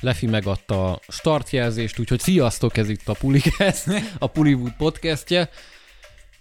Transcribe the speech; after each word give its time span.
Lefi 0.00 0.26
megadta 0.26 0.92
a 0.92 1.00
startjelzést, 1.08 1.98
úgyhogy 1.98 2.20
sziasztok, 2.20 2.76
ez 2.76 2.88
itt 2.88 3.08
a 3.08 3.12
Pulikesz, 3.14 3.86
a 4.18 4.26
Pullywood 4.26 4.72
podcastje. 4.76 5.50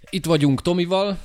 Itt 0.10 0.26
vagyunk 0.26 0.62
Tomival, 0.62 1.18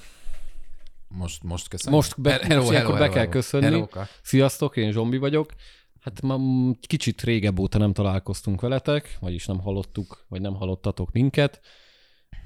Most, 1.09 1.43
most 1.43 1.69
köszönöm. 1.69 1.95
most 1.99 2.21
be, 2.21 2.31
Hello, 2.31 2.47
hello, 2.49 2.71
ilyenkor 2.71 2.93
be 2.95 2.99
hello, 3.01 3.13
kell 3.13 3.21
hello. 3.21 3.33
köszönni. 3.33 3.65
Hellóka. 3.65 4.09
Sziasztok, 4.23 4.77
én 4.77 4.93
Zsombi 4.93 5.17
vagyok. 5.17 5.53
Hát 6.01 6.21
ma 6.23 6.39
kicsit 6.81 7.23
régebb 7.23 7.59
óta 7.59 7.79
nem 7.79 7.93
találkoztunk 7.93 8.61
veletek, 8.61 9.17
vagyis 9.21 9.47
nem 9.47 9.61
hallottuk, 9.61 10.25
vagy 10.29 10.41
nem 10.41 10.55
hallottatok 10.55 11.13
minket. 11.13 11.61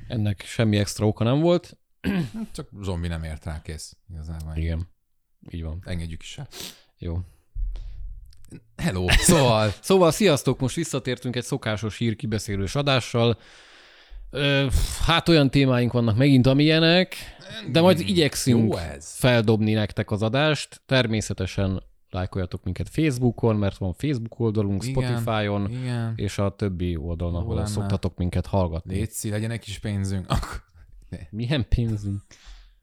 Ennek 0.08 0.42
semmi 0.46 0.76
extra 0.76 1.06
oka 1.06 1.24
nem 1.24 1.40
volt. 1.40 1.76
Csak 2.52 2.68
zombi 2.82 3.08
nem 3.08 3.22
ért 3.24 3.44
rá, 3.44 3.62
kész. 3.62 3.96
Igazából. 4.10 4.56
Igen, 4.56 4.88
így 5.50 5.62
van. 5.62 5.82
Engedjük 5.84 6.22
is 6.22 6.38
el. 6.38 6.48
Jó. 6.98 7.18
Hello. 8.76 9.04
Szóval, 9.18 9.72
Szóval 9.80 10.10
sziasztok, 10.10 10.60
most 10.60 10.74
visszatértünk 10.76 11.36
egy 11.36 11.44
szokásos 11.44 11.98
hírkibeszélős 11.98 12.74
adással. 12.74 13.38
Ö, 14.30 14.66
hát 15.06 15.28
olyan 15.28 15.50
témáink 15.50 15.92
vannak 15.92 16.16
megint, 16.16 16.46
amilyenek, 16.46 17.16
de 17.72 17.80
majd 17.80 18.00
igyekszünk 18.00 18.72
jó 18.72 18.78
ez. 18.78 19.14
feldobni 19.16 19.72
nektek 19.72 20.10
az 20.10 20.22
adást. 20.22 20.82
Természetesen 20.86 21.82
lájkoljatok 22.10 22.64
minket 22.64 22.88
Facebookon, 22.88 23.56
mert 23.56 23.76
van 23.76 23.92
Facebook 23.92 24.38
oldalunk, 24.38 24.84
Igen, 24.84 25.02
Spotify-on, 25.02 25.70
Igen. 25.70 26.12
és 26.16 26.38
a 26.38 26.50
többi 26.56 26.96
oldalon, 26.96 27.34
ahol 27.34 27.54
lenne. 27.54 27.66
szoktatok 27.66 28.16
minket 28.16 28.46
hallgatni. 28.46 28.94
Létszi, 28.94 29.30
legyen 29.30 29.50
egy 29.50 29.60
kis 29.60 29.78
pénzünk. 29.78 30.26
Milyen 31.30 31.66
pénzünk? 31.68 32.20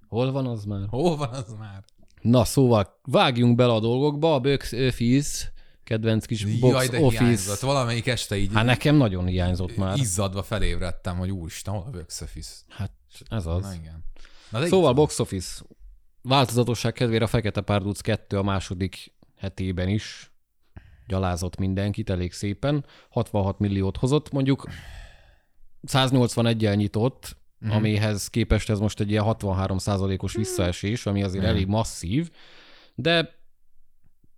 Hol 0.08 0.32
van 0.32 0.46
az 0.46 0.66
már? 0.66 0.86
hol 0.90 1.16
van 1.18 1.30
az 1.30 1.56
már? 1.60 1.84
Na 2.22 2.44
szóval 2.44 3.00
vágjunk 3.04 3.56
bele 3.56 3.74
a 3.74 3.80
dolgokba, 3.80 4.34
a 4.34 4.40
Box 4.40 4.72
Office, 4.74 5.53
kedvenc 5.84 6.26
kis 6.26 6.60
Box 6.60 6.74
Jaj, 6.74 6.88
de 6.88 7.00
Office. 7.00 7.24
hiányzott. 7.24 7.60
Valamelyik 7.60 8.08
este 8.08 8.38
így 8.38 8.50
Hát 8.54 8.66
nekem 8.66 8.96
nagyon 8.96 9.26
hiányzott 9.26 9.78
már. 9.78 9.98
izzadva 9.98 10.44
felébredtem, 10.44 11.18
hogy 11.18 11.32
úristen, 11.32 11.74
hol 11.74 11.84
a 11.88 11.90
Box 11.90 12.22
Office? 12.22 12.52
Hát 12.70 12.92
ez 13.30 13.46
az. 13.46 13.62
Na 13.64 13.74
igen. 13.74 14.04
Na, 14.50 14.60
de 14.60 14.68
Szóval. 14.68 14.94
Box 14.94 15.20
Office. 15.20 15.62
Változatosság 16.22 16.94
kedvére 16.94 17.24
a 17.24 17.28
Fekete 17.28 17.62
Párduc 17.62 18.02
2 18.02 18.38
a 18.38 18.44
második 18.44 19.14
hetében 19.38 19.88
is 19.90 20.32
gyalázott 21.08 21.58
mindenkit 21.58 22.10
elég 22.10 22.34
szépen. 22.34 22.86
66 23.10 23.60
milliót 23.60 23.98
hozott, 23.98 24.32
mondjuk 24.32 24.68
181-el 25.88 26.76
nyitott, 26.76 27.38
Mhm. 27.60 27.72
mm. 27.72 27.76
amihez 27.76 28.28
képest 28.28 28.70
ez 28.70 28.80
most 28.80 29.00
egy 29.00 29.10
ilyen 29.10 29.24
63 29.24 29.78
os 30.18 30.34
visszaesés, 30.36 31.06
ami 31.06 31.24
azért 31.24 31.44
Mhm. 31.44 31.52
elég 31.54 31.68
masszív, 31.68 32.32
de 32.96 33.42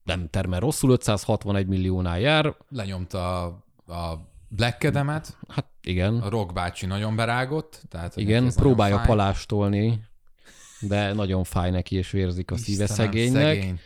nem 0.06 0.30
termel 0.30 0.60
rosszul, 0.60 0.92
561 0.92 1.68
milliónál 1.68 2.20
jár. 2.20 2.56
lenyomta 2.70 3.44
a, 3.44 3.46
a 3.94 4.34
Black 4.48 4.84
Adam-et, 4.84 5.38
Hát 5.48 5.66
igen, 5.82 6.20
a 6.20 6.30
Rock 6.30 6.54
bácsi 6.54 6.86
nagyon 6.86 7.16
berágott, 7.16 7.82
tehát 7.90 8.16
igen, 8.18 8.52
próbálja 8.56 9.02
palástolni, 9.06 10.00
de 10.80 11.14
nagyon 11.14 11.44
fáj 11.44 11.72
neki, 11.72 11.96
és 11.96 12.12
vérzik 12.12 12.52
a 12.52 12.58
szíve 12.58 12.84
Istenem, 12.84 13.06
szegénynek. 13.06 13.56
Szegény. 13.56 13.80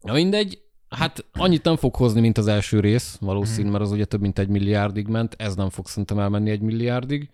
Na 0.00 0.12
mindegy, 0.12 0.62
hát 0.88 1.24
annyit 1.32 1.64
nem 1.64 1.76
fog 1.76 1.94
hozni, 1.94 2.20
mint 2.20 2.38
az 2.38 2.46
első 2.46 2.80
rész, 2.80 3.16
valószínű, 3.20 3.70
mert 3.70 3.82
az 3.82 3.90
ugye 3.90 4.04
több 4.04 4.20
mint 4.20 4.38
egy 4.38 4.48
milliárdig 4.48 5.06
ment, 5.06 5.34
ez 5.38 5.54
nem 5.54 5.70
fog 5.70 5.86
szerintem 5.86 6.18
elmenni 6.18 6.50
egy 6.50 6.60
milliárdig. 6.60 7.30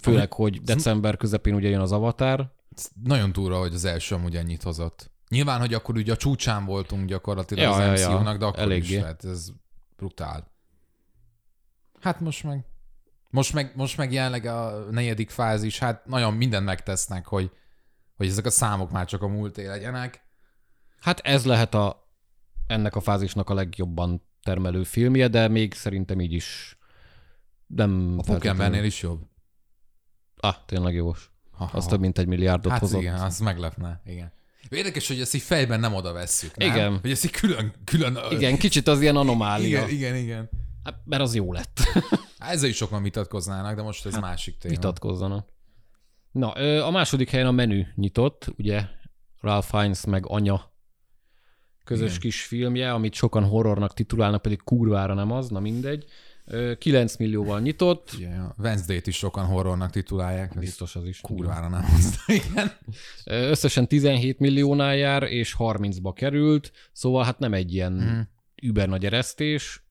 Főleg, 0.00 0.32
hogy 0.32 0.62
december 0.62 1.16
közepén 1.16 1.54
ugye 1.54 1.68
jön 1.68 1.80
az 1.80 1.92
Avatar. 1.92 2.54
Ez 2.76 2.88
Nagyon 3.04 3.32
túra, 3.32 3.58
hogy 3.58 3.74
az 3.74 3.84
első 3.84 4.14
amúgy 4.14 4.36
ennyit 4.36 4.62
hozott. 4.62 5.10
Nyilván, 5.28 5.60
hogy 5.60 5.74
akkor 5.74 5.96
ugye 5.96 6.12
a 6.12 6.16
csúcsán 6.16 6.64
voltunk 6.64 7.08
gyakorlatilag 7.08 7.62
Ja, 7.64 7.70
az 7.70 7.78
ja, 8.00 8.08
ja. 8.08 8.14
MCU-nak, 8.14 8.38
de 8.38 8.44
akkor 8.44 8.58
Eléggé. 8.58 8.94
is, 8.94 9.00
tehát 9.00 9.24
ez 9.24 9.48
brutál. 9.96 10.50
Hát 12.00 12.20
most 12.20 12.42
meg, 12.44 12.64
most 13.30 13.52
meg, 13.52 13.72
most 13.76 13.96
meg 13.96 14.12
jelenleg 14.12 14.44
a 14.46 14.86
negyedik 14.90 15.30
fázis, 15.30 15.78
hát 15.78 16.06
nagyon 16.06 16.34
mindent 16.34 16.64
megtesznek, 16.64 17.26
hogy, 17.26 17.50
hogy 18.16 18.26
ezek 18.26 18.46
a 18.46 18.50
számok 18.50 18.90
már 18.90 19.06
csak 19.06 19.22
a 19.22 19.28
múlté 19.28 19.66
legyenek. 19.66 20.22
Hát 21.00 21.20
ez 21.20 21.44
lehet 21.44 21.74
a, 21.74 22.08
ennek 22.66 22.96
a 22.96 23.00
fázisnak 23.00 23.50
a 23.50 23.54
legjobban 23.54 24.22
termelő 24.42 24.84
filmje, 24.84 25.28
de 25.28 25.48
még 25.48 25.74
szerintem 25.74 26.20
így 26.20 26.32
is 26.32 26.78
nem 27.66 28.14
A 28.18 28.22
Pókembernél 28.22 28.84
is 28.84 29.02
jobb. 29.02 29.20
Ah, 30.36 30.54
tényleg 30.66 30.94
jós. 30.94 31.30
Ha, 31.50 31.70
Az 31.72 31.86
több 31.86 32.00
mint 32.00 32.18
egy 32.18 32.26
milliárdot 32.26 32.72
Hát 32.72 32.80
hozott. 32.80 33.00
igen, 33.00 33.14
az 33.14 33.38
meglepne, 33.38 34.00
igen. 34.04 34.32
Érdekes, 34.68 35.08
hogy 35.08 35.20
ezt 35.20 35.34
így 35.34 35.42
fejben 35.42 35.80
nem 35.80 35.94
oda 35.94 36.12
vesszük, 36.12 36.56
nem? 36.56 36.68
Igen. 36.68 36.98
Hogy 37.00 37.10
ezt 37.10 37.24
így 37.24 37.30
külön, 37.30 37.72
külön... 37.84 38.18
Igen, 38.30 38.58
kicsit 38.58 38.88
az 38.88 39.00
ilyen 39.00 39.16
anomália. 39.16 39.66
igen, 39.66 39.88
igen, 39.88 40.16
igen. 40.16 40.50
Hát, 40.84 41.00
mert 41.04 41.22
az 41.22 41.34
jó 41.34 41.52
lett. 41.52 41.80
Hát 42.38 42.52
Ezzel 42.52 42.68
is 42.68 42.76
sokan 42.76 43.02
vitatkoznának, 43.02 43.76
de 43.76 43.82
most 43.82 44.06
ez 44.06 44.12
hát, 44.12 44.20
másik 44.20 44.58
téma. 44.58 44.74
Vitatkozzanak. 44.74 45.48
Na, 46.32 46.50
a 46.86 46.90
második 46.90 47.30
helyen 47.30 47.46
a 47.46 47.50
menü 47.50 47.86
nyitott, 47.94 48.46
ugye 48.58 48.84
Ralph 49.40 49.68
Fiennes 49.68 50.04
meg 50.04 50.26
anya 50.26 50.72
közös 51.84 52.08
Igen. 52.08 52.20
kis 52.20 52.42
filmje, 52.42 52.92
amit 52.92 53.14
sokan 53.14 53.44
horrornak 53.44 53.94
titulálnak, 53.94 54.42
pedig 54.42 54.62
kurvára 54.64 55.14
nem 55.14 55.30
az, 55.30 55.48
na 55.48 55.60
mindegy. 55.60 56.04
Ö, 56.50 56.74
9 56.78 57.16
millióval 57.16 57.60
nyitott, 57.60 58.10
Igen, 58.18 58.40
a 58.40 58.54
Wednesday-t 58.58 59.06
is 59.06 59.16
sokan 59.16 59.44
horrornak 59.44 59.90
titulálják. 59.90 60.58
Biztos 60.58 60.96
az 60.96 61.04
is. 61.04 61.20
kurvára 61.20 61.68
nem 61.68 61.84
az. 61.96 62.18
Igen. 62.50 62.72
Összesen 63.24 63.86
17 63.88 64.38
milliónál 64.38 64.96
jár, 64.96 65.22
és 65.22 65.54
30-ba 65.58 66.12
került, 66.14 66.72
szóval 66.92 67.24
hát 67.24 67.38
nem 67.38 67.54
egy 67.54 67.74
ilyen 67.74 67.92
Mhm. 67.92 68.18
über 68.62 68.88
nagy 68.88 69.04
eresztés, 69.04 69.82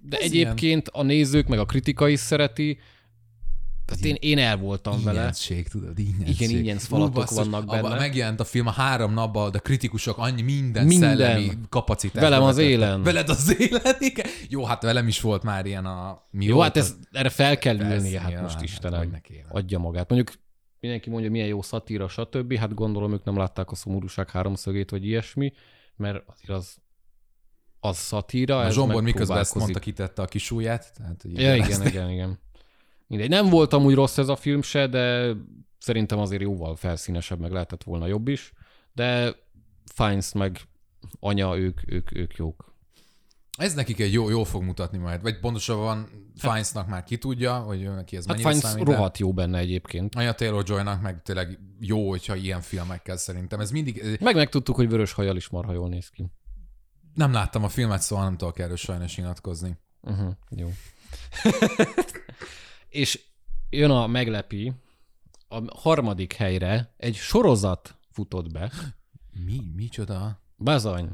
de 0.00 0.16
Ez 0.16 0.24
egyébként 0.24 0.88
a 0.88 1.02
nézők 1.02 1.46
meg 1.46 1.58
a 1.58 1.64
kritika 1.64 2.08
is 2.08 2.20
szereti, 2.20 2.78
tehát 3.84 4.04
én, 4.04 4.16
én 4.20 4.38
el 4.38 4.56
voltam 4.56 5.02
vele. 5.02 5.18
Ingyenszség, 5.18 5.68
tudod, 5.68 5.98
ingyenszég. 5.98 6.40
Igen, 6.40 6.56
ingyenc 6.58 6.84
falatok 6.84 7.16
Ú, 7.16 7.18
basszus, 7.18 7.36
vannak 7.36 7.62
abba 7.62 7.82
benne. 7.82 7.98
Megjelent 7.98 8.40
a 8.40 8.44
film 8.44 8.66
a 8.66 8.70
három 8.70 9.12
napban, 9.12 9.50
de 9.50 9.58
kritikusok 9.58 10.18
annyi 10.18 10.42
minden, 10.42 10.86
Minden. 10.86 11.16
szellemi 11.16 11.50
kapacitás. 11.68 12.22
Velem 12.22 12.42
az 12.42 12.58
élen. 12.58 13.02
Veled 13.02 13.28
az 13.28 13.60
élen, 13.60 13.96
igen. 13.98 14.26
Jó, 14.48 14.64
hát 14.64 14.82
velem 14.82 15.08
is 15.08 15.20
volt 15.20 15.42
már 15.42 15.66
ilyen 15.66 15.86
a... 15.86 16.22
Mi 16.30 16.44
Jó, 16.44 16.54
volt 16.54 16.66
hát 16.66 16.76
ez, 16.76 16.94
erre 17.10 17.28
fel 17.28 17.58
kell 17.58 17.80
ülnie, 17.80 18.20
hát 18.20 18.40
most 18.40 18.54
hát 18.54 18.62
Istenem, 18.62 19.20
adja 19.48 19.78
magát. 19.78 20.08
Mondjuk 20.10 20.36
mindenki 20.80 21.10
mondja, 21.10 21.30
milyen 21.30 21.46
jó 21.46 21.62
szatíra, 21.62 22.08
stb. 22.08 22.56
Hát 22.56 22.74
gondolom, 22.74 23.12
ők 23.12 23.24
nem 23.24 23.36
látták 23.36 23.70
a 23.70 23.74
szomorúság 23.74 24.30
háromszögét, 24.30 24.90
vagy 24.90 25.06
ilyesmi, 25.06 25.52
mert 25.96 26.22
azért 26.26 26.58
az, 26.58 26.76
az 27.80 27.96
szatíra, 27.96 28.58
A 28.58 28.70
Zsombor 28.70 29.02
miközben 29.02 29.38
ezt 29.38 29.54
mondta, 29.54 29.78
kitette 29.78 30.22
a 30.22 30.24
kis 30.24 30.50
ujját. 30.50 30.92
Tehát, 30.96 31.24
Ja, 31.24 31.56
így 31.56 31.64
igen, 31.64 31.86
igen, 31.86 32.10
igen. 32.10 32.38
Mindegy. 33.12 33.30
Nem 33.30 33.48
volt 33.48 33.72
amúgy 33.72 33.94
rossz 33.94 34.18
ez 34.18 34.28
a 34.28 34.36
film 34.36 34.62
se, 34.62 34.86
de 34.86 35.32
szerintem 35.78 36.18
azért 36.18 36.42
jóval 36.42 36.76
felszínesebb, 36.76 37.40
meg 37.40 37.52
lehetett 37.52 37.82
volna 37.82 38.06
jobb 38.06 38.28
is. 38.28 38.52
De 38.92 39.34
Fiennes 39.94 40.32
meg 40.32 40.60
anya, 41.20 41.56
ők, 41.58 41.80
ők, 41.86 42.16
ők 42.16 42.34
jók. 42.34 42.74
Ez 43.58 43.74
nekik 43.74 44.00
egy 44.00 44.12
jó, 44.12 44.28
jó 44.28 44.44
fog 44.44 44.62
mutatni 44.62 44.98
majd. 44.98 45.22
Vagy 45.22 45.38
pontosabban 45.40 46.08
Fiennesnak 46.36 46.88
már 46.88 47.04
ki 47.04 47.18
tudja, 47.18 47.58
hogy 47.58 47.94
neki 47.94 48.16
ez 48.16 48.26
Hát 48.26 48.36
mennyire 48.36 48.50
Fiennes 48.50 48.70
számít. 48.70 48.86
rohadt 48.94 49.18
jó 49.18 49.32
benne 49.32 49.58
egyébként. 49.58 50.14
Anya 50.14 50.32
Taylor-Joynak 50.32 51.02
meg 51.02 51.22
tényleg 51.22 51.58
jó, 51.80 52.08
hogyha 52.08 52.34
ilyen 52.34 52.60
filmekkel 52.60 53.16
szerintem. 53.16 53.60
Ez 53.60 53.70
mindig... 53.70 54.18
Meg 54.20 54.34
megtudtuk, 54.34 54.76
hogy 54.76 54.88
vörös 54.88 55.12
hajjal 55.12 55.36
is 55.36 55.48
marha 55.48 55.72
jól 55.72 55.88
néz 55.88 56.08
ki. 56.08 56.30
Nem 57.14 57.32
láttam 57.32 57.64
a 57.64 57.68
filmet, 57.68 58.00
szóval 58.02 58.24
nem 58.24 58.36
tudok 58.36 58.58
erről 58.58 58.76
sajnos 58.76 59.16
nyilatkozni. 59.16 59.78
Uh-huh, 60.00 60.32
jó. 60.50 60.68
és 62.92 63.20
jön 63.70 63.90
a 63.90 64.06
meglepi, 64.06 64.72
a 65.48 65.78
harmadik 65.78 66.32
helyre 66.32 66.94
egy 66.96 67.14
sorozat 67.14 67.96
futott 68.10 68.52
be. 68.52 68.72
Mi? 69.44 69.60
Micsoda? 69.76 70.40
Bazany. 70.58 71.08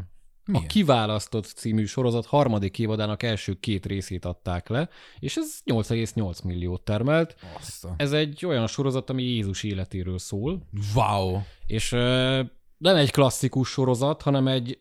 Milyen? 0.44 0.64
A 0.64 0.66
Kiválasztott 0.66 1.44
című 1.44 1.84
sorozat 1.84 2.26
harmadik 2.26 2.78
évadának 2.78 3.22
első 3.22 3.54
két 3.60 3.86
részét 3.86 4.25
adták 4.25 4.69
le, 4.69 4.88
és 5.19 5.36
ez 5.36 5.58
8,8 5.64 6.44
milliót 6.44 6.82
termelt. 6.82 7.36
Azt 7.58 7.84
a... 7.84 7.94
Ez 7.96 8.12
egy 8.12 8.46
olyan 8.46 8.66
sorozat, 8.66 9.10
ami 9.10 9.22
Jézus 9.22 9.62
életéről 9.62 10.19
szól, 10.19 10.62
Wow! 10.94 11.38
és 11.66 11.92
ö, 11.92 12.42
nem 12.78 12.96
egy 12.96 13.10
klasszikus 13.10 13.69
sorozat, 13.69 14.22
hanem 14.22 14.48
egy 14.48 14.80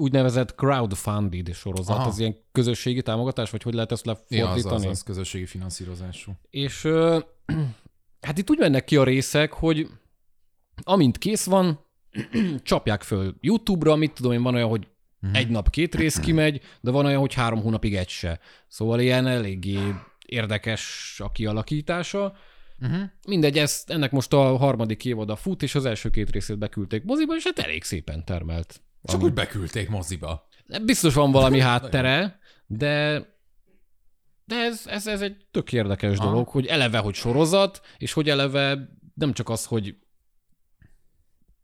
úgynevezett 0.00 0.54
crowdfunded 0.54 1.54
sorozat, 1.54 1.96
Aha. 1.96 2.08
az 2.08 2.18
ilyen 2.18 2.36
közösségi 2.52 3.02
támogatás, 3.02 3.50
vagy 3.50 3.62
hogy 3.62 3.74
lehet 3.74 3.92
ezt 3.92 4.06
Ja, 4.06 4.12
az, 4.12 4.24
lefordítani? 4.28 4.84
az, 4.86 4.90
az 4.90 5.02
közösségi 5.02 5.46
finanszírozású. 5.46 6.32
És 6.50 6.84
ö, 6.84 7.18
hát 8.26 8.38
itt 8.38 8.50
úgy 8.50 8.58
mennek 8.58 8.84
ki 8.84 8.96
a 8.96 9.04
részek, 9.04 9.52
hogy 9.52 9.88
amint 10.82 11.18
kész 11.18 11.44
van, 11.44 11.84
csapják 12.62 13.02
föl 13.02 13.34
YouTube-ra, 13.40 13.96
mit 13.96 14.12
tudom 14.12 14.32
én, 14.32 14.42
van 14.42 14.54
olyan, 14.54 14.68
hogy 14.68 14.88
Mhm. 15.20 15.34
egy 15.34 15.48
nap 15.48 15.70
két 15.70 15.94
rész 15.94 16.18
kimegy, 16.26 16.60
de 16.80 16.90
van 16.90 17.06
olyan, 17.06 17.20
hogy 17.20 17.34
három 17.34 17.62
hónapig 17.62 17.94
egy 17.96 18.08
se. 18.08 18.40
Szóval 18.68 19.00
ilyen 19.00 19.26
eléggé 19.26 19.78
érdekes 20.26 21.16
a 21.24 21.32
kialakítása. 21.32 22.36
Uh-huh. 22.80 23.02
Mindegy, 23.28 23.58
ez, 23.58 23.84
ennek 23.86 24.10
most 24.10 24.32
a 24.32 24.56
harmadik 24.56 25.04
évada 25.04 25.36
fut, 25.36 25.62
és 25.62 25.74
az 25.74 25.84
első 25.84 26.10
két 26.10 26.30
részét 26.30 26.58
beküldték 26.58 27.04
moziba, 27.04 27.34
és 27.36 27.44
hát 27.44 27.58
elég 27.58 27.84
szépen 27.84 28.24
termelt. 28.24 28.82
Csak 29.02 29.22
úgy 29.22 29.32
beküldték 29.32 29.88
moziba. 29.88 30.48
Biztos 30.84 31.14
van 31.14 31.30
valami 31.30 31.60
háttere, 31.70 32.38
de 32.66 33.24
de 34.44 34.56
ez, 34.56 34.86
ez, 34.86 35.06
ez 35.06 35.20
egy 35.20 35.46
tök 35.50 35.72
érdekes 35.72 36.18
Aha. 36.18 36.30
dolog, 36.30 36.48
hogy 36.48 36.66
eleve, 36.66 36.98
hogy 36.98 37.14
sorozat, 37.14 37.80
és 37.98 38.12
hogy 38.12 38.28
eleve 38.28 38.88
nem 39.14 39.32
csak 39.32 39.48
az, 39.48 39.64
hogy 39.64 39.96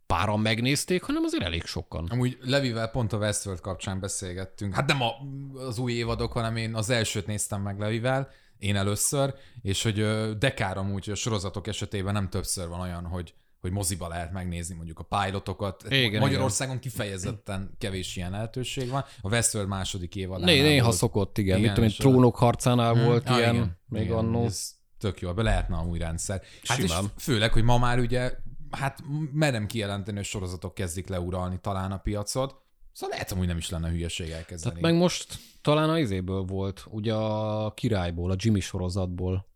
páran 0.06 0.40
megnézték, 0.40 1.02
hanem 1.02 1.24
azért 1.24 1.44
elég 1.44 1.64
sokan. 1.64 2.06
Amúgy 2.06 2.38
Levivel 2.40 2.90
pont 2.90 3.12
a 3.12 3.16
Westworld 3.16 3.60
kapcsán 3.60 4.00
beszélgettünk. 4.00 4.74
Hát 4.74 4.86
nem 4.86 5.02
a, 5.02 5.12
az 5.60 5.78
új 5.78 5.92
évadok, 5.92 6.32
hanem 6.32 6.56
én 6.56 6.74
az 6.74 6.90
elsőt 6.90 7.26
néztem 7.26 7.62
meg 7.62 7.78
Levivel, 7.78 8.30
én 8.58 8.76
először, 8.76 9.34
és 9.62 9.82
hogy 9.82 9.98
ö, 9.98 10.32
dekár 10.38 10.78
amúgy, 10.78 11.04
hogy 11.04 11.12
a 11.12 11.16
sorozatok 11.16 11.66
esetében 11.66 12.12
nem 12.12 12.28
többször 12.28 12.68
van 12.68 12.80
olyan, 12.80 13.06
hogy 13.06 13.34
hogy 13.60 13.70
moziba 13.70 14.08
lehet 14.08 14.32
megnézni 14.32 14.74
mondjuk 14.74 14.98
a 14.98 15.02
pilotokat. 15.02 15.84
Igen, 15.90 16.20
Magyarországon 16.20 16.78
kifejezetten 16.78 17.74
kevés 17.78 18.16
ilyen 18.16 18.30
lehetőség 18.30 18.88
van. 18.88 19.04
A 19.20 19.28
Westworld 19.28 19.68
második 19.68 20.16
évadán. 20.16 20.44
Né, 20.44 20.62
néha 20.62 20.90
szokott, 20.90 21.38
igen. 21.38 21.58
Igen, 21.58 21.60
igen 21.60 21.74
tudom, 21.74 21.88
és 21.88 21.98
én, 21.98 22.10
trónok 22.10 22.36
harcánál 22.36 22.92
Hmm. 22.92 23.04
volt 23.04 23.28
Ah, 23.28 23.36
ilyen, 23.36 23.54
igen, 23.54 23.78
még 23.88 24.02
igen, 24.02 24.16
annó. 24.16 24.44
Ez 24.44 24.70
tök 24.98 25.20
jó, 25.20 25.32
be 25.32 25.42
lehetne 25.42 25.76
amúgy 25.76 25.98
rendszer. 25.98 26.42
Hát 26.64 26.78
és 26.78 26.90
Simán. 26.90 27.10
főleg, 27.18 27.52
hogy 27.52 27.62
ma 27.62 27.78
már 27.78 27.98
ugye, 27.98 28.32
hát 28.70 29.02
merem 29.32 29.66
kijelenteni, 29.66 30.16
hogy 30.16 30.26
sorozatok 30.26 30.74
kezdik 30.74 31.08
leuralni 31.08 31.58
talán 31.60 31.92
a 31.92 31.98
piacot. 31.98 32.54
Szóval 32.92 33.14
lehet, 33.16 33.32
hogy 33.32 33.46
nem 33.46 33.56
is 33.56 33.70
lenne 33.70 33.88
hülyeség 33.88 34.30
elkezdeni. 34.30 34.74
Tehát 34.74 34.90
meg 34.92 35.00
most 35.00 35.38
talán 35.62 35.90
a 35.90 35.98
izéből 35.98 36.42
volt, 36.42 36.86
ugye 36.90 37.14
a 37.14 37.72
királyból, 37.74 38.30
a 38.30 38.34
Jimmy 38.38 38.60
sorozatból. 38.60 39.46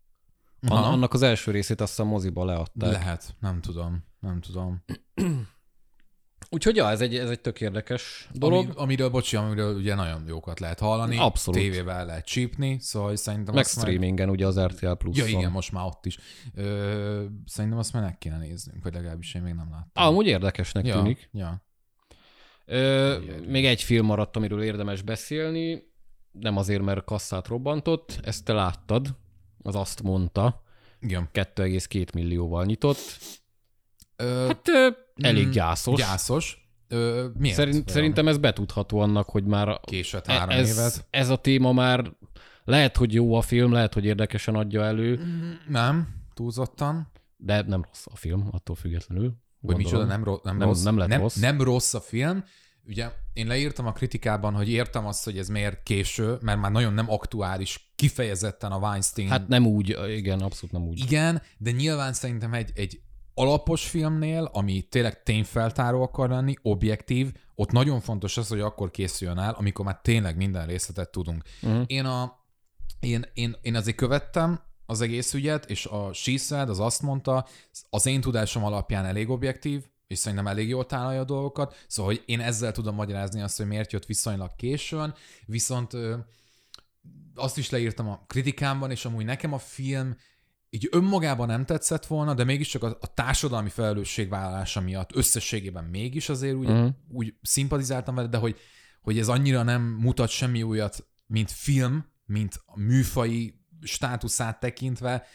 An- 0.67 0.85
annak 0.85 1.13
az 1.13 1.21
első 1.21 1.51
részét 1.51 1.81
azt 1.81 1.89
hiszem 1.89 2.07
moziba 2.07 2.45
leadták. 2.45 2.91
Lehet, 2.91 3.35
nem 3.39 3.61
tudom, 3.61 4.03
nem 4.19 4.41
tudom. 4.41 4.83
Úgyhogy 6.49 6.75
ja, 6.75 6.89
ez 6.89 7.01
egy, 7.01 7.15
ez 7.15 7.29
egy 7.29 7.41
tök 7.41 7.61
érdekes 7.61 8.29
dolog. 8.33 8.65
Ami, 8.65 8.73
amiről, 8.75 9.09
bocsi, 9.09 9.35
amiről 9.35 9.75
ugye 9.75 9.95
nagyon 9.95 10.23
jókat 10.27 10.59
lehet 10.59 10.79
hallani. 10.79 11.17
Abszolút. 11.17 11.59
Tévével 11.59 12.05
lehet 12.05 12.25
csípni, 12.25 12.77
szóval 12.79 13.15
szerintem 13.15 13.53
meg 13.53 13.63
azt 13.63 13.75
meg- 13.75 13.85
streamingen, 13.85 14.29
ugye 14.29 14.47
az 14.47 14.59
RTL 14.59 14.91
plus 14.91 15.17
Ja 15.17 15.25
igen, 15.25 15.51
most 15.51 15.71
már 15.71 15.85
ott 15.85 16.05
is. 16.05 16.17
Ö, 16.53 17.25
szerintem 17.45 17.79
azt 17.79 17.93
már 17.93 18.03
meg 18.03 18.17
kéne 18.17 18.37
néznünk, 18.37 18.83
vagy 18.83 18.93
legalábbis 18.93 19.33
én 19.33 19.41
még 19.41 19.53
nem 19.53 19.69
láttam. 19.71 20.05
Amúgy 20.07 20.27
érdekesnek 20.27 20.85
ja, 20.85 20.95
tűnik. 20.95 21.29
Ja. 21.33 21.65
Ö, 22.65 23.17
még 23.47 23.65
egy 23.65 23.81
film 23.81 24.05
maradt, 24.05 24.35
amiről 24.35 24.63
érdemes 24.63 25.01
beszélni, 25.01 25.83
nem 26.31 26.57
azért, 26.57 26.81
mert 26.81 27.03
kasszát 27.03 27.47
robbantott, 27.47 28.19
ezt 28.23 28.45
te 28.45 28.53
láttad, 28.53 29.15
az 29.63 29.75
azt 29.75 30.01
mondta, 30.03 30.63
Igen. 30.99 31.29
2,2 31.33 32.13
millióval 32.13 32.65
nyitott. 32.65 32.97
Ö, 34.15 34.45
Hát 34.47 34.67
ö, 34.67 34.87
elég 35.15 35.47
mm, 35.47 35.51
gyászos. 35.51 35.99
Gyászos. 35.99 36.69
Ö, 36.87 37.27
miért? 37.37 37.55
Szerint, 37.55 37.89
szerintem 37.89 38.27
ez 38.27 38.37
betudható 38.37 38.99
annak, 38.99 39.29
hogy 39.29 39.43
már 39.45 39.79
Késett 39.83 40.27
e- 40.27 40.31
három 40.33 40.49
évet. 40.57 40.77
ez, 40.77 41.01
ez 41.09 41.29
a 41.29 41.35
téma 41.35 41.71
már 41.71 42.11
lehet, 42.63 42.97
hogy 42.97 43.13
jó 43.13 43.33
a 43.35 43.41
film, 43.41 43.71
lehet, 43.71 43.93
hogy 43.93 44.05
érdekesen 44.05 44.55
adja 44.55 44.83
elő, 44.83 45.19
Nem, 45.67 46.07
túlzottan. 46.33 47.11
de 47.37 47.61
nem 47.61 47.81
rossz 47.83 48.05
a 48.11 48.15
film, 48.15 48.47
attól 48.51 48.75
függetlenül. 48.75 49.23
Hogy 49.23 49.35
gondolom. 49.59 49.81
micsoda, 49.83 50.05
nem, 50.05 50.23
ro- 50.23 50.43
nem, 50.43 50.57
Nem- 50.57 50.67
rossz. 50.67 50.83
nem 50.83 50.97
lett 50.97 51.07
nem, 51.07 51.19
rossz. 51.21 51.35
nem 51.35 51.61
rossz 51.61 51.93
a 51.93 51.99
film. 52.01 52.43
Ugye 52.87 53.11
én 53.33 53.47
leírtam 53.47 53.85
a 53.85 53.91
kritikában, 53.91 54.53
hogy 54.53 54.69
értem 54.69 55.05
azt, 55.05 55.23
hogy 55.23 55.37
ez 55.37 55.47
miért 55.47 55.83
késő, 55.83 56.37
mert 56.41 56.59
már 56.59 56.71
nagyon 56.71 56.93
nem 56.93 57.11
aktuális, 57.11 57.91
kifejezetten 57.95 58.71
a 58.71 58.77
Weinstein. 58.77 59.29
Hát 59.29 59.47
nem 59.47 59.65
úgy, 59.65 59.97
igen, 60.09 60.39
abszolút 60.39 60.71
nem 60.71 60.87
úgy. 60.87 60.99
Igen, 60.99 61.41
de 61.57 61.71
nyilván 61.71 62.13
szerintem 62.13 62.53
egy, 62.53 62.71
egy 62.75 63.01
alapos 63.33 63.87
filmnél, 63.87 64.49
ami 64.53 64.81
tényleg 64.81 65.23
tényfeltáró 65.23 66.01
akar 66.01 66.29
lenni, 66.29 66.53
objektív, 66.61 67.31
ott 67.55 67.71
nagyon 67.71 67.99
fontos 67.99 68.37
az, 68.37 68.47
hogy 68.47 68.59
akkor 68.59 68.91
készüljön 68.91 69.37
el, 69.37 69.53
amikor 69.53 69.85
már 69.85 69.99
tényleg 70.01 70.35
minden 70.35 70.65
részletet 70.65 71.11
tudunk. 71.11 71.43
Uh-huh. 71.61 71.83
Én, 71.87 72.05
a, 72.05 72.39
én, 72.99 73.25
én, 73.33 73.55
én 73.61 73.75
azért 73.75 73.97
követtem 73.97 74.61
az 74.85 75.01
egész 75.01 75.33
ügyet, 75.33 75.69
és 75.69 75.85
a 75.85 76.13
She 76.13 76.37
Said, 76.37 76.69
az 76.69 76.79
azt 76.79 77.01
mondta, 77.01 77.45
az 77.89 78.05
én 78.05 78.21
tudásom 78.21 78.63
alapján 78.63 79.05
elég 79.05 79.29
objektív, 79.29 79.83
és 80.11 80.17
szerintem 80.17 80.47
elég 80.47 80.69
jól 80.69 80.85
tálalja 80.85 81.19
a 81.19 81.25
dolgokat, 81.25 81.85
szóval 81.87 82.13
hogy 82.13 82.23
én 82.25 82.39
ezzel 82.39 82.71
tudom 82.71 82.95
magyarázni 82.95 83.41
azt, 83.41 83.57
hogy 83.57 83.67
miért 83.67 83.91
jött 83.91 84.05
viszonylag 84.05 84.55
későn, 84.55 85.13
viszont 85.45 85.93
ö, 85.93 86.17
azt 87.35 87.57
is 87.57 87.69
leírtam 87.69 88.09
a 88.09 88.23
kritikámban, 88.27 88.91
és 88.91 89.05
amúgy 89.05 89.25
nekem 89.25 89.53
a 89.53 89.57
film 89.57 90.15
így 90.69 90.87
önmagában 90.91 91.47
nem 91.47 91.65
tetszett 91.65 92.05
volna, 92.05 92.33
de 92.33 92.43
mégiscsak 92.43 92.83
a, 92.83 92.97
a 93.01 93.13
társadalmi 93.13 93.69
felelősségvállalása 93.69 94.81
miatt 94.81 95.15
összességében 95.15 95.83
mégis 95.83 96.29
azért 96.29 96.55
úgy, 96.55 96.69
uh-huh. 96.69 96.89
úgy 97.09 97.33
szimpatizáltam 97.41 98.15
vele, 98.15 98.27
de 98.27 98.37
hogy, 98.37 98.59
hogy 99.01 99.19
ez 99.19 99.27
annyira 99.27 99.63
nem 99.63 99.81
mutat 99.81 100.29
semmi 100.29 100.63
újat, 100.63 101.07
mint 101.25 101.51
film, 101.51 102.05
mint 102.25 102.61
a 102.65 102.79
műfai 102.79 103.59
státuszát 103.81 104.59
tekintve, 104.59 105.25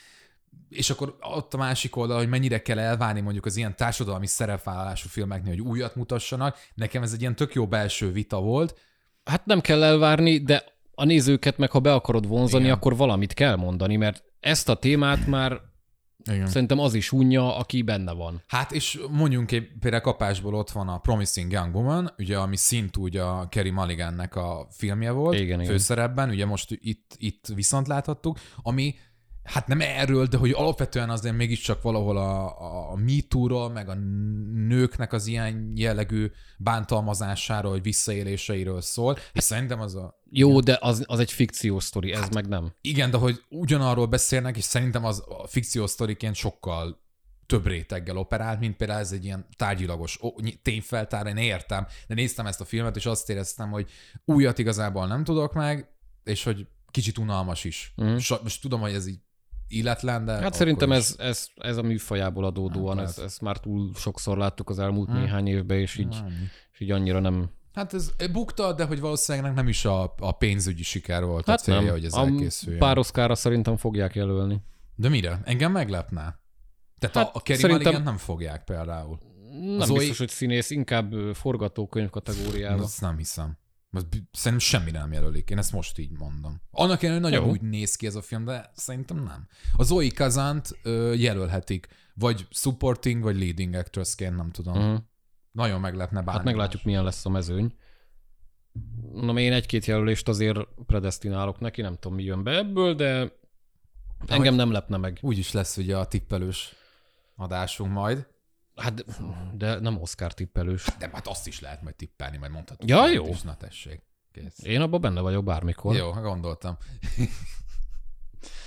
és 0.69 0.91
akkor 0.91 1.17
ott 1.21 1.55
a 1.55 1.57
másik 1.57 1.97
oldal, 1.97 2.17
hogy 2.17 2.29
mennyire 2.29 2.63
kell 2.63 2.79
elvárni 2.79 3.21
mondjuk 3.21 3.47
az 3.47 3.57
ilyen 3.57 3.77
társadalmi 3.77 4.27
szerepvállalású 4.27 5.09
filmeknél, 5.09 5.53
hogy 5.53 5.63
újat 5.63 5.97
mutassanak. 5.97 6.57
Nekem 6.75 7.03
ez 7.03 7.13
egy 7.13 7.21
ilyen 7.21 7.37
tök 7.37 7.55
jó 7.55 7.67
belső 7.67 8.13
vita 8.13 8.41
volt. 8.41 8.79
Hát 9.25 9.47
nem 9.47 9.61
kell 9.61 9.83
elvárni, 9.83 10.39
de 10.39 10.65
a 10.95 11.05
nézőket 11.05 11.59
meg, 11.59 11.71
ha 11.71 11.81
be 11.81 11.95
akarod 11.95 12.27
vonzani, 12.27 12.65
Igen. 12.65 12.77
akkor 12.77 12.97
valamit 12.97 13.33
kell 13.33 13.57
mondani, 13.57 13.97
mert 13.97 14.25
ezt 14.41 14.69
a 14.69 14.75
témát 14.75 15.27
már 15.27 15.61
Igen. 16.33 16.47
szerintem 16.47 16.79
az 16.79 16.95
is 16.95 17.13
unja, 17.13 17.57
aki 17.57 17.83
benne 17.83 18.13
van. 18.13 18.43
Hát 18.47 18.73
és 18.73 19.01
mondjunk 19.11 19.53
egy, 19.53 19.69
például 19.81 20.03
kapásból 20.03 20.55
ott 20.55 20.71
van 20.71 20.89
a 20.89 20.99
Promising 20.99 21.53
Young 21.53 21.75
Woman, 21.75 22.13
ugye, 22.19 22.39
ami 22.39 22.57
szintúgy 22.57 23.17
a 23.17 23.49
Kerry 23.49 23.71
Mulligannek 23.71 24.37
a 24.37 24.67
filmje 24.71 25.11
volt, 25.11 25.39
Igen, 25.39 25.61
igen. 25.61 25.73
főszerepben, 25.73 26.29
ugye 26.29 26.47
most 26.47 26.71
itt, 26.81 27.15
itt 27.19 27.47
viszont 27.55 27.87
láthattuk, 27.87 28.39
ami 28.63 28.95
hát 29.47 29.67
nem 29.67 29.81
erről, 29.81 30.27
de 30.27 30.37
hogy 30.37 30.51
alapvetően 30.51 31.11
azért 31.11 31.37
mégiscsak 31.37 31.83
valahol 31.83 32.17
a, 32.17 32.61
a, 32.61 32.91
a 32.91 32.97
MeToo-ról, 32.97 33.71
meg 33.71 33.89
a 33.89 33.95
nőknek 34.69 35.13
az 35.13 35.27
ilyen 35.27 35.73
jellegű 35.75 36.31
bántalmazásáról, 36.59 37.71
vagy 37.71 37.83
visszaéléseiről 37.83 38.81
szól, 38.81 39.19
és 39.33 39.43
szerintem 39.43 39.81
az 39.81 39.95
a 39.95 40.21
Jó, 40.31 40.61
de 40.61 40.79
az, 40.81 41.05
az 41.07 41.19
egy 41.19 41.33
fikciós 41.33 41.85
sztori, 41.85 42.13
ez 42.13 42.29
meg 42.29 42.49
nem. 42.49 42.73
igen, 42.81 43.11
de 43.11 43.17
hogy 43.17 43.43
ugyanarról 43.49 44.07
beszélnek, 44.07 44.57
és 44.57 44.65
szerintem 44.65 45.05
az 45.05 45.25
a 45.29 45.47
fikciós 45.47 45.91
sztoriként 45.91 46.35
sokkal 46.35 47.05
több 47.47 47.67
réteggel 47.67 48.17
operált, 48.17 48.61
mint 48.61 48.77
például 48.77 49.01
ez 49.01 49.13
egy 49.13 49.25
ilyen 49.25 49.47
tárgyilagos 49.57 50.19
tényfeltár, 50.63 51.27
én 51.27 51.37
értem, 51.37 51.87
de 52.09 52.15
néztem 52.15 52.47
ezt 52.47 52.61
a 52.61 52.65
filmet, 52.65 52.97
és 52.97 53.07
azt 53.07 53.31
éreztem, 53.31 53.71
hogy 53.71 53.91
újat 54.25 54.59
igazából 54.59 55.07
nem 55.07 55.25
tudok 55.25 55.53
meg, 55.53 55.89
és 56.25 56.45
hogy 56.45 56.67
kicsit 56.91 57.19
unalmas 57.19 57.65
is. 57.65 57.95
Mm. 58.03 58.17
Most 58.43 58.61
tudom, 58.61 58.81
hogy 58.81 58.93
ez 58.93 59.07
így 59.07 59.19
illetlen, 59.69 60.25
de... 60.25 60.33
Hát 60.33 60.55
szerintem 60.55 60.91
is. 60.91 60.97
ez, 60.97 61.15
ez, 61.19 61.47
ez 61.57 61.77
a 61.77 61.83
műfajából 61.83 62.45
adódóan, 62.45 62.97
Hát 62.99 63.07
ez, 63.07 63.19
ezt 63.19 63.41
már 63.41 63.59
túl 63.59 63.91
sokszor 63.95 64.39
láttuk 64.39 64.71
az 64.71 64.79
elmúlt 64.79 65.09
Hmm. 65.09 65.19
néhány 65.21 65.47
évben, 65.47 65.79
és 65.79 65.97
így, 65.99 66.17
Annyi. 66.25 66.35
és 66.73 66.81
így 66.81 66.91
annyira 66.91 67.21
nem... 67.21 67.51
Hát 67.73 67.95
ez 67.95 68.11
bukta, 68.33 68.73
de 68.73 68.85
hogy 68.85 69.01
valószínűleg 69.01 69.55
nem 69.55 69.69
is 69.69 69.85
a, 69.85 70.15
a 70.19 70.33
pénzügyi 70.33 70.83
siker 70.83 71.25
volt 71.25 71.47
Hát 71.47 71.59
a 71.59 71.63
célja, 71.63 71.81
nem. 71.81 71.91
hogy 71.91 72.05
ez 72.05 72.15
a 72.15 72.21
elkészüljön. 72.21 72.79
pár 72.81 72.99
oszkára 72.99 73.35
szerintem 73.35 73.77
fogják 73.77 74.15
jelölni. 74.15 74.61
De 74.95 75.09
mire? 75.09 75.41
Engem 75.45 75.73
meglepne. 75.73 76.39
Tehát 76.99 77.17
Hát 77.17 77.27
a, 77.27 77.31
a 77.33 77.41
Kerry 77.41 77.61
szerintem- 77.61 78.03
nem 78.03 78.17
fogják 78.17 78.65
például. 78.65 79.19
Nem 79.51 79.81
Zoe- 79.81 79.99
biztos, 79.99 80.19
hogy 80.19 80.29
színész, 80.29 80.71
inkább 80.71 81.13
forgatókönyv 81.35 82.11
kategóriában. 82.11 82.81
Azt 82.85 83.01
nem 83.01 83.17
hiszem. 83.17 83.59
Szerintem 84.33 84.59
semmire 84.59 84.99
nem 84.99 85.13
jelölik. 85.13 85.51
Én 85.51 85.59
ezt 85.59 85.73
most 85.73 85.99
így 85.99 86.11
mondom. 86.19 86.61
Annak 86.71 87.03
ellenére, 87.03 87.23
nagyon 87.29 87.45
Jó. 87.45 87.51
úgy 87.51 87.61
néz 87.61 87.97
ki 87.97 88.07
ez 88.07 88.15
a 88.15 88.23
film, 88.23 88.45
de 88.45 88.71
szerintem 88.75 89.17
nem. 89.17 89.49
A 89.77 89.83
Zoe 89.83 90.11
Kazant 90.15 90.79
ö, 90.83 91.13
jelölhetik. 91.13 91.89
Vagy 92.15 92.47
supporting, 92.51 93.23
vagy 93.23 93.39
leading 93.39 93.75
actressként, 93.75 94.37
nem 94.37 94.51
tudom. 94.51 94.77
Uh-huh. 94.77 94.99
Nagyon 95.53 95.81
meglepne 95.81 96.17
bármi 96.17 96.31
Hát 96.33 96.45
meglátjuk, 96.45 96.85
milyen 96.85 97.05
lesz 97.05 97.27
a 97.27 97.29
mezőny. 97.29 97.75
Na, 99.13 99.39
én 99.39 99.53
egy-két 99.53 99.85
jelölést 99.85 100.29
azért 100.29 100.59
predestinálok 100.87 101.61
neki, 101.61 101.81
nem 101.81 101.95
tudom, 101.95 102.17
mi 102.17 102.23
jön 102.23 102.43
be 102.43 102.57
ebből, 102.57 102.95
de 102.95 103.33
engem 104.27 104.55
nem 104.55 104.71
lepne 104.71 104.97
meg. 104.97 105.19
Úgy 105.23 105.39
is 105.39 105.53
lesz 105.53 105.77
ugye 105.77 105.97
a 105.97 106.07
tippelős 106.07 106.75
adásunk 107.37 107.93
majd. 107.93 108.27
Hát, 108.77 109.05
de 109.57 109.79
nem 109.79 110.01
Oscar 110.01 110.35
tippelős. 110.35 110.85
De 110.99 111.11
hát 111.13 111.27
azt 111.27 111.47
is 111.47 111.61
lehet 111.61 111.83
majd 111.83 111.95
tippelni, 111.95 112.37
majd 112.37 112.53
mondhatunk. 112.53 112.91
Ja, 112.91 113.09
jó. 113.09 113.27
Is. 113.29 113.43
Na 113.43 113.57
tessék. 113.57 114.03
Kész. 114.33 114.59
Én 114.63 114.81
abban 114.81 115.01
benne 115.01 115.21
vagyok 115.21 115.45
bármikor. 115.45 115.95
Jó, 115.95 116.11
gondoltam. 116.11 116.77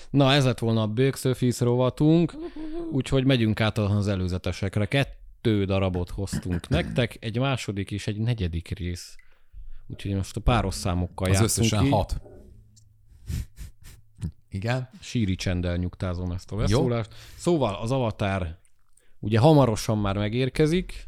Na, 0.09 0.33
ez 0.33 0.45
lett 0.45 0.59
volna 0.59 0.81
a 0.81 1.11
Office 1.23 1.65
rovatunk, 1.65 2.33
úgyhogy 2.91 3.25
megyünk 3.25 3.61
át 3.61 3.77
az 3.77 4.07
előzetesekre. 4.07 4.85
Kettő 4.85 5.65
darabot 5.65 6.09
hoztunk 6.09 6.67
nektek, 6.67 7.17
egy 7.19 7.39
második 7.39 7.91
és 7.91 8.07
egy 8.07 8.17
negyedik 8.17 8.67
rész. 8.77 9.15
Úgyhogy 9.87 10.15
most 10.15 10.35
a 10.35 10.39
páros 10.39 10.75
számokkal 10.75 11.29
Az 11.29 11.41
összesen 11.41 11.83
ki. 11.83 11.89
hat. 11.89 12.21
Igen. 14.49 14.89
Síri 14.99 15.35
csenddel 15.35 15.75
nyugtázom 15.75 16.31
ezt 16.31 16.51
a 16.51 16.55
beszólást. 16.55 17.13
Szóval 17.35 17.75
az 17.75 17.91
Avatar 17.91 18.59
ugye 19.19 19.39
hamarosan 19.39 19.97
már 19.97 20.17
megérkezik, 20.17 21.07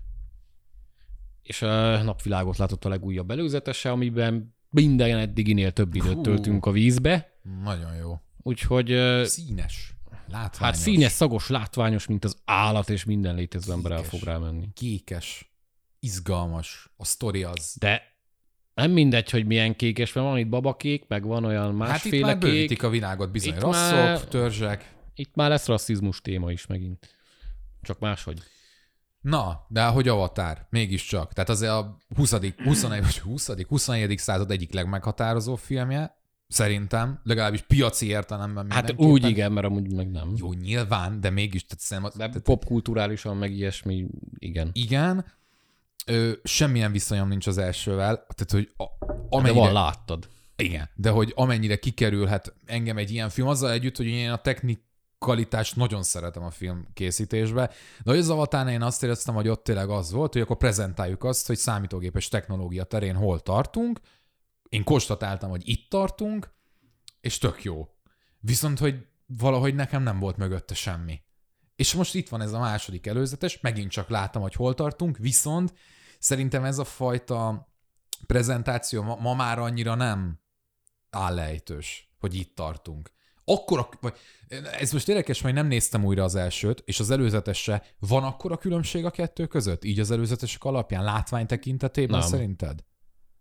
és 1.43 1.61
a 1.61 2.01
napvilágot 2.03 2.57
látott 2.57 2.85
a 2.85 2.89
legújabb 2.89 3.31
előzetese, 3.31 3.91
amiben 3.91 4.55
minden 4.69 5.17
eddiginél 5.17 5.71
több 5.71 5.95
időt 5.95 6.13
Hú. 6.13 6.21
töltünk 6.21 6.65
a 6.65 6.71
vízbe, 6.71 7.39
Nagyon 7.63 7.95
jó. 7.95 8.19
úgyhogy 8.41 8.87
Színes. 9.25 9.93
Látványos. 10.27 10.57
hát 10.57 10.75
színes, 10.75 11.11
szagos, 11.11 11.49
látványos, 11.49 12.07
mint 12.07 12.23
az 12.25 12.37
állat, 12.45 12.89
és 12.89 13.03
minden 13.05 13.35
létező 13.35 13.71
ember 13.71 13.91
el 13.91 14.03
fog 14.03 14.21
rámenni. 14.23 14.67
Kékes. 14.73 15.51
Izgalmas. 15.99 16.89
A 16.97 17.05
sztori 17.05 17.43
az... 17.43 17.75
De 17.79 18.01
nem 18.73 18.91
mindegy, 18.91 19.29
hogy 19.29 19.45
milyen 19.45 19.75
kékes, 19.75 20.13
mert 20.13 20.27
van 20.27 20.37
itt 20.37 20.49
babakék, 20.49 21.07
meg 21.07 21.25
van 21.25 21.43
olyan 21.45 21.63
Hát 21.65 21.71
itt 21.73 21.77
másféle 21.77 22.25
már 22.25 22.37
kék. 22.37 22.83
a 22.83 22.89
világot 22.89 23.31
bizony. 23.31 23.53
Itt 23.53 23.59
Rasszok, 23.59 23.93
már- 23.97 24.27
törzsek. 24.27 24.93
Itt 25.15 25.35
már 25.35 25.49
lesz 25.49 25.65
rasszizmus 25.67 26.21
téma 26.21 26.51
is 26.51 26.67
megint. 26.67 27.09
Csak 27.81 27.99
máshogy. 27.99 28.39
Na, 29.21 29.65
de 29.67 29.85
hogy 29.85 30.07
avatár? 30.07 30.67
Mégiscsak. 30.69 31.33
Tehát 31.33 31.49
azért 31.49 31.71
a 31.71 31.97
20. 32.15 32.31
21. 32.63 33.01
vagy 33.01 33.19
20. 33.19 33.49
21. 33.67 34.17
század 34.17 34.51
egyik 34.51 34.73
legmeghatározó 34.73 35.55
filmje, 35.55 36.15
szerintem, 36.47 37.19
legalábbis 37.23 37.61
piaci 37.61 38.07
értelemben 38.07 38.71
Hát 38.71 38.93
úgy 38.97 39.25
igen, 39.29 39.51
mert 39.51 39.65
amúgy 39.65 39.93
meg 39.93 40.11
nem. 40.11 40.33
Jó, 40.35 40.53
nyilván, 40.53 41.21
de 41.21 41.29
mégis, 41.29 41.65
tehát 41.65 41.79
szerintem, 41.83 42.11
De 42.15 42.27
tehát 42.27 42.41
popkulturálisan 42.41 43.37
meg 43.37 43.51
ilyesmi, 43.51 44.07
igen. 44.37 44.69
igen, 44.73 45.25
ö, 46.05 46.31
semmilyen 46.43 46.91
viszonyom 46.91 47.27
nincs 47.27 47.47
az 47.47 47.57
elsővel, 47.57 48.25
tehát 48.35 48.51
hogy 48.51 48.71
a, 48.77 49.05
De 49.07 49.13
amennyire, 49.29 49.59
van, 49.59 49.73
láttad. 49.73 50.27
igen, 50.55 50.89
de 50.95 51.09
hogy 51.09 51.31
amennyire 51.35 51.75
kikerülhet 51.75 52.53
engem 52.65 52.97
egy 52.97 53.11
ilyen 53.11 53.29
film, 53.29 53.47
azzal 53.47 53.71
együtt, 53.71 53.97
hogy 53.97 54.05
én 54.05 54.29
a 54.31 54.41
technikalitást 55.21 55.75
nagyon 55.75 56.03
szeretem 56.03 56.43
a 56.43 56.51
film 56.51 56.87
készítésbe, 56.93 57.71
de 58.03 58.11
az 58.11 58.29
avatárnál 58.29 58.73
én 58.73 58.81
azt 58.81 59.03
éreztem, 59.03 59.35
hogy 59.35 59.47
ott 59.47 59.63
tényleg 59.63 59.89
az 59.89 60.11
volt, 60.11 60.33
hogy 60.33 60.41
akkor 60.41 60.57
prezentáljuk 60.57 61.23
azt, 61.23 61.47
hogy 61.47 61.57
számítógépes 61.57 62.27
technológia 62.27 62.83
terén 62.83 63.15
hol 63.15 63.39
tartunk, 63.39 63.99
én 64.69 64.83
konstatáltam, 64.83 65.49
hogy 65.49 65.69
itt 65.69 65.89
tartunk, 65.89 66.53
és 67.19 67.37
tök 67.37 67.63
jó. 67.63 67.87
Viszont, 68.39 68.79
hogy 68.79 69.07
valahogy 69.25 69.75
nekem 69.75 70.03
nem 70.03 70.19
volt 70.19 70.37
mögötte 70.37 70.73
semmi. 70.73 71.21
És 71.75 71.93
most 71.93 72.15
itt 72.15 72.29
van 72.29 72.41
ez 72.41 72.53
a 72.53 72.59
második 72.59 73.07
előzetes, 73.07 73.59
megint 73.59 73.91
csak 73.91 74.09
látom, 74.09 74.41
hogy 74.41 74.53
hol 74.53 74.73
tartunk, 74.73 75.17
viszont 75.17 75.73
szerintem 76.19 76.63
ez 76.63 76.77
a 76.77 76.83
fajta 76.83 77.67
prezentáció 78.27 79.01
ma, 79.01 79.15
ma 79.15 79.33
már 79.33 79.59
annyira 79.59 79.95
nem 79.95 80.39
állejtős, 81.09 82.13
hogy 82.19 82.35
itt 82.35 82.55
tartunk. 82.55 83.11
Akkor, 83.45 83.89
vagy, 84.01 84.13
ez 84.79 84.91
most 84.91 85.09
érdekes, 85.09 85.41
mert 85.41 85.55
nem 85.55 85.67
néztem 85.67 86.05
újra 86.05 86.23
az 86.23 86.35
elsőt, 86.35 86.81
és 86.85 86.99
az 86.99 87.09
előzetesre 87.09 87.83
van 87.99 88.23
akkor 88.23 88.51
a 88.51 88.57
különbség 88.57 89.05
a 89.05 89.09
kettő 89.11 89.45
között? 89.45 89.83
Így 89.83 89.99
az 89.99 90.11
előzetesek 90.11 90.63
alapján, 90.63 91.03
látvány 91.03 91.45
tekintetében 91.45 92.19
Nem. 92.19 92.27
szerinted? 92.27 92.83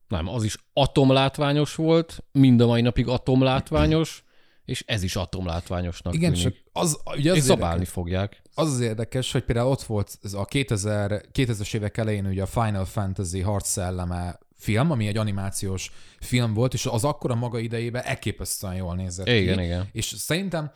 Nem, 0.08 0.28
az 0.28 0.44
is 0.44 0.56
atomlátványos 0.72 1.74
volt, 1.74 2.24
mind 2.32 2.60
a 2.60 2.66
mai 2.66 2.80
napig 2.80 3.08
atomlátványos, 3.08 4.24
és 4.64 4.84
ez 4.86 5.02
is 5.02 5.16
atomlátványosnak 5.16 6.14
Igen, 6.14 6.32
tűnik. 6.32 6.46
csak 6.46 6.64
az, 6.72 6.98
ugye 7.16 7.30
az 7.30 7.36
és 7.36 7.42
az 7.42 7.48
zabálni 7.48 7.72
érdekes, 7.72 7.92
fogják. 7.92 8.42
az 8.54 8.72
az 8.72 8.80
érdekes, 8.80 9.32
hogy 9.32 9.44
például 9.44 9.70
ott 9.70 9.82
volt 9.82 10.18
ez 10.22 10.32
a 10.34 10.44
2000, 10.44 11.24
2000-es 11.32 11.74
évek 11.74 11.96
elején 11.96 12.26
ugye 12.26 12.42
a 12.42 12.46
Final 12.46 12.84
Fantasy 12.84 13.40
harc 13.40 13.68
szelleme 13.68 14.38
film, 14.60 14.90
ami 14.90 15.06
egy 15.06 15.16
animációs 15.16 15.90
film 16.18 16.54
volt, 16.54 16.74
és 16.74 16.86
az 16.86 17.04
akkora 17.04 17.34
maga 17.34 17.58
idejében 17.58 18.02
elképesztően 18.02 18.74
jól 18.74 18.94
nézett 18.94 19.26
Igen, 19.28 19.58
ki. 19.58 19.64
igen. 19.64 19.88
És 19.92 20.04
szerintem 20.04 20.72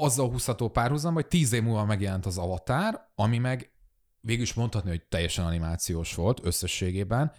azzal 0.00 0.30
húzható 0.30 0.68
párhuzam, 0.68 1.14
hogy 1.14 1.26
tíz 1.26 1.52
év 1.52 1.62
múlva 1.62 1.84
megjelent 1.84 2.26
az 2.26 2.38
Avatar, 2.38 3.10
ami 3.14 3.38
meg 3.38 3.70
végül 4.20 4.42
is 4.42 4.54
mondhatni, 4.54 4.90
hogy 4.90 5.02
teljesen 5.02 5.44
animációs 5.44 6.14
volt 6.14 6.40
összességében, 6.42 7.32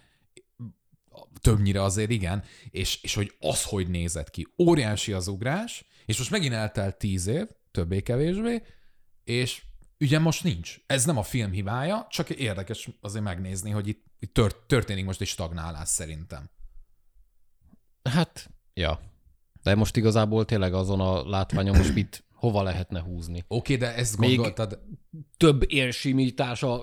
többnyire 1.40 1.82
azért 1.82 2.10
igen, 2.10 2.42
és, 2.70 3.02
és 3.02 3.14
hogy 3.14 3.34
az, 3.40 3.64
hogy 3.64 3.88
nézett 3.88 4.30
ki. 4.30 4.46
Óriási 4.58 5.12
az 5.12 5.28
ugrás, 5.28 5.84
és 6.06 6.18
most 6.18 6.30
megint 6.30 6.52
eltelt 6.52 6.96
tíz 6.98 7.26
év, 7.26 7.46
többé-kevésbé, 7.70 8.62
és 9.24 9.62
ugye 10.00 10.18
most 10.18 10.44
nincs. 10.44 10.76
Ez 10.86 11.04
nem 11.04 11.18
a 11.18 11.22
film 11.22 11.50
hibája, 11.50 12.06
csak 12.10 12.30
érdekes 12.30 12.88
azért 13.00 13.24
megnézni, 13.24 13.70
hogy 13.70 13.88
itt 13.88 14.04
tört, 14.32 14.56
történik 14.56 15.04
most 15.04 15.20
egy 15.20 15.26
stagnálás 15.26 15.88
szerintem. 15.88 16.50
Hát, 18.02 18.50
ja. 18.74 19.00
De 19.62 19.74
most 19.74 19.96
igazából 19.96 20.44
tényleg 20.44 20.74
azon 20.74 21.00
a 21.00 21.28
látványon 21.28 21.76
most 21.76 21.94
mit, 21.94 22.24
hova 22.44 22.62
lehetne 22.62 23.00
húzni. 23.00 23.44
Oké, 23.48 23.76
de 23.76 23.94
ezt 23.94 24.18
Még- 24.18 24.36
gondoltad, 24.36 24.78
Több 25.36 25.64
érsimítás 25.66 26.62
a 26.62 26.82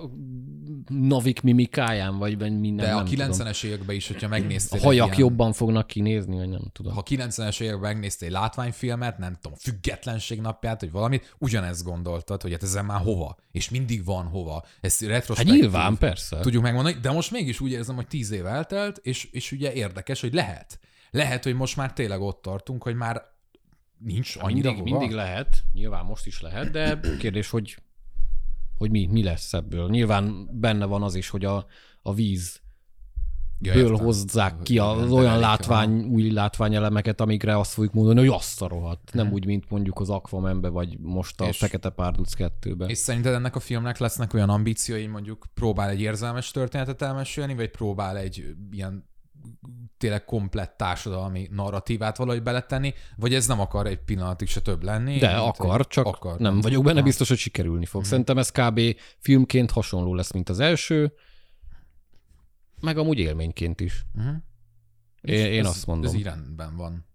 navik 0.88 1.42
mimikáján, 1.42 2.18
vagy 2.18 2.38
minden, 2.60 2.86
de 2.86 2.92
a 2.92 2.96
nem 2.96 3.06
tudom. 3.06 3.28
90-es 3.32 3.64
években 3.64 3.96
is, 3.96 4.08
hogyha 4.08 4.28
megnéztél 4.28 4.80
A 4.80 4.84
hajak 4.84 5.06
ilyen- 5.08 5.20
jobban 5.20 5.54
fognak 5.54 5.88
kinézni, 5.88 6.36
vagy 6.36 6.50
nem 6.50 6.62
tudom. 6.74 6.94
ha 6.94 7.04
90-es 7.10 7.62
években 7.62 7.92
megnéztél 7.92 8.28
egy 8.28 8.34
látványfilmet, 8.34 9.18
nem 9.18 9.38
tudom, 9.42 9.58
függetlenség 9.58 10.42
napját, 10.42 10.82
vagy 10.82 10.92
valamit, 10.92 11.36
ugyanezt 11.38 11.84
gondoltad, 11.84 12.42
hogy 12.42 12.52
hát 12.52 12.64
ezen 12.64 12.86
már 12.86 13.02
hova, 13.02 13.38
és 13.52 13.70
mindig 13.70 14.06
van 14.06 14.26
hova. 14.26 14.66
Ez 14.82 15.00
Hát 15.00 15.10
retrospektív. 15.10 15.60
nyilván, 15.60 15.98
persze. 15.98 16.40
Tudjuk 16.40 16.64
megmondani, 16.64 16.96
de 17.02 17.12
most 17.12 17.32
mégis 17.32 17.60
úgy 17.60 17.72
érzem, 17.72 17.96
hogy 17.96 18.08
tíz 18.08 18.32
év 18.32 18.46
eltelt, 18.46 18.98
és, 19.04 19.24
és 19.32 19.52
ugye 19.52 19.74
érdekes, 19.74 20.22
hogy 20.22 20.34
lehet. 20.34 20.80
Lehet, 21.12 21.44
hogy 21.44 21.56
most 21.56 21.76
már 21.78 21.94
tényleg 21.94 22.22
ott 22.22 22.42
tartunk, 22.42 22.84
hogy 22.84 22.96
már 22.96 23.22
nincs 24.04 24.36
annyira 24.40 24.72
mindig, 24.72 24.84
hova. 24.84 25.00
mindig 25.00 25.16
lehet, 25.18 25.64
nyilván 25.74 26.06
most 26.06 26.26
is 26.26 26.42
lehet, 26.42 26.72
de 26.72 27.00
kérdés, 27.20 27.50
hogy, 27.50 27.78
hogy 28.78 28.92
mi, 28.92 29.06
mi 29.06 29.24
lesz 29.24 29.54
ebből. 29.54 29.90
Nyilván 29.90 30.50
benne 30.52 30.86
van 30.86 31.04
az 31.04 31.16
is, 31.16 31.30
hogy 31.30 31.46
a, 31.46 31.66
a 32.02 32.14
víz 32.14 32.62
ja, 33.62 33.74
ből 33.74 33.98
hozzák 33.98 34.62
ki 34.62 34.78
az 34.78 35.12
olyan 35.12 35.40
látvány, 35.40 36.04
új 36.04 36.32
látványelemeket, 36.32 37.22
amikre 37.22 37.58
azt 37.58 37.74
fogjuk 37.74 37.94
mondani, 37.94 38.20
hogy 38.20 38.28
azt 38.28 38.62
a 38.62 38.68
rohadt. 38.68 39.14
Nem 39.14 39.32
úgy, 39.32 39.46
mint 39.46 39.70
mondjuk 39.70 40.00
az 40.00 40.10
Aquamanbe, 40.10 40.70
vagy 40.70 41.00
most 41.00 41.42
a 41.42 41.48
És- 41.48 41.58
Fekete 41.58 41.90
Párduc 41.90 42.34
2-be. 42.38 42.86
És 42.86 42.98
szerinted 42.98 43.34
ennek 43.34 43.56
a 43.56 43.60
filmnek 43.60 43.98
lesznek 43.98 44.34
olyan 44.34 44.50
ambíciói, 44.50 45.08
mondjuk 45.08 45.46
próbál 45.54 45.90
egy 45.90 46.02
érzelmes 46.02 46.52
történetet 46.52 47.02
elmesélni, 47.02 47.56
vagy 47.56 47.70
próbál 47.70 48.18
egy 48.18 48.56
ilyen 48.72 49.10
tényleg 49.98 50.26
komplett 50.26 50.78
társadalmi 50.78 51.48
narratívát 51.52 52.18
valahogy 52.18 52.44
beletenni, 52.44 52.94
vagy 53.16 53.34
ez 53.34 53.48
nem 53.48 53.60
akar 53.60 53.88
egy 53.88 54.00
pillanatig 54.00 54.48
se 54.48 54.62
több 54.62 54.84
lenni? 54.84 55.18
De 55.18 55.38
akar, 55.38 55.80
egy- 55.80 55.88
csak 55.88 56.06
akar. 56.06 56.40
nem 56.40 56.62
vagyok 56.62 56.84
benne 56.84 56.96
Aha. 56.96 57.06
biztos, 57.06 57.28
hogy 57.28 57.38
sikerülni 57.38 57.86
fog. 57.86 58.04
Szerintem 58.06 58.38
ez 58.38 58.52
kb. 58.52 58.80
filmként 59.18 59.72
hasonló 59.72 60.14
lesz, 60.16 60.32
mint 60.32 60.50
az 60.50 60.60
első, 60.60 61.14
meg 62.82 62.98
amúgy 62.98 63.18
élményként 63.20 63.80
is. 63.80 64.06
Uh-huh. 64.16 64.36
Én, 65.22 65.46
én 65.46 65.60
ez, 65.60 65.68
azt 65.68 65.86
mondom. 65.86 66.10
Ez 66.12 66.14
így 66.18 66.24
rendben 66.24 66.76
van. 66.76 67.06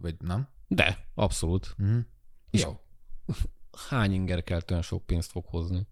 Vagy 0.00 0.16
nem? 0.20 0.48
De, 0.68 1.08
abszolút. 1.14 1.74
Uh-huh. 1.78 1.98
És- 2.50 2.62
Jó. 2.62 2.80
Hány 3.88 4.12
inger 4.12 4.42
kell 4.44 4.60
olyan 4.70 4.82
sok 4.82 5.06
pénzt 5.06 5.30
fog 5.30 5.44
hozni? 5.46 5.86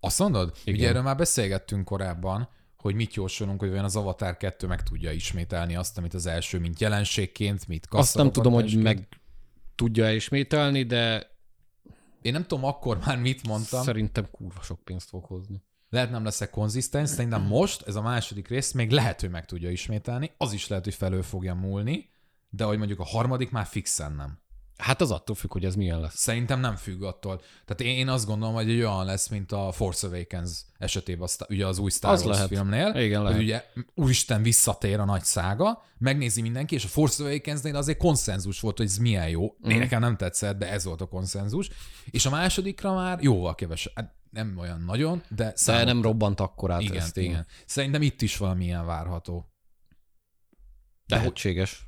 Azt 0.00 0.18
mondod? 0.18 0.56
Igen. 0.64 0.78
Ugye 0.78 0.88
erről 0.88 1.02
már 1.02 1.16
beszélgettünk 1.16 1.84
korábban, 1.84 2.48
hogy 2.82 2.94
mit 2.94 3.14
jósolunk, 3.14 3.60
hogy 3.60 3.70
olyan 3.70 3.84
az 3.84 3.96
Avatar 3.96 4.36
2 4.36 4.66
meg 4.66 4.82
tudja 4.82 5.12
ismételni 5.12 5.76
azt, 5.76 5.98
amit 5.98 6.14
az 6.14 6.26
első, 6.26 6.58
mint 6.58 6.80
jelenségként, 6.80 7.68
mint 7.68 7.86
Azt 7.90 8.16
nem 8.16 8.32
tudom, 8.32 8.52
hogy 8.52 8.82
meg 8.82 9.08
tudja 9.74 10.12
ismételni, 10.12 10.82
de 10.82 11.30
Én 12.22 12.32
nem 12.32 12.42
tudom 12.42 12.64
akkor 12.64 12.98
már 13.06 13.18
mit 13.18 13.46
mondtam. 13.46 13.82
szerintem 13.82 14.28
kurva 14.30 14.62
sok 14.62 14.80
pénzt 14.84 15.08
fog 15.08 15.24
hozni. 15.24 15.62
Lehet 15.88 16.10
nem 16.10 16.24
leszek 16.24 16.50
konzisztens, 16.50 17.10
szerintem 17.10 17.42
most 17.42 17.82
ez 17.82 17.94
a 17.94 18.02
második 18.02 18.48
rész 18.48 18.72
még 18.72 18.90
lehet, 18.90 19.20
hogy 19.20 19.30
meg 19.30 19.46
tudja 19.46 19.70
ismételni, 19.70 20.30
az 20.36 20.52
is 20.52 20.68
lehet, 20.68 20.84
hogy 20.84 20.94
felől 20.94 21.22
fogja 21.22 21.54
múlni, 21.54 22.10
de 22.50 22.64
hogy 22.64 22.78
mondjuk 22.78 22.98
a 23.00 23.04
harmadik 23.04 23.50
már 23.50 23.66
fixen 23.66 24.12
nem. 24.12 24.38
Hát 24.76 25.00
az 25.00 25.10
attól 25.10 25.36
függ, 25.36 25.52
hogy 25.52 25.64
ez 25.64 25.74
milyen 25.74 26.00
lesz. 26.00 26.14
Szerintem 26.18 26.60
nem 26.60 26.76
függ 26.76 27.02
attól. 27.02 27.36
Tehát 27.36 27.80
én, 27.92 27.96
én 27.98 28.08
azt 28.08 28.26
gondolom, 28.26 28.54
hogy 28.54 28.70
egy 28.70 28.78
olyan 28.78 29.04
lesz, 29.04 29.28
mint 29.28 29.52
a 29.52 29.72
Force 29.72 30.06
Awakens 30.06 30.64
esetében, 30.78 31.22
az, 31.22 31.38
ugye 31.48 31.66
az 31.66 31.78
új 31.78 31.90
Star 31.90 32.12
Az 32.12 32.22
Wars 32.22 32.34
lehet. 32.36 32.48
filmnél. 32.52 32.86
Igen, 32.94 33.20
hogy 33.20 33.28
lehet. 33.30 33.42
ugye 33.42 33.64
úristen 33.94 34.42
visszatér 34.42 34.98
a 35.00 35.04
nagy 35.04 35.22
szága, 35.24 35.82
megnézi 35.98 36.40
mindenki, 36.40 36.74
és 36.74 36.84
a 36.84 36.88
Force 36.88 37.22
Awakens-nél 37.24 37.76
azért 37.76 37.98
konszenzus 37.98 38.60
volt, 38.60 38.76
hogy 38.76 38.86
ez 38.86 38.96
milyen 38.96 39.28
jó. 39.28 39.44
Mm. 39.68 39.78
Nekem 39.78 40.00
nem 40.00 40.16
tetszett, 40.16 40.58
de 40.58 40.70
ez 40.70 40.84
volt 40.84 41.00
a 41.00 41.06
konszenzus. 41.06 41.70
És 42.10 42.26
a 42.26 42.30
másodikra 42.30 42.94
már 42.94 43.22
jóval 43.22 43.54
kevesebb. 43.54 43.92
Hát 43.94 44.14
nem 44.30 44.58
olyan 44.58 44.80
nagyon, 44.80 45.22
de 45.28 45.44
De 45.44 45.52
számomra- 45.54 45.92
nem 45.92 46.02
robbant 46.02 46.40
akkorát 46.40 46.80
igen, 46.80 46.96
ez 46.96 47.12
tény. 47.12 47.24
igen. 47.24 47.46
Szerintem 47.66 48.02
itt 48.02 48.22
is 48.22 48.36
valamilyen 48.36 48.86
várható. 48.86 49.46
De, 51.06 51.14
hogy, 51.16 51.24
Lehetséges. 51.24 51.86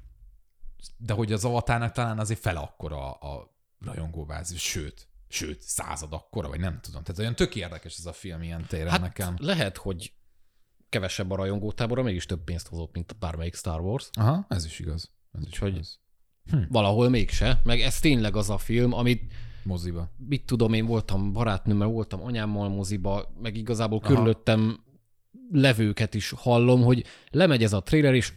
De 0.96 1.12
hogy 1.12 1.32
az 1.32 1.44
avatárnak 1.44 1.92
talán 1.92 2.18
azért 2.18 2.40
fele 2.40 2.58
akkora 2.58 3.10
a, 3.12 3.34
a 3.34 3.56
rajongóbázis, 3.84 4.62
sőt, 4.62 5.08
sőt, 5.28 5.60
század 5.60 6.12
akkora, 6.12 6.48
vagy 6.48 6.60
nem 6.60 6.78
tudom. 6.80 7.02
Tehát 7.02 7.20
olyan 7.20 7.34
tök 7.34 7.54
érdekes 7.54 7.98
ez 7.98 8.06
a 8.06 8.12
film 8.12 8.42
ilyen 8.42 8.66
téren 8.68 8.88
Hát 8.90 9.00
nekem. 9.00 9.34
lehet, 9.38 9.76
hogy 9.76 10.12
kevesebb 10.88 11.30
a 11.30 11.36
rajongótábora, 11.36 12.02
mégis 12.02 12.26
több 12.26 12.44
pénzt 12.44 12.68
hozott, 12.68 12.92
mint 12.94 13.16
bármelyik 13.18 13.54
Star 13.54 13.80
Wars. 13.80 14.08
Aha, 14.12 14.46
ez 14.48 14.64
is 14.64 14.78
igaz. 14.78 15.10
Ez 15.32 15.40
is 15.40 15.46
Úgyhogy- 15.46 15.72
igaz. 15.72 15.98
Valahol 16.68 17.08
mégse. 17.08 17.60
Meg 17.64 17.80
ez 17.80 17.98
tényleg 18.00 18.36
az 18.36 18.50
a 18.50 18.58
film, 18.58 18.92
amit 18.92 19.32
Moziba. 19.62 20.10
mit 20.16 20.46
tudom, 20.46 20.72
én 20.72 20.86
voltam 20.86 21.32
barátnőmmel, 21.32 21.88
voltam 21.88 22.22
anyámmal 22.22 22.68
moziba, 22.68 23.32
meg 23.42 23.56
igazából 23.56 23.98
Aha. 23.98 24.08
körülöttem 24.08 24.84
levőket 25.50 26.14
is 26.14 26.30
hallom, 26.30 26.82
hogy 26.82 27.04
lemegy 27.30 27.62
ez 27.62 27.72
a 27.72 27.82
trailer, 27.82 28.14
és 28.14 28.32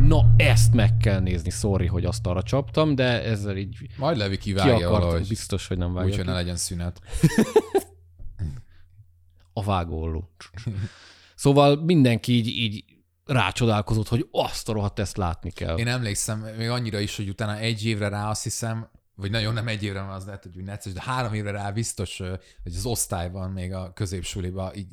na 0.00 0.34
ezt 0.36 0.74
meg 0.74 0.96
kell 0.96 1.20
nézni, 1.20 1.50
sorry, 1.50 1.86
hogy 1.86 2.04
azt 2.04 2.26
arra 2.26 2.42
csaptam, 2.42 2.94
de 2.94 3.22
ezzel 3.22 3.56
így 3.56 3.76
Majd 3.96 4.16
Levi 4.16 4.36
ki 4.36 4.42
kivágja 4.42 4.74
akart, 4.74 5.02
valahogy. 5.02 5.28
biztos, 5.28 5.66
hogy 5.66 5.78
nem 5.78 5.92
vágja 5.92 6.08
Úgyhogy 6.08 6.24
ki. 6.24 6.30
ne 6.30 6.36
legyen 6.36 6.56
szünet. 6.56 7.00
A 9.52 9.62
vágóolló. 9.62 10.30
Szóval 11.34 11.76
mindenki 11.76 12.32
így, 12.32 12.46
így 12.46 12.84
rácsodálkozott, 13.24 14.08
hogy 14.08 14.28
azt 14.30 14.68
a 14.68 14.72
rohadt 14.72 14.98
ezt 14.98 15.16
látni 15.16 15.50
kell. 15.50 15.78
Én 15.78 15.88
emlékszem 15.88 16.46
még 16.56 16.68
annyira 16.68 16.98
is, 16.98 17.16
hogy 17.16 17.28
utána 17.28 17.56
egy 17.58 17.84
évre 17.84 18.08
rá 18.08 18.28
azt 18.30 18.42
hiszem, 18.42 18.90
vagy 19.20 19.30
nagyon 19.30 19.54
nem 19.54 19.68
egy 19.68 19.82
évre, 19.82 20.00
mert 20.02 20.14
az 20.14 20.24
lehet, 20.24 20.48
hogy 20.54 20.64
necces, 20.64 20.92
de 20.92 21.02
három 21.02 21.34
évre 21.34 21.50
rá 21.50 21.70
biztos, 21.70 22.18
hogy 22.18 22.74
az 22.74 22.86
osztályban, 22.86 23.50
még 23.50 23.72
a 23.72 23.92
középsuliban 23.92 24.74
így, 24.74 24.86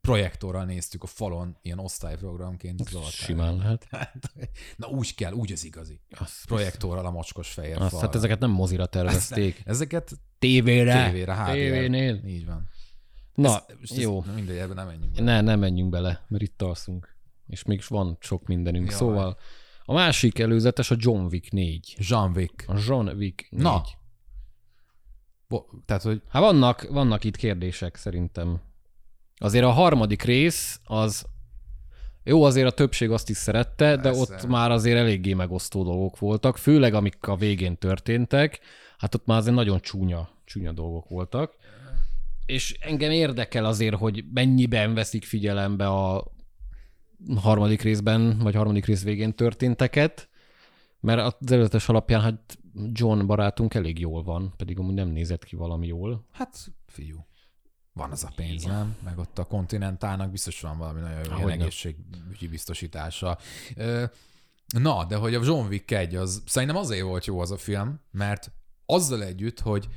projektorral 0.00 0.64
néztük 0.64 1.02
a 1.02 1.06
falon, 1.06 1.56
ilyen 1.62 1.78
osztályprogramként. 1.78 2.88
Zoltán. 2.88 3.10
Simán 3.10 3.56
lehet. 3.56 3.88
Na 4.76 4.86
úgy 4.88 5.14
kell, 5.14 5.32
úgy 5.32 5.52
az 5.52 5.64
igazi. 5.64 6.00
Azt, 6.18 6.46
Projektorral 6.46 7.06
a 7.06 7.10
mocskos 7.10 7.48
fehér 7.52 7.76
azt, 7.76 7.90
falra. 7.90 8.06
hát 8.06 8.14
ezeket 8.14 8.38
nem 8.38 8.50
mozira 8.50 8.86
tervezték. 8.86 9.62
Ezeket 9.64 10.12
Tévére. 10.38 11.04
tévére, 11.04 11.34
HD-re. 11.34 11.52
Tévénél. 11.52 12.20
Így 12.26 12.46
van. 12.46 12.68
Na, 13.34 13.48
Ez- 13.68 13.90
ez- 13.90 13.98
jó. 13.98 14.22
Na 14.26 14.32
mindegy, 14.32 14.56
ebben 14.56 14.76
nem 14.76 14.86
menjünk. 14.86 15.12
bele. 15.14 15.32
Ne, 15.32 15.40
ne 15.40 15.56
menjünk 15.56 15.90
bele, 15.90 16.24
mert 16.28 16.42
itt 16.42 16.62
alszunk. 16.62 17.16
És 17.46 17.62
még 17.62 17.82
van 17.88 18.16
sok 18.20 18.46
mindenünk. 18.46 18.88
Jaj. 18.88 18.96
Szóval 18.98 19.38
a 19.84 19.92
másik 19.92 20.38
előzetes 20.38 20.90
a 20.90 20.96
John 20.98 21.24
Wick 21.30 21.50
4. 21.52 21.94
Jean 21.98 22.32
Wick. 22.34 22.64
A 22.66 22.74
John 22.86 23.08
Wick 23.08 23.46
4. 23.50 23.62
Na. 23.62 23.82
Bo- 25.48 25.70
tehát, 25.86 26.02
hogy 26.02 26.22
Hát 26.28 26.42
vannak, 26.42 26.88
vannak 26.90 27.24
itt 27.24 27.36
kérdések 27.36 27.96
szerintem. 27.96 28.60
Azért 29.36 29.64
a 29.64 29.70
harmadik 29.70 30.22
rész 30.22 30.80
az 30.84 31.26
jó, 32.26 32.42
azért 32.44 32.66
a 32.66 32.70
többség 32.70 33.10
azt 33.10 33.30
is 33.30 33.36
szerette, 33.36 33.96
de 33.96 34.02
Persze. 34.02 34.20
ott 34.20 34.46
már 34.46 34.70
azért 34.70 34.98
eléggé 34.98 35.32
megosztó 35.34 35.82
dolgok 35.84 36.18
voltak, 36.18 36.56
főleg 36.56 36.94
amik 36.94 37.26
a 37.26 37.36
végén 37.36 37.76
történtek, 37.76 38.60
hát 38.98 39.14
ott 39.14 39.26
már 39.26 39.38
azért 39.38 39.54
nagyon 39.54 39.80
csúnya, 39.80 40.28
csúnya 40.44 40.72
dolgok 40.72 41.08
voltak. 41.08 41.54
És 42.46 42.76
engem 42.80 43.10
érdekel 43.10 43.64
azért, 43.64 43.94
hogy 43.94 44.24
mennyiben 44.32 44.94
veszik 44.94 45.24
figyelembe 45.24 45.88
a 45.88 46.32
harmadik 47.36 47.82
részben, 47.82 48.38
vagy 48.38 48.54
harmadik 48.54 48.84
rész 48.84 49.02
végén 49.02 49.34
történteket, 49.34 50.28
mert 51.00 51.20
az 51.20 51.52
előzetes 51.52 51.88
alapján 51.88 52.20
hát 52.20 52.58
John 52.92 53.26
barátunk 53.26 53.74
elég 53.74 53.98
jól 53.98 54.22
van, 54.22 54.54
pedig 54.56 54.78
amúgy 54.78 54.94
nem 54.94 55.08
nézett 55.08 55.44
ki 55.44 55.56
valami 55.56 55.86
jól. 55.86 56.26
Hát, 56.32 56.72
fiú, 56.86 57.26
van 57.92 58.10
az 58.10 58.24
a 58.24 58.32
pénz, 58.36 58.64
nem? 58.64 58.96
Meg 59.04 59.18
ott 59.18 59.38
a 59.38 59.44
kontinentálnak 59.44 60.30
biztos 60.30 60.60
van 60.60 60.78
valami 60.78 61.00
nagyon 61.00 61.40
jó 61.40 61.48
egészségügyi 61.48 62.48
biztosítása. 62.48 63.38
Na, 64.78 65.04
de 65.04 65.16
hogy 65.16 65.34
a 65.34 65.44
John 65.44 65.68
Wick 65.68 65.90
1, 65.90 66.14
az 66.14 66.42
szerintem 66.46 66.76
azért 66.76 67.02
volt 67.02 67.26
jó 67.26 67.40
az 67.40 67.50
a 67.50 67.56
film, 67.56 68.00
mert 68.10 68.52
azzal 68.86 69.22
együtt, 69.22 69.60
hogy 69.60 69.88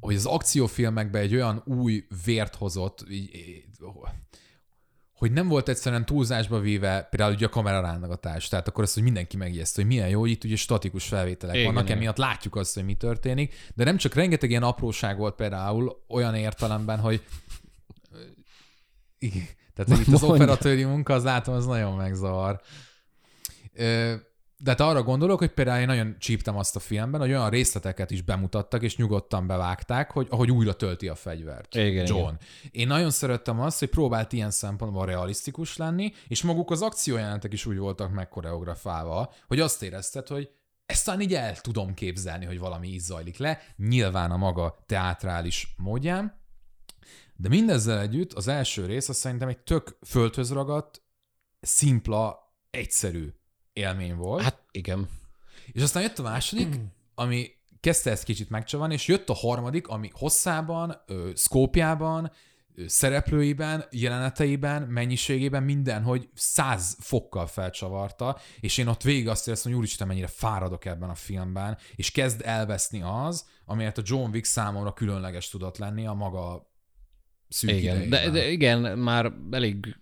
hogy 0.00 0.14
az 0.14 0.26
akciófilmekben 0.26 1.22
egy 1.22 1.34
olyan 1.34 1.62
új 1.64 2.06
vért 2.24 2.54
hozott, 2.54 3.04
így, 3.10 3.34
így, 3.34 3.64
hogy 5.22 5.32
nem 5.32 5.48
volt 5.48 5.68
egyszerűen 5.68 6.04
túlzásba 6.04 6.60
véve 6.60 7.06
például 7.10 7.32
ugye 7.32 7.46
a 7.46 7.48
kamerarángatás, 7.48 8.48
tehát 8.48 8.68
akkor 8.68 8.84
azt, 8.84 8.94
hogy 8.94 9.02
mindenki 9.02 9.36
megjegyezte, 9.36 9.80
hogy 9.80 9.90
milyen 9.90 10.08
jó, 10.08 10.20
hogy 10.20 10.30
itt 10.30 10.44
ugye 10.44 10.56
statikus 10.56 11.06
felvételek 11.06 11.54
Igen, 11.54 11.66
vannak, 11.66 11.84
igen. 11.84 11.96
emiatt 11.96 12.16
látjuk 12.16 12.56
azt, 12.56 12.74
hogy 12.74 12.84
mi 12.84 12.94
történik, 12.94 13.54
de 13.74 13.84
nem 13.84 13.96
csak 13.96 14.14
rengeteg 14.14 14.50
ilyen 14.50 14.62
apróság 14.62 15.18
volt 15.18 15.34
például 15.34 16.04
olyan 16.08 16.34
értelemben, 16.34 16.98
hogy 16.98 17.22
igen, 19.18 19.46
tehát 19.74 20.00
itt 20.00 20.14
az 20.14 20.22
operatőri 20.22 20.84
munka, 20.84 21.14
az 21.14 21.24
látom, 21.24 21.54
az 21.54 21.66
nagyon 21.66 21.96
megzavar. 21.96 22.60
Ö, 23.74 24.14
De 24.62 24.70
hát 24.70 24.80
arra 24.80 25.02
gondolok, 25.02 25.38
hogy 25.38 25.50
például 25.50 25.80
én 25.80 25.86
nagyon 25.86 26.16
csíptem 26.18 26.56
azt 26.56 26.76
a 26.76 26.80
filmben, 26.80 27.20
hogy 27.20 27.30
olyan 27.30 27.50
részleteket 27.50 28.10
is 28.10 28.22
bemutattak, 28.22 28.82
és 28.82 28.96
nyugodtan 28.96 29.46
bevágták, 29.46 30.10
hogy 30.10 30.26
ahogy 30.30 30.50
újra 30.50 30.72
tölti 30.72 31.08
a 31.08 31.14
fegyvert. 31.14 31.74
Igen, 31.74 32.06
John. 32.06 32.20
igen. 32.20 32.38
Én 32.70 32.86
nagyon 32.86 33.10
szerettem 33.10 33.60
azt, 33.60 33.78
hogy 33.78 33.88
próbált 33.88 34.32
ilyen 34.32 34.50
szempontból 34.50 35.06
realisztikus 35.06 35.76
lenni, 35.76 36.12
és 36.28 36.42
maguk 36.42 36.70
az 36.70 36.82
akciójelentek 36.82 37.52
is 37.52 37.66
úgy 37.66 37.76
voltak 37.76 38.12
megkoreografálva, 38.12 39.32
hogy 39.46 39.60
azt 39.60 39.82
érezted, 39.82 40.28
hogy 40.28 40.50
ezt 40.86 41.04
talán 41.04 41.20
így 41.20 41.34
el 41.34 41.56
tudom 41.56 41.94
képzelni, 41.94 42.44
hogy 42.44 42.58
valami 42.58 42.88
így 42.88 43.00
zajlik 43.00 43.36
le, 43.36 43.60
nyilván 43.76 44.30
a 44.30 44.36
maga 44.36 44.82
teátrális 44.86 45.74
módján, 45.76 46.40
de 47.36 47.48
mindezzel 47.48 48.00
együtt 48.00 48.32
az 48.32 48.48
első 48.48 48.86
rész 48.86 49.08
azt 49.08 49.18
szerintem 49.18 49.48
egy 49.48 49.58
tök 49.58 49.98
földhöz 50.06 50.52
ragadt, 50.52 51.02
szimpla, 51.60 52.54
egyszerű 52.70 53.28
élmény 53.72 54.16
volt. 54.16 54.42
Hát 54.42 54.62
igen. 54.70 55.08
És 55.72 55.82
aztán 55.82 56.02
jött 56.02 56.18
a 56.18 56.22
második, 56.22 56.80
ami 57.14 57.50
kezdte 57.80 58.10
ezt 58.10 58.24
kicsit 58.24 58.50
megcsavarni, 58.50 58.94
és 58.94 59.06
jött 59.06 59.28
a 59.28 59.34
harmadik, 59.34 59.88
ami 59.88 60.10
hosszában, 60.12 61.02
ö, 61.06 61.30
szkópjában, 61.34 62.32
ö, 62.74 62.84
szereplőiben, 62.86 63.84
jeleneteiben, 63.90 64.82
mennyiségében, 64.82 65.62
minden, 65.62 66.02
hogy 66.02 66.28
száz 66.34 66.96
fokkal 67.00 67.46
felcsavarta, 67.46 68.38
és 68.60 68.78
én 68.78 68.86
ott 68.86 69.02
végig 69.02 69.28
azt 69.28 69.46
éreztem, 69.46 69.72
hogy 69.72 69.80
úristen, 69.80 70.06
mennyire 70.06 70.26
fáradok 70.26 70.84
ebben 70.84 71.10
a 71.10 71.14
filmben, 71.14 71.78
és 71.94 72.10
kezd 72.10 72.42
elveszni 72.44 73.02
az, 73.02 73.46
amelyet 73.64 73.98
a 73.98 74.02
John 74.04 74.30
Wick 74.30 74.44
számomra 74.44 74.92
különleges 74.92 75.48
tudott 75.48 75.78
lenni 75.78 76.06
a 76.06 76.12
maga 76.12 76.70
szűk 77.48 77.70
Igen, 77.70 78.08
de, 78.08 78.30
de 78.30 78.50
igen, 78.50 78.98
már 78.98 79.32
elég 79.50 79.96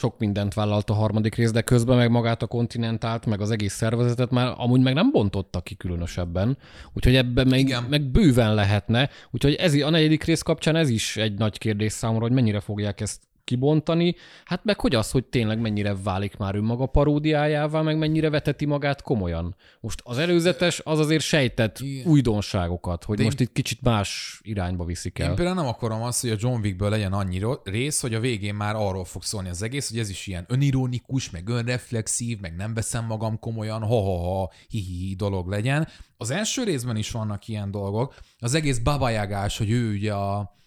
sok 0.00 0.18
mindent 0.18 0.54
vállalt 0.54 0.90
a 0.90 0.94
harmadik 0.94 1.34
rész, 1.34 1.50
de 1.50 1.60
közben 1.60 1.96
meg 1.96 2.10
magát 2.10 2.42
a 2.42 2.46
kontinentált, 2.46 3.26
meg 3.26 3.40
az 3.40 3.50
egész 3.50 3.74
szervezetet 3.74 4.30
már 4.30 4.54
amúgy 4.56 4.80
meg 4.80 4.94
nem 4.94 5.10
bontotta 5.10 5.60
ki 5.60 5.74
különösebben. 5.74 6.56
Úgyhogy 6.92 7.16
ebben 7.16 7.46
meg, 7.48 7.58
Igen. 7.58 7.82
meg 7.82 8.02
bőven 8.02 8.54
lehetne. 8.54 9.10
Úgyhogy 9.30 9.54
ez, 9.54 9.74
a 9.74 9.90
negyedik 9.90 10.24
rész 10.24 10.42
kapcsán 10.42 10.76
ez 10.76 10.88
is 10.88 11.16
egy 11.16 11.38
nagy 11.38 11.58
kérdés 11.58 11.92
számomra, 11.92 12.22
hogy 12.22 12.32
mennyire 12.32 12.60
fogják 12.60 13.00
ezt 13.00 13.20
kibontani, 13.50 14.14
hát 14.44 14.64
meg 14.64 14.80
hogy 14.80 14.94
az, 14.94 15.10
hogy 15.10 15.24
tényleg 15.24 15.60
mennyire 15.60 15.94
válik 16.02 16.36
már 16.36 16.54
önmaga 16.54 16.86
paródiájává, 16.86 17.80
meg 17.82 17.98
mennyire 17.98 18.30
veteti 18.30 18.64
magát 18.64 19.02
komolyan. 19.02 19.54
Most 19.80 20.00
az 20.04 20.18
előzetes 20.18 20.80
az 20.84 20.98
azért 20.98 21.22
sejtett 21.22 21.78
Igen. 21.78 22.06
újdonságokat, 22.06 23.04
hogy 23.04 23.16
De 23.16 23.22
én- 23.22 23.28
most 23.28 23.40
itt 23.40 23.52
kicsit 23.52 23.82
más 23.82 24.40
irányba 24.42 24.84
viszik 24.84 25.18
Én 25.18 25.26
el. 25.26 25.34
például 25.34 25.56
nem 25.56 25.66
akarom 25.66 26.02
azt, 26.02 26.20
hogy 26.20 26.30
a 26.30 26.36
John 26.38 26.60
Wickből 26.60 26.90
legyen 26.90 27.12
annyi 27.12 27.40
rész, 27.64 28.00
hogy 28.00 28.14
a 28.14 28.20
végén 28.20 28.54
már 28.54 28.74
arról 28.74 29.04
fog 29.04 29.22
szólni 29.22 29.48
az 29.48 29.62
egész, 29.62 29.88
hogy 29.90 29.98
ez 29.98 30.10
is 30.10 30.26
ilyen 30.26 30.44
önironikus, 30.48 31.30
meg 31.30 31.48
önreflexív, 31.48 32.40
meg 32.40 32.56
nem 32.56 32.74
veszem 32.74 33.04
magam 33.04 33.38
komolyan, 33.38 33.80
ha-ha-ha, 33.82 34.50
hi-hi-hi 34.68 35.14
dolog 35.14 35.48
legyen. 35.48 35.88
Az 36.16 36.30
első 36.30 36.62
részben 36.64 36.96
is 36.96 37.10
vannak 37.10 37.48
ilyen 37.48 37.70
dolgok. 37.70 38.14
Az 38.38 38.54
egész 38.54 38.78
babajagás, 38.78 39.58
hogy 39.58 39.70
ő 39.70 39.92
ugye 39.92 40.12
a 40.12 40.58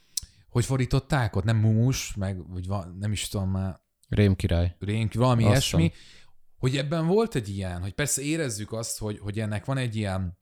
hogy 0.53 0.65
fordították 0.65 1.35
ott? 1.35 1.43
Nem 1.43 1.57
mumus, 1.57 2.15
meg 2.15 2.49
vagy 2.49 2.67
van, 2.67 2.97
nem 2.99 3.11
is 3.11 3.27
tudom 3.27 3.49
már, 3.49 3.81
Rém 4.07 4.35
király. 4.35 4.75
rénk, 4.79 5.13
valami 5.13 5.43
ilyesmi, 5.43 5.91
hogy 6.57 6.77
ebben 6.77 7.07
volt 7.07 7.35
egy 7.35 7.49
ilyen, 7.49 7.81
hogy 7.81 7.93
persze 7.93 8.21
érezzük 8.21 8.71
azt, 8.71 8.99
hogy, 8.99 9.19
hogy 9.19 9.39
ennek 9.39 9.65
van 9.65 9.77
egy 9.77 9.95
ilyen 9.95 10.37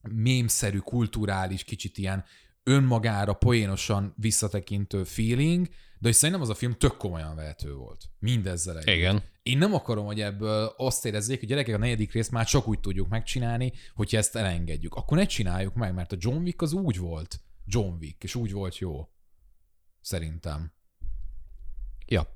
mémszerű, 0.00 0.78
kulturális, 0.78 1.64
kicsit 1.64 1.98
ilyen 1.98 2.24
önmagára 2.62 3.32
poénosan 3.32 4.14
visszatekintő 4.16 5.04
feeling, 5.04 5.66
de 5.98 6.08
hogy 6.08 6.14
szerintem 6.14 6.42
az 6.42 6.48
a 6.48 6.54
film 6.54 6.72
tök 6.72 6.96
komolyan 6.96 7.36
vehető 7.36 7.74
volt. 7.74 8.04
Mindezzel 8.18 8.78
együtt. 8.78 8.94
Igen. 8.94 9.22
Én 9.42 9.58
nem 9.58 9.74
akarom, 9.74 10.04
hogy 10.04 10.20
ebből 10.20 10.74
azt 10.76 11.06
érezzék, 11.06 11.38
hogy 11.38 11.48
gyerekek 11.48 11.74
a 11.74 11.78
negyedik 11.78 12.12
részt 12.12 12.30
már 12.30 12.46
csak 12.46 12.68
úgy 12.68 12.80
tudjuk 12.80 13.08
megcsinálni, 13.08 13.72
hogyha 13.94 14.16
ezt 14.18 14.36
elengedjük. 14.36 14.94
Akkor 14.94 15.16
ne 15.16 15.26
csináljuk 15.26 15.74
meg, 15.74 15.94
mert 15.94 16.12
a 16.12 16.16
John 16.18 16.42
Wick 16.42 16.62
az 16.62 16.72
úgy 16.72 16.98
volt 16.98 17.40
John 17.66 17.96
Wick, 18.00 18.22
és 18.22 18.34
úgy 18.34 18.52
volt 18.52 18.78
jó. 18.78 19.08
Szerintem. 20.02 20.72
Ja. 22.06 22.32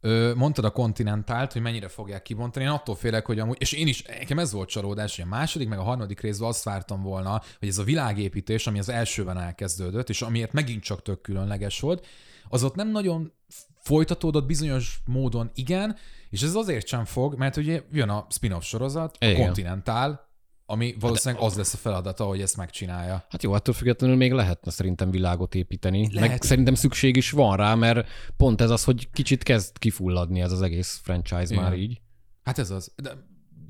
Ö, 0.00 0.34
mondtad 0.34 0.64
a 0.64 0.70
kontinentált, 0.70 1.52
hogy 1.52 1.62
mennyire 1.62 1.88
fogják 1.88 2.22
kibontani. 2.22 2.64
Én 2.64 2.70
attól 2.70 2.94
félek, 2.94 3.26
hogy 3.26 3.38
amúgy, 3.38 3.56
és 3.60 3.72
én 3.72 3.86
is, 3.86 4.02
nekem 4.02 4.38
ez 4.38 4.52
volt 4.52 4.68
csalódás, 4.68 5.16
hogy 5.16 5.24
a 5.24 5.28
második, 5.28 5.68
meg 5.68 5.78
a 5.78 5.82
harmadik 5.82 6.20
részben 6.20 6.48
azt 6.48 6.64
vártam 6.64 7.02
volna, 7.02 7.42
hogy 7.58 7.68
ez 7.68 7.78
a 7.78 7.84
világépítés, 7.84 8.66
ami 8.66 8.78
az 8.78 8.88
elsőben 8.88 9.38
elkezdődött, 9.38 10.08
és 10.08 10.22
amiért 10.22 10.52
megint 10.52 10.82
csak 10.82 11.02
tök 11.02 11.20
különleges 11.20 11.80
volt, 11.80 12.06
az 12.48 12.64
ott 12.64 12.74
nem 12.74 12.90
nagyon 12.90 13.32
folytatódott 13.80 14.46
bizonyos 14.46 15.00
módon, 15.04 15.50
igen, 15.54 15.96
és 16.30 16.42
ez 16.42 16.54
azért 16.54 16.86
sem 16.86 17.04
fog, 17.04 17.34
mert 17.34 17.56
ugye 17.56 17.82
jön 17.92 18.08
a 18.08 18.26
spin-off 18.30 18.64
sorozat, 18.64 19.16
a 19.20 19.24
Igen. 19.24 20.25
Ami 20.66 20.96
valószínűleg 21.00 21.44
az 21.44 21.56
lesz 21.56 21.74
a 21.74 21.76
feladata, 21.76 22.24
hogy 22.24 22.40
ezt 22.40 22.56
megcsinálja. 22.56 23.26
Hát 23.28 23.42
jó, 23.42 23.52
attól 23.52 23.74
függetlenül 23.74 24.16
még 24.16 24.32
lehetne 24.32 24.70
szerintem 24.70 25.10
világot 25.10 25.54
építeni. 25.54 26.12
Lehet. 26.12 26.28
Meg 26.28 26.42
szerintem 26.42 26.74
szükség 26.74 27.16
is 27.16 27.30
van 27.30 27.56
rá, 27.56 27.74
mert 27.74 28.08
pont 28.36 28.60
ez 28.60 28.70
az, 28.70 28.84
hogy 28.84 29.10
kicsit 29.10 29.42
kezd 29.42 29.78
kifulladni 29.78 30.40
ez 30.40 30.52
az 30.52 30.62
egész 30.62 31.00
franchise 31.02 31.52
Igen. 31.52 31.62
már 31.62 31.74
így. 31.74 32.00
Hát 32.42 32.58
ez 32.58 32.70
az. 32.70 32.92
De 32.96 33.10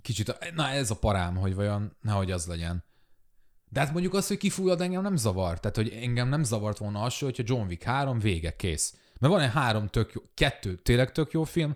kicsit, 0.02 0.52
na 0.54 0.68
ez 0.68 0.90
a 0.90 0.96
parám, 0.96 1.36
hogy 1.36 1.54
vajon 1.54 1.96
nehogy 2.00 2.30
az 2.30 2.46
legyen. 2.46 2.84
De 3.68 3.80
hát 3.80 3.92
mondjuk 3.92 4.14
az, 4.14 4.26
hogy 4.26 4.36
kifullad 4.36 4.80
engem 4.80 5.02
nem 5.02 5.16
zavar. 5.16 5.60
Tehát, 5.60 5.76
hogy 5.76 5.88
engem 5.88 6.28
nem 6.28 6.42
zavart 6.42 6.78
volna 6.78 7.02
az, 7.02 7.18
hogyha 7.18 7.42
John 7.46 7.66
Wick 7.66 7.82
3 7.82 8.18
vége, 8.18 8.56
kész. 8.56 8.94
Mert 9.18 9.32
van 9.32 9.42
egy 9.42 9.50
három 9.50 9.86
tök 9.86 10.12
jó, 10.12 10.20
kettő 10.34 10.74
tényleg 10.74 11.12
tök 11.12 11.32
jó 11.32 11.44
film, 11.44 11.74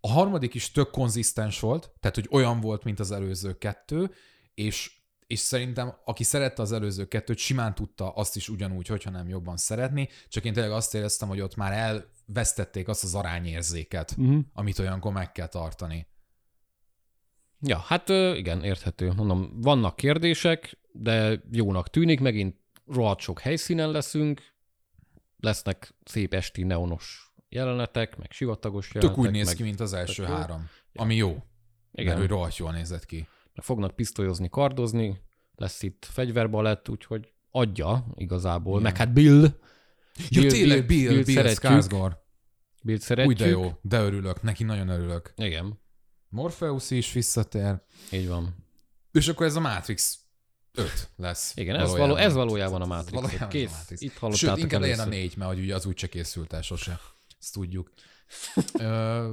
a 0.00 0.08
harmadik 0.08 0.54
is 0.54 0.70
tök 0.70 0.90
konzisztens 0.90 1.60
volt, 1.60 1.92
tehát 2.00 2.16
hogy 2.16 2.28
olyan 2.30 2.60
volt, 2.60 2.84
mint 2.84 3.00
az 3.00 3.12
előző 3.12 3.58
kettő, 3.58 4.10
és 4.54 5.00
és 5.26 5.38
szerintem 5.38 5.94
aki 6.04 6.24
szerette 6.24 6.62
az 6.62 6.72
előző 6.72 7.08
kettőt, 7.08 7.38
simán 7.38 7.74
tudta 7.74 8.10
azt 8.10 8.36
is 8.36 8.48
ugyanúgy, 8.48 8.86
hogyha 8.86 9.10
nem 9.10 9.28
jobban 9.28 9.56
szeretni, 9.56 10.08
csak 10.28 10.44
én 10.44 10.52
tényleg 10.52 10.72
azt 10.72 10.94
éreztem, 10.94 11.28
hogy 11.28 11.40
ott 11.40 11.56
már 11.56 11.72
elvesztették 11.72 12.88
azt 12.88 13.04
az 13.04 13.14
arányérzéket, 13.14 14.14
uh-huh. 14.18 14.38
amit 14.52 14.78
olyankor 14.78 15.12
meg 15.12 15.32
kell 15.32 15.46
tartani. 15.46 16.06
Ja, 17.60 17.78
hát 17.78 18.08
igen, 18.08 18.64
érthető. 18.64 19.12
Mondom, 19.12 19.60
vannak 19.60 19.96
kérdések, 19.96 20.78
de 20.92 21.42
jónak 21.50 21.90
tűnik, 21.90 22.20
megint 22.20 22.56
rohadt 22.86 23.20
sok 23.20 23.40
helyszínen 23.40 23.90
leszünk, 23.90 24.42
lesznek 25.38 25.94
szép 26.04 26.34
esti 26.34 26.62
neonos 26.62 27.32
jelenetek, 27.48 28.16
meg 28.16 28.30
sivatagos 28.30 28.90
jelenetek. 28.94 29.16
Tök 29.16 29.26
úgy 29.26 29.32
néz 29.36 29.46
meg... 29.46 29.56
ki, 29.56 29.62
mint 29.62 29.80
az 29.80 29.92
első 29.92 30.24
három, 30.24 30.68
jó. 30.92 31.02
ami 31.02 31.14
jó. 31.14 31.42
Igen. 31.92 32.12
Mert 32.12 32.30
ő 32.30 32.34
rohadt 32.34 32.56
jól 32.56 32.72
nézett 32.72 33.06
ki. 33.06 33.28
Fognak 33.54 33.96
pisztolyozni, 33.96 34.48
kardozni, 34.48 35.20
lesz 35.54 35.82
itt 35.82 36.08
fegyverbalett, 36.10 36.88
úgyhogy 36.88 37.32
adja 37.50 38.06
igazából, 38.14 38.72
Igen. 38.80 38.82
meg 38.82 38.96
hát 38.96 39.12
Bill. 39.12 39.40
Bill, 40.30 40.42
ja, 40.42 40.50
tényleg 40.50 40.86
Bill, 40.86 41.08
Bill, 41.08 41.22
Bill, 41.22 41.42
Bill 41.42 41.54
Skarsgård. 41.54 42.16
Bill 42.82 42.98
szeretjük. 42.98 43.32
Úgy 43.32 43.38
de 43.38 43.48
jó, 43.48 43.78
de 43.80 44.00
örülök, 44.00 44.42
neki 44.42 44.64
nagyon 44.64 44.88
örülök. 44.88 45.32
Igen. 45.36 45.80
Morpheus 46.28 46.90
is 46.90 47.12
visszatér. 47.12 47.80
Így 48.10 48.28
van. 48.28 48.66
És 49.12 49.28
akkor 49.28 49.46
ez 49.46 49.56
a 49.56 49.60
Matrix 49.60 50.18
5 50.74 51.10
lesz. 51.16 51.52
Igen, 51.56 51.76
ez, 51.76 51.96
való, 51.96 52.16
ez 52.16 52.34
valójában 52.34 52.82
a 52.82 52.86
Matrix. 52.86 53.12
Valójában 53.12 53.48
Kész, 53.48 53.70
a 53.72 53.76
Matrix. 53.76 54.00
itt 54.00 54.16
hallottátok 54.16 54.56
Sőt, 54.56 54.64
inkább 54.64 54.80
legyen 54.80 54.98
a 54.98 55.04
négy, 55.04 55.36
mert 55.36 55.58
ugye 55.58 55.74
az 55.74 55.86
úgy 55.86 55.98
se 55.98 56.06
készült 56.08 56.52
el 56.52 56.62
sose. 56.62 57.00
Ezt 57.40 57.52
tudjuk. 57.52 57.92
Ö, 58.78 59.32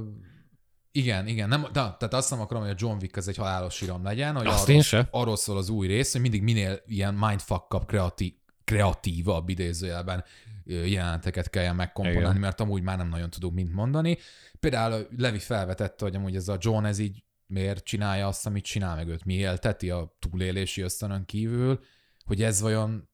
igen, 0.92 1.26
igen. 1.26 1.48
Nem, 1.48 1.62
de, 1.62 1.70
tehát 1.72 2.14
azt 2.14 2.30
nem 2.30 2.40
akarom, 2.40 2.62
hogy 2.62 2.72
a 2.72 2.76
John 2.78 2.96
Wick 3.00 3.16
az 3.16 3.28
egy 3.28 3.36
halálos 3.36 3.80
iram 3.80 4.04
legyen, 4.04 4.36
hogy 4.36 4.46
azt 4.46 4.68
arról, 4.68 5.08
arról 5.10 5.36
szól 5.36 5.56
az 5.56 5.68
új 5.68 5.86
rész, 5.86 6.12
hogy 6.12 6.20
mindig 6.20 6.42
minél 6.42 6.82
ilyen 6.86 7.14
mindfuck 7.14 7.86
kreatív, 7.86 8.32
kreatívabb 8.64 9.48
idézőjelben 9.48 10.24
jeleneteket 10.64 11.50
kelljen 11.50 11.76
megkomponálni, 11.76 12.28
Igen. 12.28 12.40
mert 12.40 12.60
amúgy 12.60 12.82
már 12.82 12.96
nem 12.96 13.08
nagyon 13.08 13.30
tudunk 13.30 13.54
mint 13.54 13.72
mondani. 13.72 14.18
Például 14.60 15.08
Levi 15.16 15.38
felvetette, 15.38 16.04
hogy 16.04 16.14
amúgy 16.14 16.36
ez 16.36 16.48
a 16.48 16.56
John 16.60 16.84
ez 16.84 16.98
így 16.98 17.22
miért 17.46 17.84
csinálja 17.84 18.26
azt, 18.26 18.46
amit 18.46 18.64
csinál, 18.64 18.96
meg 18.96 19.08
őt 19.08 19.24
mi 19.24 19.34
élteti 19.34 19.90
a 19.90 20.16
túlélési 20.18 20.80
ösztönön 20.80 21.24
kívül, 21.24 21.80
hogy 22.24 22.42
ez 22.42 22.60
vajon 22.60 23.08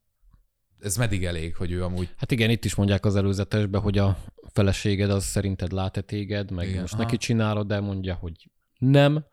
ez 0.81 0.97
meddig 0.97 1.25
elég, 1.25 1.57
hogy 1.57 1.73
ő 1.73 1.85
amúgy... 1.85 2.15
Hát 2.17 2.31
igen, 2.31 2.51
itt 2.51 2.65
is 2.65 2.75
mondják 2.75 3.05
az 3.05 3.17
előzetesbe, 3.17 3.79
hogy 3.79 3.99
a 3.99 4.19
feleséged 4.57 5.11
az 5.11 5.25
szerinted 5.25 5.73
lát-e 5.73 6.01
téged, 6.01 6.51
meg 6.51 6.69
igen, 6.69 6.81
most 6.81 6.92
aha. 6.92 7.03
neki 7.03 7.16
csinálod, 7.16 7.66
de 7.66 7.81
mondja, 7.81 8.14
hogy 8.14 8.51
nem, 8.79 9.25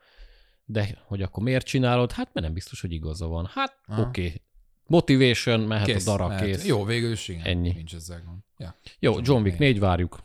de 0.65 0.97
hogy 1.05 1.21
akkor 1.21 1.43
miért 1.43 1.65
csinálod? 1.65 2.11
Hát 2.11 2.29
mert 2.33 2.45
nem 2.45 2.53
biztos, 2.53 2.81
hogy 2.81 2.91
igaza 2.91 3.27
van. 3.27 3.49
Hát 3.53 3.79
oké, 3.87 4.01
okay. 4.01 4.41
motivation, 4.85 5.59
mehet 5.59 5.85
kész, 5.85 6.07
a 6.07 6.11
dara, 6.11 6.27
mehet. 6.27 6.45
kész. 6.45 6.65
Jó, 6.65 6.85
végül 6.85 7.11
is 7.11 7.27
igen. 7.27 7.45
Ennyi. 7.45 7.71
Nincs 7.71 7.95
ezzel 7.95 8.21
gond. 8.25 8.39
Ja. 8.57 8.75
Jó, 8.99 9.15
John 9.21 9.43
Wick 9.43 9.57
4 9.57 9.79
várjuk. 9.79 10.19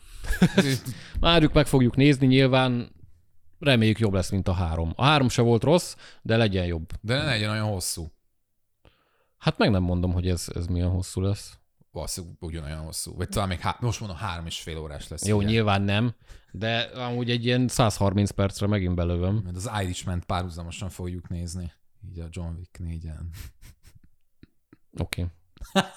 várjuk, 1.20 1.52
meg 1.52 1.66
fogjuk 1.66 1.96
nézni, 1.96 2.26
nyilván 2.26 2.92
reméljük 3.58 3.98
jobb 3.98 4.12
lesz, 4.12 4.30
mint 4.30 4.48
a 4.48 4.52
három. 4.52 4.92
A 4.96 5.04
három 5.04 5.28
se 5.28 5.42
volt 5.42 5.62
rossz, 5.62 5.96
de 6.22 6.36
legyen 6.36 6.66
jobb. 6.66 6.92
De 7.00 7.16
ne 7.16 7.24
legyen 7.24 7.50
olyan 7.50 7.68
hosszú. 7.68 8.12
Hát 9.36 9.58
meg 9.58 9.70
nem 9.70 9.82
mondom, 9.82 10.12
hogy 10.12 10.28
ez, 10.28 10.46
ez 10.54 10.66
milyen 10.66 10.88
hosszú 10.88 11.20
lesz. 11.20 11.58
Valószínűleg 11.98 12.36
ugyanolyan 12.40 12.84
hosszú. 12.84 13.14
Vagy 13.16 13.28
talán 13.28 13.48
még 13.48 13.58
há- 13.58 13.80
most 13.80 14.00
mondom, 14.00 14.18
három 14.18 14.46
és 14.46 14.60
fél 14.60 14.78
órás 14.78 15.08
lesz. 15.08 15.26
Jó, 15.26 15.40
ilyen. 15.40 15.52
nyilván 15.52 15.82
nem, 15.82 16.14
de 16.52 16.78
amúgy 16.80 17.30
egy 17.30 17.44
ilyen 17.44 17.68
130 17.68 18.30
percre 18.30 18.66
megint 18.66 18.94
belövöm. 18.94 19.40
Mert 19.44 19.56
az 19.56 19.70
Irishman 19.82 20.22
párhuzamosan 20.26 20.88
fogjuk 20.88 21.28
nézni. 21.28 21.72
Így 22.08 22.18
a 22.18 22.26
John 22.30 22.54
Wick 22.56 22.78
négyen. 22.78 23.30
Oké. 24.98 25.26
Okay. 25.72 25.90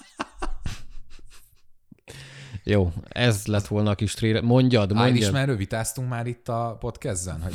Jó, 2.64 2.92
ez 3.08 3.46
lett 3.46 3.66
volna 3.66 3.90
a 3.90 3.94
kis 3.94 4.14
trailer. 4.14 4.42
Mondjad, 4.42 4.92
mondjad. 4.92 5.16
Irishmanről 5.16 5.56
vitáztunk 5.56 6.08
már 6.08 6.26
itt 6.26 6.48
a 6.48 6.76
podcastben, 6.80 7.42
hogy... 7.42 7.54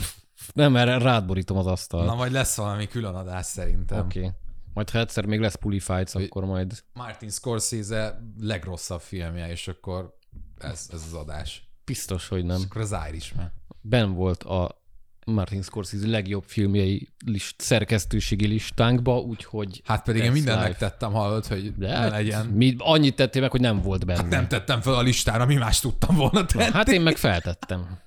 Nem, 0.54 0.72
mert 0.72 1.04
rádborítom 1.04 1.58
az 1.58 1.68
asztalt. 1.68 2.06
Na, 2.06 2.16
majd 2.16 2.32
lesz 2.32 2.56
valami 2.56 2.88
külön 2.88 3.16
adás 3.16 3.46
szerintem. 3.46 4.00
Oké. 4.00 4.20
Okay. 4.20 4.32
Majd 4.78 4.90
ha 4.90 5.00
egyszer 5.00 5.26
még 5.26 5.40
lesz 5.40 5.56
Puli 5.56 5.80
Fights, 5.80 6.16
akkor 6.16 6.46
majd... 6.46 6.84
Martin 6.94 7.30
Scorsese 7.30 8.22
legrosszabb 8.40 9.02
filmje, 9.02 9.50
és 9.50 9.68
akkor 9.68 10.18
ez, 10.58 10.90
ez 10.94 11.04
az 11.06 11.14
adás. 11.14 11.70
Biztos, 11.86 12.28
hogy 12.28 12.46
nem. 12.46 12.58
És 12.58 12.64
akkor 12.64 12.82
az 12.82 12.96
Irishman. 13.10 13.52
Ben 13.82 14.14
volt 14.14 14.44
a 14.44 14.84
Martin 15.26 15.62
Scorsese 15.62 16.08
legjobb 16.08 16.44
filmjei 16.44 17.10
list, 17.26 17.62
szerkesztőségi 17.62 18.48
listánkba, 18.48 19.20
úgyhogy... 19.20 19.82
Hát 19.86 20.04
pedig 20.04 20.24
én 20.24 20.32
mindent 20.32 20.62
megtettem, 20.62 21.12
hallod, 21.12 21.46
hogy 21.46 21.76
De 21.76 21.88
ne 21.88 21.98
hát 21.98 22.12
legyen. 22.12 22.46
Mi, 22.46 22.76
annyit 22.78 23.16
tettél 23.16 23.42
meg, 23.42 23.52
hogy 23.52 23.62
nem 23.62 23.82
volt 23.82 24.06
benne. 24.06 24.22
Hát 24.22 24.30
nem 24.30 24.48
tettem 24.48 24.82
fel 24.82 24.94
a 24.94 25.02
listára, 25.02 25.46
mi 25.46 25.56
más 25.56 25.80
tudtam 25.80 26.16
volna 26.16 26.46
tenni. 26.46 26.72
Hát 26.72 26.88
én 26.88 27.02
meg 27.02 27.18
feltettem. 27.18 28.00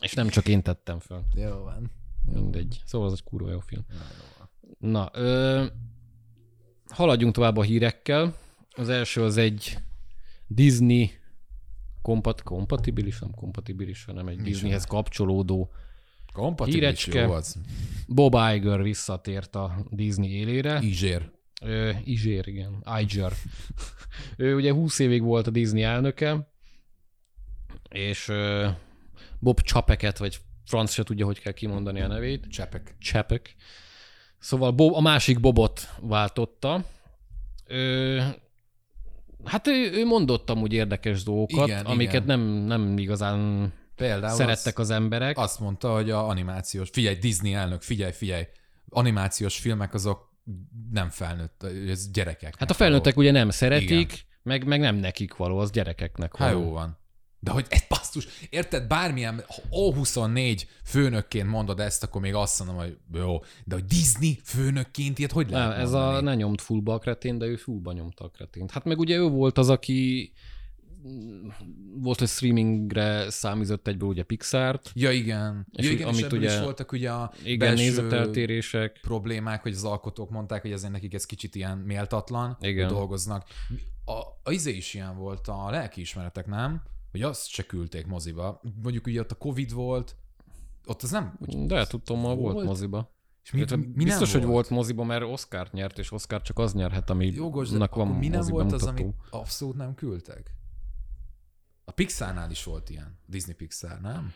És 0.00 0.12
nem 0.12 0.28
csak 0.28 0.48
én 0.48 0.62
tettem 0.62 0.98
fel. 0.98 1.26
Jó 1.34 1.62
van. 1.62 1.90
Mindegy. 2.24 2.80
Szóval 2.84 3.06
az 3.06 3.12
egy 3.12 3.24
kurva 3.24 3.50
jó 3.50 3.60
film. 3.60 3.84
Na, 4.78 5.10
ö, 5.12 5.64
haladjunk 6.88 7.34
tovább 7.34 7.56
a 7.56 7.62
hírekkel. 7.62 8.36
Az 8.76 8.88
első 8.88 9.22
az 9.22 9.36
egy 9.36 9.78
Disney 10.46 11.10
kompat, 12.02 12.42
kompatibilis, 12.42 13.18
nem 13.18 13.30
kompatibilis, 13.30 14.04
hanem 14.04 14.26
egy 14.26 14.40
Disneyhez 14.40 14.84
kapcsolódó 14.84 15.72
hírecske. 16.64 17.20
Jó 17.20 17.32
az. 17.32 17.56
Bob 18.08 18.36
Iger 18.54 18.82
visszatért 18.82 19.54
a 19.54 19.86
Disney 19.90 20.30
élére. 20.30 20.78
Izsér. 20.82 21.30
Ö, 21.62 21.90
Izsér, 22.04 22.48
igen. 22.48 22.84
Iger. 23.00 23.32
ő 24.36 24.54
ugye 24.54 24.72
20 24.72 24.98
évig 24.98 25.22
volt 25.22 25.46
a 25.46 25.50
Disney 25.50 25.82
elnöke, 25.82 26.52
és 27.88 28.28
ö, 28.28 28.68
Bob 29.38 29.60
Csapeket, 29.60 30.18
vagy 30.18 30.38
franc 30.64 30.92
se 30.92 31.02
tudja, 31.02 31.26
hogy 31.26 31.40
kell 31.40 31.52
kimondani 31.52 32.00
a 32.00 32.06
nevét. 32.06 32.46
Csepek. 32.46 32.94
Csepek. 32.98 33.54
Szóval 34.46 34.70
Bob, 34.70 34.94
a 34.94 35.00
másik 35.00 35.40
Bobot 35.40 35.88
váltotta. 36.00 36.84
Ö, 37.66 38.20
hát 39.44 39.66
ő, 39.66 39.90
ő 39.92 40.04
mondott 40.04 40.50
amúgy 40.50 40.72
érdekes 40.72 41.22
dolgokat, 41.22 41.66
igen, 41.66 41.84
amiket 41.84 42.24
igen. 42.24 42.38
Nem, 42.38 42.48
nem 42.48 42.98
igazán 42.98 43.72
Például 43.96 44.36
szerettek 44.36 44.78
az, 44.78 44.90
az 44.90 44.96
emberek. 44.96 45.38
Azt 45.38 45.60
mondta, 45.60 45.92
hogy 45.92 46.10
a 46.10 46.28
animációs, 46.28 46.88
figyelj, 46.92 47.16
Disney 47.16 47.54
elnök, 47.54 47.82
figyelj, 47.82 48.12
figyelj, 48.12 48.46
animációs 48.88 49.58
filmek 49.58 49.94
azok 49.94 50.32
nem 50.90 51.08
felnőtt, 51.10 51.62
ez 51.88 52.10
gyerekek. 52.10 52.58
Hát 52.58 52.70
a 52.70 52.74
felnőttek 52.74 53.14
való. 53.14 53.28
ugye 53.28 53.38
nem 53.38 53.50
szeretik, 53.50 54.26
meg, 54.42 54.66
meg 54.66 54.80
nem 54.80 54.96
nekik 54.96 55.36
való, 55.36 55.58
az 55.58 55.70
gyerekeknek 55.70 56.36
való. 56.36 56.58
Hát 56.58 56.64
jó 56.64 56.70
van. 56.70 56.98
De 57.40 57.50
hogy 57.50 57.66
egy 57.68 57.84
basszus, 57.88 58.26
érted, 58.50 58.86
bármilyen 58.86 59.44
O24 59.70 60.62
főnökként 60.84 61.48
mondod 61.48 61.80
ezt, 61.80 62.02
akkor 62.02 62.20
még 62.20 62.34
azt 62.34 62.58
mondom, 62.58 62.76
hogy 62.76 62.96
jó, 63.14 63.38
de 63.64 63.74
hogy 63.74 63.84
Disney 63.84 64.40
főnökként 64.44 65.18
ilyet 65.18 65.32
hogy 65.32 65.50
lehet 65.50 65.68
Nem, 65.68 65.80
ez 65.80 65.90
mondani? 65.90 66.16
a 66.16 66.20
ne 66.20 66.34
nyomt 66.34 66.60
fullba 66.60 66.94
a 66.94 66.98
kretén, 66.98 67.38
de 67.38 67.46
ő 67.46 67.56
fullba 67.56 67.92
nyomta 67.92 68.24
a 68.24 68.28
kretént. 68.28 68.70
Hát 68.70 68.84
meg 68.84 68.98
ugye 68.98 69.16
ő 69.16 69.28
volt 69.28 69.58
az, 69.58 69.68
aki 69.68 70.32
volt, 71.94 72.18
hogy 72.18 72.28
streamingre 72.28 73.30
számított 73.30 73.86
egyből 73.86 74.08
ugye 74.08 74.22
Pixart. 74.22 74.90
Ja, 74.94 75.10
igen. 75.10 75.66
És 75.72 75.84
ja, 75.84 75.90
igen, 75.90 76.08
amit 76.08 76.24
és 76.24 76.32
ugye, 76.32 76.54
is 76.54 76.60
voltak 76.60 76.92
ugye 76.92 77.10
a 77.10 77.32
igen, 77.44 77.74
nézeteltérések. 77.74 78.98
problémák, 79.00 79.62
hogy 79.62 79.72
az 79.72 79.84
alkotók 79.84 80.30
mondták, 80.30 80.62
hogy 80.62 80.72
azért 80.72 80.92
nekik 80.92 81.14
ez 81.14 81.26
kicsit 81.26 81.54
ilyen 81.54 81.78
méltatlan, 81.78 82.56
igen. 82.60 82.88
dolgoznak. 82.88 83.48
A, 84.04 84.12
a 84.42 84.50
izé 84.50 84.76
is 84.76 84.94
ilyen 84.94 85.16
volt, 85.16 85.48
a 85.48 85.70
lelkiismeretek, 85.70 86.46
nem? 86.46 86.82
Hogy 87.16 87.24
azt 87.24 87.48
se 87.48 87.62
küldték 87.62 88.06
moziba. 88.06 88.60
Mondjuk 88.82 89.06
ugye 89.06 89.20
ott 89.20 89.30
a 89.30 89.34
Covid 89.34 89.72
volt, 89.72 90.16
ott 90.86 91.02
az 91.02 91.10
nem... 91.10 91.38
De 91.66 91.86
tudtam, 91.86 92.20
ma 92.20 92.34
volt, 92.34 92.54
volt 92.54 92.66
moziba. 92.66 93.14
És 93.44 93.50
mi, 93.50 93.64
mi, 93.76 93.86
mi 93.94 94.04
Biztos, 94.04 94.32
hogy 94.32 94.40
volt? 94.40 94.52
volt 94.52 94.70
moziba, 94.70 95.04
mert 95.04 95.24
Oscar 95.24 95.68
nyert, 95.72 95.98
és 95.98 96.12
Oscar 96.12 96.42
csak 96.42 96.58
az 96.58 96.74
nyerhet, 96.74 97.10
ami 97.10 97.26
Jogos, 97.26 97.68
de 97.68 97.88
van 97.90 98.08
mi 98.08 98.28
nem 98.28 98.46
volt 98.46 98.64
mutató. 98.64 98.88
az, 98.88 98.90
amit 98.90 99.14
abszolút 99.30 99.76
nem 99.76 99.94
küldtek? 99.94 100.54
A 101.84 101.90
Pixarnál 101.90 102.50
is 102.50 102.64
volt 102.64 102.90
ilyen. 102.90 103.18
Disney 103.26 103.54
Pixar, 103.54 104.00
nem? 104.00 104.32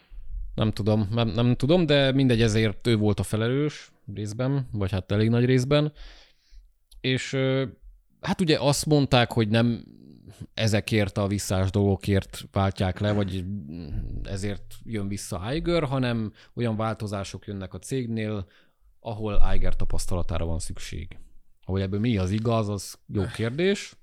Nem 0.55 0.73
tudom, 0.73 1.09
nem, 1.11 1.29
nem 1.29 1.57
tudom, 1.57 1.87
de 1.87 2.13
mindegy, 2.13 2.43
ezért 2.43 2.87
ő 2.87 2.97
volt 2.97 3.21
a 3.21 3.23
felelős 3.23 3.93
részben, 4.15 4.69
vagy 4.73 4.91
hát 4.91 5.13
elég 5.13 5.29
nagy 5.29 5.45
részben. 5.45 5.93
És 7.01 7.37
hát 8.21 8.41
ugye 8.41 8.59
azt 8.59 8.87
mondták, 8.87 9.33
hogy 9.33 9.49
nem 9.49 9.85
ezekért 10.55 11.19
a 11.19 11.27
visszás 11.27 11.71
dolgokért 11.71 12.49
váltják 12.53 12.99
le, 12.99 13.13
vagy 13.13 13.45
ezért 14.23 14.75
jön 14.85 15.09
vissza 15.09 15.55
Iger, 15.55 15.85
hanem 15.85 16.33
olyan 16.55 16.77
változások 16.77 17.47
jönnek 17.47 17.75
a 17.75 17.79
cégnél, 17.79 18.47
ahol 19.01 19.43
Iger 19.55 19.77
tapasztalatára 19.77 20.45
van 20.45 20.59
szükség. 20.59 21.19
Ahogy 21.65 21.81
ebből 21.81 22.01
mi 22.01 22.17
az 22.17 22.31
igaz, 22.31 22.69
az 22.69 22.99
jó 23.07 23.25
kérdés, 23.35 23.97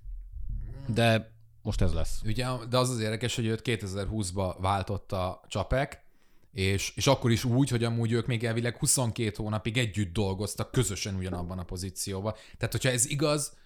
de 0.88 1.32
most 1.62 1.82
ez 1.82 1.93
lesz. 1.93 2.21
Ugye, 2.25 2.45
de 2.69 2.77
az 2.77 2.89
az 2.89 2.99
érdekes, 2.99 3.36
hogy 3.36 3.45
őt 3.45 3.62
2020-ba 3.63 4.56
váltotta 4.60 5.41
Csapek, 5.47 6.06
és, 6.51 6.93
és 6.95 7.08
akkor 7.08 7.32
is 7.32 7.43
úgy, 7.43 7.69
hogy 7.69 7.84
amúgy 7.84 8.12
ők 8.12 8.27
még 8.27 8.43
elvileg 8.43 8.77
22 8.77 9.32
hónapig 9.36 9.77
együtt 9.77 10.13
dolgoztak 10.13 10.71
közösen 10.71 11.15
ugyanabban 11.15 11.60
a 11.60 11.63
pozícióban. 11.63 12.34
Tehát, 12.58 12.71
hogyha 12.71 12.89
ez 12.89 13.06
igaz, 13.06 13.58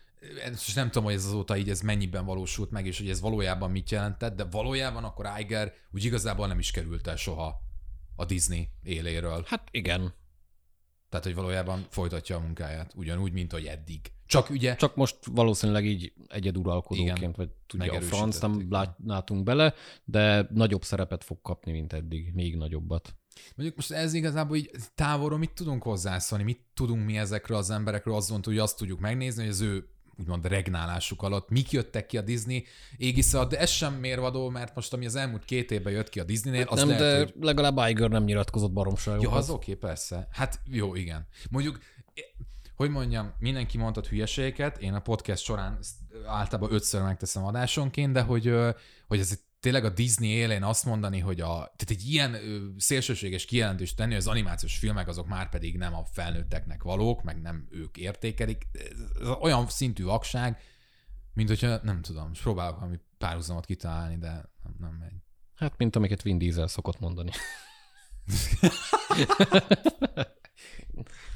és 0.52 0.74
nem 0.74 0.86
tudom, 0.86 1.04
hogy 1.04 1.14
ez 1.14 1.26
azóta 1.26 1.58
így 1.58 1.70
ez 1.70 1.82
mennyiben 1.82 2.26
valósult 2.26 2.72
meg, 2.72 2.86
és 2.86 2.98
hogy 2.98 3.10
ez 3.10 3.22
valójában 3.22 3.72
mit 3.72 3.90
jelentett, 3.90 4.36
de 4.36 4.44
valójában 4.44 5.04
akkor 5.04 5.30
Iger 5.40 5.74
úgy 5.92 6.04
igazából 6.04 6.48
nem 6.48 6.60
is 6.60 6.72
került 6.72 7.08
el 7.08 7.16
soha 7.16 7.62
a 8.16 8.26
Disney 8.26 8.70
éléről. 8.84 9.44
Hát 9.48 9.68
igen. 9.72 10.14
Tehát, 11.10 11.26
hogy 11.26 11.36
valójában 11.36 11.86
folytatja 11.90 12.36
a 12.36 12.40
munkáját, 12.40 12.94
ugyanúgy, 12.96 13.32
mint 13.32 13.52
hogy 13.52 13.66
eddig. 13.66 14.12
Csak 14.26 14.50
ugye... 14.50 14.76
Csak 14.76 14.96
most 14.96 15.18
valószínűleg 15.26 15.86
így 15.86 16.14
egyeduralkodóként, 16.28 17.18
Igen, 17.18 17.34
vagy 17.38 17.50
tudja 17.68 17.94
a 17.94 18.02
franc, 18.02 18.40
nem 18.40 18.68
lát- 18.70 18.98
látunk 19.06 19.44
bele, 19.44 19.74
de 20.04 20.48
nagyobb 20.54 20.84
szerepet 20.84 21.24
fog 21.24 21.42
kapni, 21.42 21.72
mint 21.72 21.94
eddig, 21.94 22.34
még 22.34 22.56
nagyobbat. 22.56 23.16
Mondjuk 23.56 23.78
most 23.78 23.92
ez 23.92 24.14
igazából 24.14 24.58
így 24.58 24.72
távolról 24.96 25.38
mit 25.38 25.54
tudunk 25.54 25.84
hozzászólni, 25.84 26.44
mit 26.44 26.66
tudunk 26.74 27.06
mi 27.06 27.18
ezekről 27.18 27.58
az 27.58 27.70
emberekről, 27.70 28.16
azon 28.16 28.40
hogy 28.44 28.58
azt 28.58 28.78
tudjuk 28.78 29.00
megnézni, 29.00 29.42
hogy 29.42 29.52
az 29.52 29.62
ő 29.62 29.90
úgymond 30.22 30.46
regnálásuk 30.46 31.22
alatt 31.22 31.50
mik 31.50 31.72
jöttek 31.72 32.06
ki 32.06 32.18
a 32.18 32.22
Disney 32.22 32.66
égisze, 32.98 33.46
de 33.46 33.60
ez 33.60 33.70
sem 33.70 33.94
mérvadó, 33.94 34.50
mert 34.50 34.76
most 34.76 34.94
ami 34.94 35.06
az 35.06 35.16
elmúlt 35.16 35.46
két 35.46 35.72
évben 35.72 35.94
jött 35.94 36.10
ki 36.10 36.20
a 36.20 36.24
Disneynél, 36.24 36.66
az 36.70 36.80
nem, 36.80 36.88
lehet, 36.88 37.04
de 37.04 37.18
hogy... 37.18 37.34
legalább 37.40 37.90
Iger 37.90 38.10
nem 38.10 38.24
nyilatkozott 38.24 38.72
baromságokat. 38.72 39.32
Ja, 39.32 39.38
az 39.38 39.50
oké, 39.50 39.74
okay, 39.74 39.90
persze. 39.90 40.28
Hát 40.32 40.60
jó, 40.66 40.96
igen. 40.96 41.28
Mondjuk, 41.50 41.80
hogy 42.76 42.90
mondjam, 42.90 43.34
mindenki 43.40 43.78
mondhat 43.78 44.08
hülyeségeket, 44.08 44.78
én 44.78 44.94
a 44.94 45.00
podcast 45.00 45.44
során 45.44 45.78
ezt 45.80 45.96
általában 46.26 46.74
ötször 46.74 47.02
megteszem 47.02 47.46
adásonként, 47.46 48.14
de 48.14 48.22
hogy, 48.22 48.48
ö, 48.48 48.70
hogy 49.08 49.20
ez 49.20 49.32
itt 49.32 49.50
tényleg 49.62 49.86
a 49.86 49.90
Disney 49.90 50.30
élén 50.30 50.64
azt 50.64 50.86
mondani, 50.86 51.20
hogy 51.20 51.42
a, 51.42 51.48
tehát 51.48 51.90
egy 51.90 52.04
ilyen 52.06 52.38
szélsőséges 52.78 53.46
kijelentést 53.46 53.96
tenni, 53.96 54.10
hogy 54.10 54.20
az 54.20 54.28
animációs 54.28 54.78
filmek 54.78 55.08
azok 55.08 55.28
már 55.28 55.50
pedig 55.50 55.78
nem 55.78 55.96
a 55.96 56.06
felnőtteknek 56.06 56.84
valók, 56.84 57.24
meg 57.24 57.42
nem 57.42 57.68
ők 57.70 57.98
értékelik. 57.98 58.68
Ez, 58.72 59.28
olyan 59.40 59.68
szintű 59.68 60.04
vakság, 60.04 60.58
mint 61.34 61.50
hogyha, 61.50 61.80
nem 61.84 62.02
tudom, 62.02 62.28
most 62.28 62.42
próbálok 62.42 62.80
valami 62.80 63.00
párhuzamot 63.18 63.66
kitalálni, 63.66 64.18
de 64.18 64.32
nem, 64.64 64.76
nem 64.80 64.94
megy. 65.00 65.14
Hát, 65.56 65.78
mint 65.78 65.96
amiket 65.96 66.22
Vin 66.22 66.38
Diesel 66.38 66.68
szokott 66.68 67.00
mondani. 67.00 67.32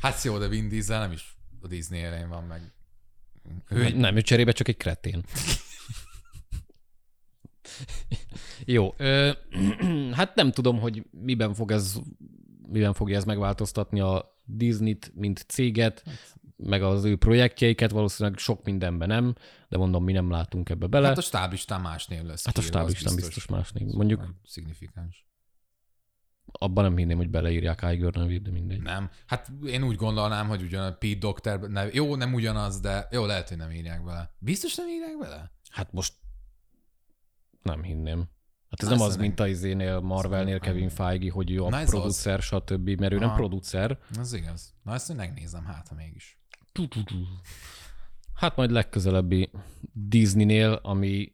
Hát 0.02 0.24
jó, 0.24 0.38
de 0.38 0.48
Vin 0.48 0.70
Diesel 0.70 1.00
nem 1.00 1.12
is 1.12 1.38
a 1.62 1.68
Disney 1.68 2.00
élén 2.00 2.30
van 2.30 2.44
meg. 2.44 2.74
Ő 3.70 3.84
egy 3.84 3.96
nem, 3.96 4.16
ő 4.16 4.22
cserébe 4.22 4.52
csak 4.52 4.68
egy 4.68 4.78
kretén. 4.78 5.26
Jó, 8.66 8.94
ö, 8.98 9.32
hát 10.12 10.36
nem 10.36 10.52
tudom, 10.52 10.80
hogy 10.80 11.06
miben 11.12 11.54
fog 11.54 11.72
ez, 11.72 12.00
miben 12.68 12.94
fogja 12.94 13.16
ez 13.16 13.26
megváltoztatni 13.26 14.00
a 14.00 14.40
Disney-t, 14.44 15.12
mint 15.16 15.46
céget, 15.48 16.04
meg 16.58 16.84
az 16.84 17.04
ő 17.04 17.16
projektjeiket, 17.16 17.92
valószínűleg 17.92 18.38
sok 18.40 18.64
mindenben 18.64 19.08
nem, 19.08 19.36
de 19.70 19.78
mondom, 19.78 20.04
mi 20.04 20.12
nem 20.12 20.32
látunk 20.32 20.70
ebbe 20.70 20.88
bele. 20.88 21.08
Hát 21.08 21.18
a 21.18 21.22
stáblistán 21.22 21.82
más 21.82 22.08
név 22.08 22.24
lesz. 22.24 22.46
Hát 22.46 22.58
a 22.58 22.62
stáblistán 22.62 23.16
biztos 23.16 23.48
más 23.48 23.72
név. 23.72 23.88
Mondjuk 23.88 24.20
Nagy 24.20 24.30
Szignifikáns. 24.44 25.28
abban 26.52 26.84
nem 26.84 26.98
hinném, 26.98 27.18
hogy 27.18 27.30
beleírják 27.30 27.86
Iger 27.92 28.14
nevét, 28.14 28.42
de 28.42 28.52
mindegy. 28.52 28.82
Nem. 28.82 29.10
Hát 29.26 29.52
én 29.66 29.84
úgy 29.84 29.96
gondolnám, 29.96 30.48
hogy 30.48 30.62
ugyan 30.62 30.86
a 30.86 30.92
Pete 30.92 31.18
Doctor, 31.18 31.60
ne, 31.60 31.86
jó, 31.92 32.16
nem 32.16 32.34
ugyanaz, 32.34 32.80
de 32.80 33.08
jó, 33.12 33.26
lehet, 33.26 33.50
hogy 33.50 33.58
nem 33.58 33.72
írják 33.72 34.04
bele. 34.04 34.36
Biztos 34.40 34.76
nem 34.76 34.88
írják 34.88 35.20
bele? 35.20 35.52
Hát 35.70 35.92
most 35.94 36.14
nem 37.62 37.84
hinném. 37.84 38.34
Hát 38.82 38.84
ez 38.84 38.90
Na, 38.90 38.96
nem 38.96 39.06
az, 39.06 39.16
nem- 39.16 39.26
mint 39.26 39.40
a 39.40 39.48
izénél, 39.48 40.00
Marvelnél 40.00 40.50
nem- 40.52 40.60
Kevin 40.60 40.90
Feige, 40.90 41.32
hogy 41.32 41.52
ő 41.52 41.64
a 41.64 41.70
Na, 41.70 41.78
ez 41.78 41.84
az. 41.84 41.90
producer, 41.90 42.42
stb., 42.42 42.90
mert 43.00 43.14
ő 43.14 43.18
nem 43.18 43.28
Aha. 43.28 43.38
producer. 43.38 43.98
Az 44.20 44.34
igaz. 44.34 44.74
Na 44.84 44.94
ezt 44.94 45.10
én 45.10 45.16
megnézem, 45.16 45.66
hát 45.66 45.88
ha 45.88 45.96
mégis. 45.96 46.40
Hát 48.34 48.56
majd 48.56 48.72
legközelebbi 48.72 49.50
Disneynél, 49.94 50.80
ami 50.84 51.34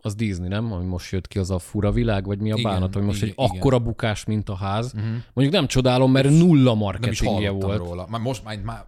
az 0.00 0.14
Disney, 0.14 0.48
nem? 0.48 0.72
Ami 0.72 0.84
most 0.84 1.12
jött 1.12 1.28
ki, 1.28 1.38
az 1.38 1.50
a 1.50 1.58
fura 1.58 1.90
világ, 1.92 2.24
vagy 2.26 2.38
mi 2.38 2.50
a 2.52 2.56
Igen, 2.56 2.70
bánat, 2.72 2.96
ami 2.96 3.04
most 3.04 3.22
igen, 3.22 3.34
egy 3.36 3.44
igen. 3.44 3.56
akkora 3.56 3.78
bukás, 3.78 4.24
mint 4.24 4.48
a 4.48 4.54
ház. 4.54 4.92
Uh-huh. 4.94 5.10
Mondjuk 5.32 5.56
nem 5.56 5.66
csodálom, 5.66 6.10
mert 6.12 6.28
nulla 6.30 6.70
Nem 6.70 6.78
marketingje 6.78 7.50
volt. 7.50 7.78
róla. 7.78 8.06
Már 8.10 8.20
most 8.20 8.44
már, 8.44 8.58
már 8.58 8.84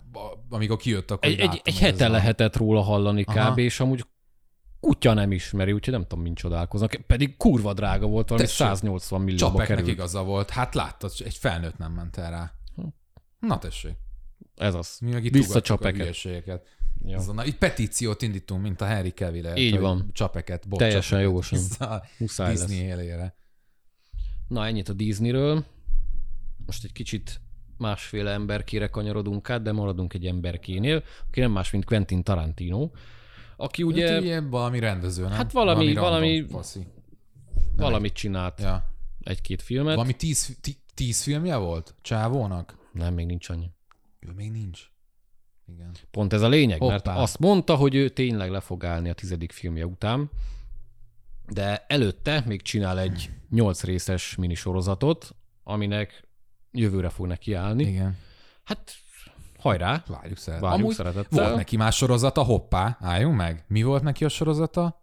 amikor 0.48 0.76
kijött, 0.76 1.10
akkor 1.10 1.28
Egy, 1.28 1.38
egy, 1.38 1.60
egy 1.64 1.78
hete 1.78 2.08
lehetett 2.08 2.56
róla 2.56 2.80
hallani 2.80 3.24
Aha. 3.26 3.50
kb, 3.50 3.58
és 3.58 3.80
amúgy 3.80 4.04
kutya 4.86 5.12
nem 5.12 5.32
ismeri, 5.32 5.72
úgyhogy 5.72 5.92
nem 5.92 6.02
tudom, 6.02 6.24
mint 6.24 6.36
csodálkoznak. 6.36 6.94
Pedig 7.06 7.36
kurva 7.36 7.72
drága 7.72 8.06
volt, 8.06 8.28
valami 8.28 8.46
Tessék, 8.46 8.66
180 8.66 9.20
millióba 9.20 9.44
Csapeknek 9.44 9.76
került. 9.76 9.88
igaza 9.88 10.22
volt. 10.22 10.50
Hát 10.50 10.74
láttad, 10.74 11.12
egy 11.18 11.34
felnőtt 11.34 11.78
nem 11.78 11.92
ment 11.92 12.16
el 12.16 12.30
rá. 12.30 12.52
Na 13.40 13.58
tessék. 13.58 13.96
Ez 14.56 14.74
az. 14.74 14.98
Mi 15.00 15.10
meg 15.10 15.24
itt 15.24 15.32
Vissza 15.32 15.60
Csapeket. 15.60 16.16
Ja. 17.04 17.16
Azon, 17.16 17.46
így 17.46 17.56
petíciót 17.56 18.22
indítunk, 18.22 18.62
mint 18.62 18.80
a 18.80 18.86
Harry 18.86 19.10
cavill 19.10 19.56
Így 19.56 19.78
van. 19.78 20.10
Csapeket, 20.12 20.68
bocs, 20.68 20.78
Teljesen 20.78 21.20
jogosan. 21.20 21.58
Muszáj 22.18 22.48
lesz. 22.48 22.64
Disney 22.66 22.86
élére. 22.86 23.34
Na, 24.48 24.66
ennyit 24.66 24.88
a 24.88 24.92
Disneyről. 24.92 25.64
Most 26.66 26.84
egy 26.84 26.92
kicsit 26.92 27.40
másféle 27.78 28.30
emberkére 28.30 28.86
kanyarodunk 28.86 29.50
át, 29.50 29.62
de 29.62 29.72
maradunk 29.72 30.14
egy 30.14 30.26
emberkénél, 30.26 31.02
aki 31.26 31.40
nem 31.40 31.52
más, 31.52 31.70
mint 31.70 31.84
Quentin 31.84 32.22
Tarantino, 32.22 32.90
aki 33.56 33.82
Ugye, 33.82 34.12
hát, 34.12 34.20
ugye 34.20 34.40
valami 34.40 34.78
rendező, 34.78 35.22
nem? 35.22 35.32
Hát 35.32 35.52
valami- 35.52 35.94
valami- 35.94 36.46
Faszi. 36.48 36.86
valamit 37.76 38.12
csinált, 38.12 38.60
Ja. 38.60 38.84
egy-két 39.20 39.62
filmet. 39.62 39.94
Valami 39.94 40.14
tíz, 40.14 40.56
tí, 40.60 40.76
tíz 40.94 41.22
filmje 41.22 41.56
volt? 41.56 41.94
Csávónak? 42.02 42.78
Nem, 42.92 43.14
még 43.14 43.26
nincs 43.26 43.48
annyi. 43.48 43.70
Ő 44.20 44.30
még 44.32 44.50
nincs. 44.50 44.80
Igen. 45.66 45.90
Pont 46.10 46.32
ez 46.32 46.42
a 46.42 46.48
lényeg, 46.48 46.78
Hoppá. 46.78 46.92
mert 46.92 47.06
azt 47.06 47.38
mondta, 47.38 47.74
hogy 47.76 47.94
ő 47.94 48.08
tényleg 48.08 48.50
le 48.50 48.60
fog 48.60 48.84
állni 48.84 49.08
a 49.08 49.12
tizedik 49.14 49.52
filmje 49.52 49.86
után, 49.86 50.30
de 51.48 51.84
előtte 51.88 52.42
még 52.46 52.62
csinál 52.62 52.98
egy 52.98 53.30
nyolc 53.50 53.82
részes 53.84 54.34
minisorozatot, 54.34 55.34
aminek 55.62 56.28
jövőre 56.72 57.08
fog 57.08 57.26
neki 57.26 57.52
állni. 57.52 57.82
Igen. 57.84 58.16
Hát 58.64 58.94
hajrá, 59.66 60.02
Várjuk 60.06 60.38
szeret. 60.38 60.60
várjuk 60.60 60.80
Amúgy 60.80 60.94
szeretettel. 60.94 61.44
volt 61.44 61.56
neki 61.56 61.76
más 61.76 61.96
sorozata, 61.96 62.42
hoppá, 62.42 62.96
álljunk 63.00 63.36
meg. 63.36 63.64
Mi 63.68 63.82
volt 63.82 64.02
neki 64.02 64.24
a 64.24 64.28
sorozata? 64.28 65.02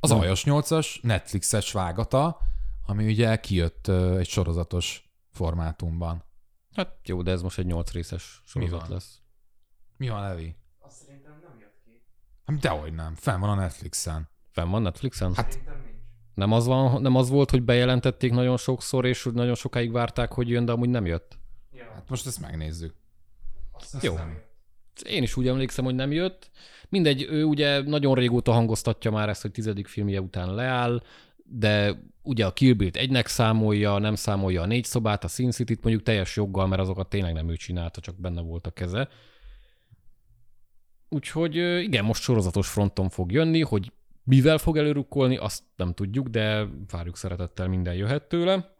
Az 0.00 0.10
Nem. 0.10 0.18
Aljas 0.18 0.44
8-as 0.46 1.00
Netflixes 1.02 1.72
vágata, 1.72 2.38
ami 2.86 3.06
ugye 3.06 3.36
kijött 3.40 3.88
egy 4.18 4.28
sorozatos 4.28 5.10
formátumban. 5.30 6.24
Hát 6.74 6.96
jó, 7.04 7.22
de 7.22 7.30
ez 7.30 7.42
most 7.42 7.58
egy 7.58 7.66
nyolc 7.66 7.92
részes 7.92 8.42
sorozat 8.44 8.80
van? 8.80 8.90
lesz. 8.90 9.20
Mi 9.96 10.08
van, 10.08 10.20
Levi? 10.22 10.56
Azt 10.80 10.96
szerintem 11.06 11.32
nem 11.42 11.58
jött 11.60 11.80
ki. 11.84 12.02
Hát 12.46 12.58
dehogy 12.58 12.92
nem, 12.94 13.14
fenn 13.14 13.40
van 13.40 13.50
a 13.50 13.54
Netflixen. 13.54 14.28
Fenn 14.50 14.68
van 14.70 14.82
Netflixen? 14.82 15.34
Hát- 15.34 15.50
Szerintem 15.52 15.80
nincs. 15.84 15.94
Nem 16.34 16.52
az, 16.52 16.66
van, 16.66 17.02
nem 17.02 17.14
az 17.14 17.28
volt, 17.28 17.50
hogy 17.50 17.62
bejelentették 17.62 18.32
nagyon 18.32 18.56
sokszor, 18.56 19.04
és 19.06 19.22
hogy 19.22 19.32
nagyon 19.32 19.54
sokáig 19.54 19.92
várták, 19.92 20.32
hogy 20.32 20.48
jön, 20.48 20.64
de 20.64 20.72
amúgy 20.72 20.88
nem 20.88 21.06
jött. 21.06 21.38
Ja, 21.72 21.90
Hát 21.94 22.08
most 22.08 22.26
ezt 22.26 22.40
megnézzük. 22.40 22.94
Azt 23.78 24.02
jó. 24.02 24.14
nem. 24.14 24.38
Én 25.04 25.22
is 25.22 25.36
úgy 25.36 25.48
emlékszem, 25.48 25.84
hogy 25.84 25.94
nem 25.94 26.12
jött. 26.12 26.50
Mindegy, 26.88 27.22
ő 27.22 27.44
ugye 27.44 27.82
nagyon 27.82 28.14
régóta 28.14 28.52
hangoztatja 28.52 29.10
már 29.10 29.28
ezt, 29.28 29.42
hogy 29.42 29.50
tizedik 29.50 29.86
filmje 29.86 30.20
után 30.20 30.54
leáll, 30.54 31.02
de 31.44 32.00
ugye 32.22 32.46
a 32.46 32.52
Kill 32.52 32.72
Bill-t 32.72 32.96
egynek 32.96 33.26
számolja, 33.26 33.98
nem 33.98 34.14
számolja 34.14 34.62
a 34.62 34.66
négy 34.66 34.84
szobát, 34.84 35.24
a 35.24 35.28
Sin 35.28 35.50
City-t 35.50 35.82
mondjuk 35.82 36.04
teljes 36.04 36.36
joggal, 36.36 36.66
mert 36.66 36.80
azokat 36.80 37.08
tényleg 37.08 37.32
nem 37.32 37.48
ő 37.48 37.56
csinálta, 37.56 38.00
csak 38.00 38.20
benne 38.20 38.40
volt 38.40 38.66
a 38.66 38.70
keze. 38.70 39.08
Úgyhogy 41.08 41.56
igen, 41.82 42.04
most 42.04 42.22
sorozatos 42.22 42.68
fronton 42.68 43.08
fog 43.08 43.32
jönni, 43.32 43.62
hogy 43.62 43.92
mivel 44.24 44.58
fog 44.58 44.76
előrukkolni, 44.76 45.36
azt 45.36 45.62
nem 45.76 45.92
tudjuk, 45.92 46.28
de 46.28 46.66
várjuk 46.90 47.16
szeretettel, 47.16 47.68
minden 47.68 47.94
jöhet 47.94 48.22
tőle. 48.22 48.75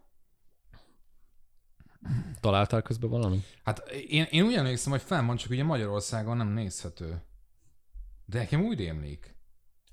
Találtál 2.40 2.82
közben 2.82 3.10
valami? 3.10 3.44
Hát 3.64 3.78
én, 3.88 4.26
én 4.30 4.44
úgy 4.44 4.54
emlékszem, 4.54 4.92
hogy 4.92 5.02
fenn 5.02 5.26
van, 5.26 5.36
csak 5.36 5.50
ugye 5.50 5.64
Magyarországon 5.64 6.36
nem 6.36 6.48
nézhető. 6.48 7.22
De 8.24 8.38
nekem 8.38 8.64
úgy 8.64 8.78
rémlik. 8.78 9.36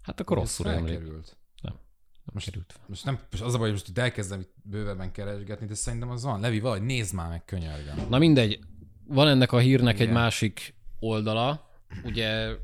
Hát 0.02 0.20
akkor 0.20 0.38
rosszul 0.38 0.70
emlék. 0.70 0.94
felkerült. 0.94 1.38
Nem. 1.62 1.76
Most, 2.24 2.46
Került. 2.46 2.80
most, 2.88 3.06
nem, 3.06 3.20
most 3.32 3.44
az 3.44 3.54
a 3.54 3.58
baj, 3.58 3.70
hogy 3.70 3.78
most 3.78 3.88
itt 3.88 3.98
elkezdem 3.98 4.40
itt 4.40 4.54
bővebben 4.64 5.12
keresgetni, 5.12 5.66
de 5.66 5.74
szerintem 5.74 6.10
az 6.10 6.24
van. 6.24 6.40
Levi, 6.40 6.60
valahogy 6.60 6.86
nézd 6.86 7.14
már 7.14 7.30
meg, 7.30 7.46
könyörgöm. 7.46 8.08
Na 8.10 8.18
mindegy, 8.18 8.60
van 9.08 9.28
ennek 9.28 9.52
a 9.52 9.58
hírnek 9.58 9.96
Igen. 9.96 10.08
egy 10.08 10.14
másik 10.14 10.76
oldala. 11.00 11.70
Ugye 12.04 12.56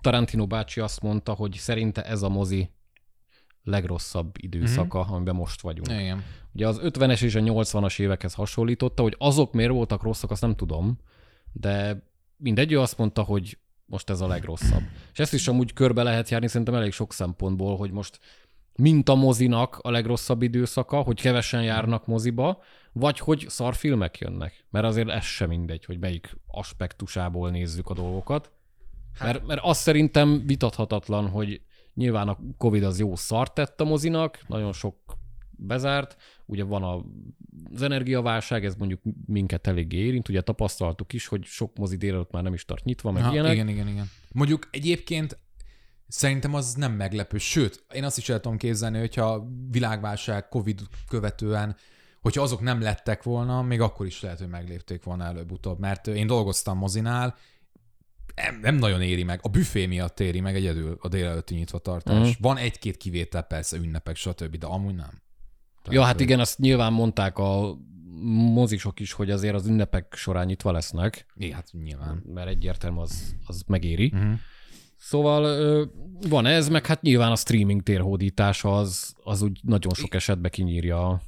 Tarantino 0.00 0.46
bácsi 0.46 0.80
azt 0.80 1.00
mondta, 1.00 1.32
hogy 1.32 1.52
szerinte 1.52 2.04
ez 2.04 2.22
a 2.22 2.28
mozi 2.28 2.70
legrosszabb 3.64 4.34
időszaka, 4.38 4.98
uh-huh. 4.98 5.14
amiben 5.14 5.34
most 5.34 5.60
vagyunk. 5.60 6.00
Igen. 6.00 6.24
Ugye 6.52 6.68
az 6.68 6.80
50-es 6.82 7.22
és 7.22 7.34
a 7.34 7.40
80-as 7.40 8.00
évekhez 8.00 8.34
hasonlította, 8.34 9.02
hogy 9.02 9.14
azok 9.18 9.52
miért 9.52 9.72
voltak 9.72 10.02
rosszak, 10.02 10.30
azt 10.30 10.40
nem 10.40 10.54
tudom, 10.54 10.98
de 11.52 12.02
mindegy, 12.36 12.72
ő 12.72 12.80
azt 12.80 12.98
mondta, 12.98 13.22
hogy 13.22 13.58
most 13.84 14.10
ez 14.10 14.20
a 14.20 14.26
legrosszabb. 14.26 14.82
És 15.12 15.18
ezt 15.18 15.32
is 15.32 15.48
amúgy 15.48 15.72
körbe 15.72 16.02
lehet 16.02 16.28
járni 16.28 16.48
szerintem 16.48 16.74
elég 16.74 16.92
sok 16.92 17.12
szempontból, 17.12 17.76
hogy 17.76 17.90
most 17.90 18.18
mint 18.76 19.08
a 19.08 19.14
mozinak 19.14 19.78
a 19.82 19.90
legrosszabb 19.90 20.42
időszaka, 20.42 21.00
hogy 21.00 21.20
kevesen 21.20 21.62
járnak 21.62 22.06
moziba, 22.06 22.62
vagy 22.92 23.18
hogy 23.18 23.44
szarfilmek 23.48 24.18
jönnek. 24.18 24.64
Mert 24.70 24.84
azért 24.84 25.08
ez 25.08 25.24
sem 25.24 25.48
mindegy, 25.48 25.84
hogy 25.84 25.98
melyik 25.98 26.36
aspektusából 26.46 27.50
nézzük 27.50 27.88
a 27.88 27.94
dolgokat. 27.94 28.50
Mert, 29.20 29.46
mert 29.46 29.60
azt 29.62 29.80
szerintem 29.80 30.46
vitathatatlan, 30.46 31.28
hogy 31.28 31.60
nyilván 31.94 32.28
a 32.28 32.38
Covid 32.58 32.82
az 32.82 32.98
jó 32.98 33.16
szart 33.16 33.54
tett 33.54 33.80
a 33.80 33.84
mozinak, 33.84 34.38
nagyon 34.46 34.72
sok 34.72 34.96
bezárt, 35.50 36.16
ugye 36.46 36.64
van 36.64 36.82
a, 36.82 37.04
az 37.74 37.82
energiaválság, 37.82 38.64
ez 38.64 38.74
mondjuk 38.74 39.00
minket 39.26 39.66
elég 39.66 39.92
érint, 39.92 40.28
ugye 40.28 40.40
tapasztaltuk 40.40 41.12
is, 41.12 41.26
hogy 41.26 41.44
sok 41.44 41.76
mozi 41.76 41.96
délelőtt 41.96 42.30
már 42.30 42.42
nem 42.42 42.54
is 42.54 42.64
tart 42.64 42.84
nyitva, 42.84 43.10
meg 43.10 43.22
Ha, 43.22 43.32
ilyenek. 43.32 43.52
igen, 43.52 43.68
igen, 43.68 43.88
igen. 43.88 44.10
Mondjuk 44.32 44.68
egyébként 44.70 45.38
szerintem 46.08 46.54
az 46.54 46.74
nem 46.74 46.92
meglepő. 46.92 47.38
Sőt, 47.38 47.84
én 47.92 48.04
azt 48.04 48.18
is 48.18 48.28
el 48.28 48.40
tudom 48.40 48.58
képzelni, 48.58 48.98
hogyha 48.98 49.46
világválság 49.70 50.48
Covid 50.48 50.80
követően, 51.08 51.76
hogyha 52.20 52.42
azok 52.42 52.60
nem 52.60 52.80
lettek 52.80 53.22
volna, 53.22 53.62
még 53.62 53.80
akkor 53.80 54.06
is 54.06 54.20
lehet, 54.20 54.38
hogy 54.38 54.48
meglépték 54.48 55.02
volna 55.02 55.24
előbb-utóbb. 55.24 55.78
Mert 55.78 56.06
én 56.06 56.26
dolgoztam 56.26 56.78
mozinál, 56.78 57.34
nem, 58.34 58.60
nem 58.60 58.74
nagyon 58.74 59.02
éri 59.02 59.22
meg. 59.22 59.40
A 59.42 59.48
büfé 59.48 59.86
miatt 59.86 60.20
éri 60.20 60.40
meg 60.40 60.54
egyedül 60.54 60.96
a 61.00 61.08
délelőtti 61.08 61.54
nyitva 61.54 61.78
tartás. 61.78 62.28
Mhm. 62.28 62.42
Van 62.42 62.56
egy-két 62.56 62.96
kivétel, 62.96 63.42
persze, 63.42 63.76
ünnepek, 63.76 64.16
stb., 64.16 64.56
de 64.56 64.66
amúgy 64.66 64.94
nem. 64.94 65.22
Ja, 65.88 66.02
hát 66.02 66.20
igen, 66.20 66.40
azt 66.40 66.58
nyilván 66.58 66.92
mondták 66.92 67.38
a 67.38 67.78
mozisok 68.52 69.00
is, 69.00 69.12
hogy 69.12 69.30
azért 69.30 69.54
az 69.54 69.66
ünnepek 69.66 70.14
során 70.16 70.46
nyitva 70.46 70.72
lesznek, 70.72 71.26
Igen, 71.36 71.54
hát 71.54 71.68
nyilván. 71.72 72.22
mert 72.26 72.48
egyértelmű 72.48 72.98
az, 72.98 73.34
az 73.46 73.62
megéri. 73.66 74.12
Uh-huh. 74.14 74.32
Szóval 74.96 75.90
van 76.28 76.46
ez, 76.46 76.68
meg 76.68 76.86
hát 76.86 77.02
nyilván 77.02 77.30
a 77.30 77.36
streaming 77.36 77.82
térhódítása 77.82 78.76
az, 78.76 79.14
az 79.24 79.42
úgy 79.42 79.60
nagyon 79.62 79.94
sok 79.94 80.14
esetben 80.14 80.50
kinyírja 80.50 81.08
a, 81.08 81.20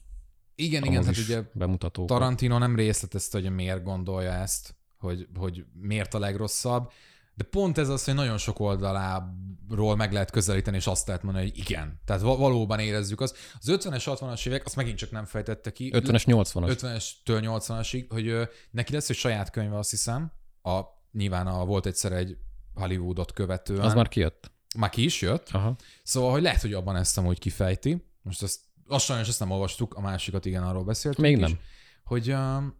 Igen, 0.55 0.83
a 0.83 0.87
igen, 0.87 1.01
tehát 1.01 1.07
mozis 1.07 1.29
ugye 1.29 1.43
bemutatókat. 1.53 2.19
Tarantino 2.19 2.59
nem 2.59 2.77
részletezte, 2.77 3.41
hogy 3.41 3.51
miért 3.51 3.83
gondolja 3.83 4.33
ezt, 4.33 4.75
hogy, 5.03 5.27
hogy 5.35 5.65
miért 5.73 6.15
a 6.15 6.19
legrosszabb, 6.19 6.91
de 7.35 7.45
pont 7.45 7.79
ez 7.79 7.89
az, 7.89 8.05
hogy 8.05 8.15
nagyon 8.15 8.39
sok 8.39 8.61
oldaláról 8.61 9.97
meg 9.97 10.13
lehet 10.13 10.31
közelíteni, 10.31 10.77
és 10.77 10.87
azt 10.87 11.07
lehet 11.07 11.23
mondani, 11.23 11.49
hogy 11.49 11.59
igen. 11.59 12.01
Tehát 12.05 12.23
val- 12.23 12.39
valóban 12.39 12.79
érezzük 12.79 13.21
azt. 13.21 13.37
Az 13.61 13.69
50-es, 13.71 14.03
60-as 14.05 14.47
évek, 14.47 14.65
azt 14.65 14.77
megint 14.77 14.99
csak 14.99 15.11
nem 15.11 15.25
fejtette 15.25 15.73
ki. 15.73 15.91
50-es, 15.95 16.23
80-as. 16.27 16.77
50-estől 16.81 17.61
80-asig, 17.61 18.07
hogy 18.09 18.49
neki 18.71 18.93
lesz 18.93 19.11
egy 19.11 19.17
saját 19.17 19.51
könyve, 19.51 19.79
azt 19.79 19.91
hiszem. 19.91 20.33
A, 20.63 20.81
nyilván 21.13 21.47
a, 21.47 21.65
volt 21.65 21.87
egyszer 21.87 22.13
egy 22.13 22.37
Hollywoodot 22.75 23.33
követően. 23.33 23.81
Az 23.81 23.95
már 23.95 24.09
kijött. 24.09 24.51
már 24.79 24.91
ki 24.91 25.05
is 25.05 25.21
jött. 25.21 25.49
Aha. 25.49 25.77
Szóval, 26.03 26.31
hogy 26.31 26.43
lehet, 26.43 26.61
hogy 26.61 26.73
abban 26.75 26.97
ezt 26.97 27.19
amúgy 27.19 27.39
kifejti. 27.39 28.07
Most 28.23 28.43
ezt, 28.43 28.61
azt 28.87 29.05
sajnos 29.05 29.29
ezt 29.29 29.41
nem 29.41 29.51
olvastuk, 29.51 29.95
a 29.95 30.01
másikat 30.01 30.45
igen, 30.45 30.63
arról 30.63 30.85
beszéltünk 30.85 31.27
Még 31.27 31.37
is. 31.39 31.43
nem. 31.43 31.59
Hogy 32.05 32.33
um, 32.33 32.75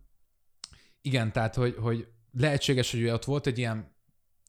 igen, 1.03 1.33
tehát, 1.33 1.55
hogy, 1.55 1.77
hogy 1.81 2.07
lehetséges, 2.33 2.91
hogy 2.91 3.09
ott 3.09 3.25
volt 3.25 3.47
egy 3.47 3.59
ilyen 3.59 3.97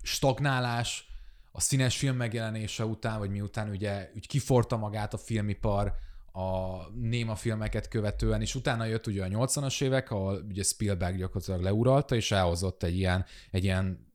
stagnálás 0.01 1.07
a 1.51 1.61
színes 1.61 1.97
film 1.97 2.15
megjelenése 2.15 2.85
után, 2.85 3.19
vagy 3.19 3.29
miután 3.29 3.69
ugye 3.69 4.09
úgy 4.15 4.27
kiforta 4.27 4.77
magát 4.77 5.13
a 5.13 5.17
filmipar 5.17 5.95
a 6.31 6.77
néma 6.93 7.35
filmeket 7.35 7.87
követően, 7.87 8.41
és 8.41 8.55
utána 8.55 8.85
jött 8.85 9.07
ugye 9.07 9.23
a 9.23 9.27
80-as 9.27 9.81
évek, 9.81 10.11
ahol 10.11 10.45
ugye 10.49 10.63
Spielberg 10.63 11.17
gyakorlatilag 11.17 11.61
leuralta, 11.61 12.15
és 12.15 12.31
elhozott 12.31 12.83
egy 12.83 12.97
ilyen, 12.97 13.25
egy 13.51 13.63
ilyen 13.63 14.13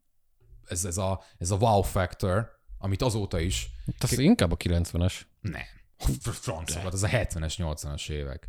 ez, 0.64 0.85
ez, 0.85 0.96
a, 0.96 1.22
ez 1.38 1.51
a 1.51 1.57
wow 1.57 1.83
factor, 1.83 2.51
amit 2.79 3.03
azóta 3.03 3.38
is 3.38 3.70
Hát 3.87 4.03
Az 4.03 4.18
inkább 4.18 4.53
a 4.53 4.57
90-es. 4.57 5.20
nem. 5.40 5.62
Francokat, 6.20 6.92
az 6.92 7.03
a 7.03 7.09
70-es, 7.09 7.55
80-as 7.57 8.11
évek. 8.11 8.48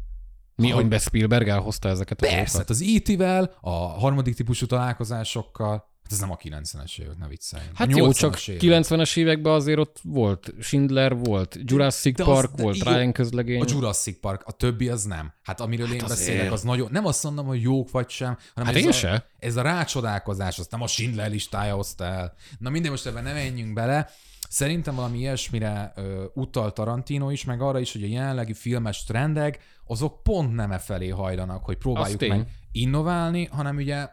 Mi, 0.59 0.65
Ahogy- 0.71 0.79
amiben 0.79 0.99
Spielberg 0.99 1.47
elhozta 1.47 1.89
ezeket 1.89 2.21
a 2.21 2.27
Persze, 2.27 2.57
hát 2.57 2.69
az 2.69 2.81
IT-vel, 2.81 3.55
a 3.61 3.69
harmadik 3.71 4.35
típusú 4.35 4.65
találkozásokkal, 4.65 5.71
hát 6.03 6.11
ez 6.11 6.19
nem 6.19 6.31
a 6.31 6.35
90-es 6.37 6.99
évek, 6.99 7.17
ne 7.17 7.27
vicceljünk. 7.27 7.77
Hát 7.77 7.95
jó, 7.95 8.11
csak 8.11 8.35
80-as 8.35 8.49
évek. 8.49 8.85
90-es 8.85 9.17
években 9.17 9.53
azért 9.53 9.79
ott 9.79 9.99
volt 10.03 10.53
Schindler, 10.59 11.15
volt 11.17 11.57
Jurassic 11.63 12.15
De 12.17 12.23
az- 12.23 12.29
Park, 12.29 12.53
de 12.55 12.63
volt 12.63 12.77
jó, 12.77 12.91
Ryan 12.91 13.11
közlegény. 13.11 13.61
A 13.61 13.65
Jurassic 13.67 14.19
Park, 14.19 14.41
a 14.45 14.51
többi 14.51 14.89
az 14.89 15.03
nem. 15.03 15.33
Hát 15.43 15.61
amiről 15.61 15.85
hát 15.85 15.95
én 15.95 16.03
azért. 16.03 16.19
beszélek, 16.19 16.51
az 16.51 16.61
nagyon, 16.61 16.89
nem 16.91 17.05
azt 17.05 17.23
mondom, 17.23 17.45
hogy 17.45 17.61
jók 17.61 17.91
vagy 17.91 18.09
sem, 18.09 18.37
hanem 18.55 18.73
Hát 18.73 18.83
ez, 18.83 18.87
a, 18.87 18.91
se. 18.91 19.25
ez 19.39 19.55
a 19.55 19.61
rácsodálkozás, 19.61 20.59
azt 20.59 20.71
nem 20.71 20.81
a 20.81 20.87
Schindler 20.87 21.29
listája 21.29 21.75
hozta 21.75 22.03
el. 22.03 22.33
Na 22.59 22.69
minden, 22.69 22.91
most 22.91 23.05
ebben 23.05 23.23
nem 23.23 23.33
menjünk 23.33 23.73
bele. 23.73 24.09
Szerintem 24.49 24.95
valami 24.95 25.17
ilyesmire 25.17 25.91
ö, 25.95 26.25
utal 26.33 26.73
Tarantino 26.73 27.29
is, 27.29 27.43
meg 27.43 27.61
arra 27.61 27.79
is, 27.79 27.91
hogy 27.91 28.03
a 28.03 28.07
jelenlegi 28.07 28.53
filmes 28.53 29.03
trendek, 29.03 29.59
azok 29.85 30.23
pont 30.23 30.55
nem 30.55 30.71
e 30.71 30.77
felé 30.77 31.09
hajlanak, 31.09 31.65
hogy 31.65 31.77
próbáljuk 31.77 32.27
meg 32.27 32.47
innoválni, 32.71 33.45
hanem 33.45 33.75
ugye 33.75 34.07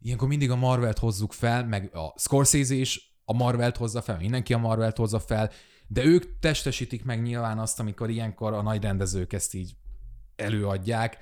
ilyenkor 0.00 0.28
mindig 0.28 0.50
a 0.50 0.56
Marvelt 0.56 0.98
hozzuk 0.98 1.32
fel, 1.32 1.66
meg 1.66 1.94
a 1.94 2.12
Scorsese 2.16 2.74
is 2.74 3.16
a 3.24 3.32
Marvelt 3.32 3.76
hozza 3.76 4.02
fel, 4.02 4.16
mindenki 4.16 4.52
a 4.54 4.58
Marvelt 4.58 4.96
hozza 4.96 5.20
fel, 5.20 5.50
de 5.86 6.04
ők 6.04 6.38
testesítik 6.38 7.04
meg 7.04 7.22
nyilván 7.22 7.58
azt, 7.58 7.80
amikor 7.80 8.10
ilyenkor 8.10 8.52
a 8.52 8.62
nagy 8.62 8.82
rendezők 8.82 9.32
ezt 9.32 9.54
így 9.54 9.74
előadják. 10.36 11.18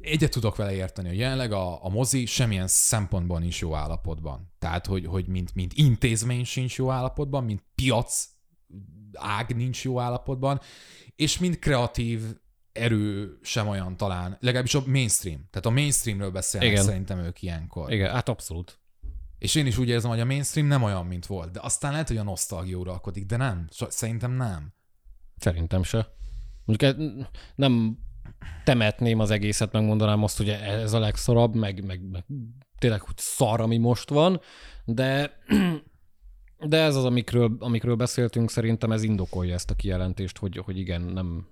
Egyet 0.00 0.30
tudok 0.30 0.56
vele 0.56 0.74
érteni, 0.74 1.08
hogy 1.08 1.18
jelenleg 1.18 1.52
a, 1.52 1.84
a 1.84 1.88
mozi 1.88 2.26
semmilyen 2.26 2.66
szempontból 2.66 3.38
nincs 3.38 3.60
jó 3.60 3.74
állapotban. 3.74 4.52
Tehát, 4.58 4.86
hogy, 4.86 5.06
hogy 5.06 5.28
mint, 5.28 5.54
mint 5.54 5.72
intézmény 5.72 6.44
sincs 6.44 6.76
jó 6.76 6.90
állapotban, 6.90 7.44
mint 7.44 7.64
piac 7.74 8.28
ág 9.12 9.56
nincs 9.56 9.84
jó 9.84 10.00
állapotban, 10.00 10.60
és 11.16 11.38
mint 11.38 11.58
kreatív 11.58 12.22
erő 12.72 13.38
sem 13.42 13.68
olyan 13.68 13.96
talán, 13.96 14.36
legalábbis 14.40 14.74
a 14.74 14.82
mainstream. 14.86 15.46
Tehát 15.50 15.66
a 15.66 15.70
mainstreamről 15.70 16.30
beszélnek 16.30 16.70
Igen. 16.70 16.84
szerintem 16.84 17.18
ők 17.18 17.42
ilyenkor. 17.42 17.92
Igen, 17.92 18.10
hát 18.10 18.28
abszolút. 18.28 18.78
És 19.38 19.54
én 19.54 19.66
is 19.66 19.78
úgy 19.78 19.88
érzem, 19.88 20.10
hogy 20.10 20.20
a 20.20 20.24
mainstream 20.24 20.66
nem 20.66 20.82
olyan, 20.82 21.06
mint 21.06 21.26
volt. 21.26 21.50
De 21.50 21.60
aztán 21.62 21.92
lehet, 21.92 22.08
hogy 22.08 22.16
a 22.16 22.22
nosztalgia 22.22 22.76
uralkodik, 22.76 23.26
de 23.26 23.36
nem. 23.36 23.68
Szerintem 23.88 24.32
nem. 24.32 24.72
Szerintem 25.36 25.82
se. 25.82 26.12
Mondjuk 26.64 26.96
nem 27.54 27.98
temetném 28.64 29.18
az 29.18 29.30
egészet, 29.30 29.72
megmondanám 29.72 30.22
azt, 30.22 30.36
hogy 30.36 30.48
ez 30.48 30.92
a 30.92 30.98
legszorabb, 30.98 31.54
meg, 31.54 31.84
meg, 31.84 32.10
meg 32.10 32.24
tényleg, 32.78 33.00
hogy 33.00 33.16
szar, 33.16 33.60
ami 33.60 33.76
most 33.76 34.10
van, 34.10 34.40
de, 34.84 35.38
de 36.68 36.82
ez 36.82 36.96
az, 36.96 37.04
amikről, 37.04 37.56
amikről 37.58 37.94
beszéltünk, 37.94 38.50
szerintem 38.50 38.92
ez 38.92 39.02
indokolja 39.02 39.54
ezt 39.54 39.70
a 39.70 39.74
kijelentést, 39.74 40.38
hogy, 40.38 40.56
hogy 40.56 40.78
igen, 40.78 41.02
nem, 41.02 41.46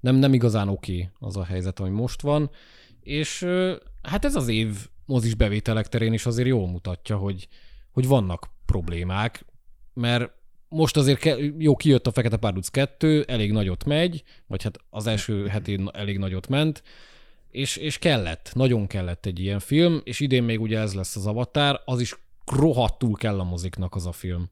nem, 0.00 0.16
nem 0.16 0.34
igazán 0.34 0.68
oké 0.68 1.10
az 1.18 1.36
a 1.36 1.44
helyzet, 1.44 1.80
ami 1.80 1.90
most 1.90 2.20
van, 2.20 2.50
és 3.00 3.46
hát 4.02 4.24
ez 4.24 4.34
az 4.34 4.48
év 4.48 4.88
mozis 5.06 5.34
bevételek 5.34 5.88
terén 5.88 6.12
is 6.12 6.26
azért 6.26 6.48
jól 6.48 6.68
mutatja, 6.68 7.16
hogy, 7.16 7.48
hogy 7.90 8.06
vannak 8.06 8.50
problémák, 8.66 9.44
mert 9.94 10.32
most 10.72 10.96
azért 10.96 11.18
ke- 11.18 11.38
jó, 11.58 11.76
kijött 11.76 12.06
a 12.06 12.12
Fekete 12.12 12.36
Párduc 12.36 12.68
2, 12.68 13.24
elég 13.28 13.52
nagyot 13.52 13.84
megy, 13.84 14.22
vagy 14.46 14.62
hát 14.62 14.78
az 14.90 15.06
első 15.06 15.46
hetén 15.46 15.88
elég 15.92 16.18
nagyot 16.18 16.48
ment, 16.48 16.82
és, 17.50 17.76
és 17.76 17.98
kellett, 17.98 18.50
nagyon 18.54 18.86
kellett 18.86 19.26
egy 19.26 19.38
ilyen 19.38 19.58
film, 19.58 20.00
és 20.04 20.20
idén 20.20 20.42
még 20.42 20.60
ugye 20.60 20.78
ez 20.78 20.94
lesz 20.94 21.16
az 21.16 21.26
Avatar, 21.26 21.80
az 21.84 22.00
is 22.00 22.16
rohadtul 22.46 23.12
kell 23.12 23.40
a 23.40 23.44
moziknak 23.44 23.94
az 23.94 24.06
a 24.06 24.12
film. 24.12 24.50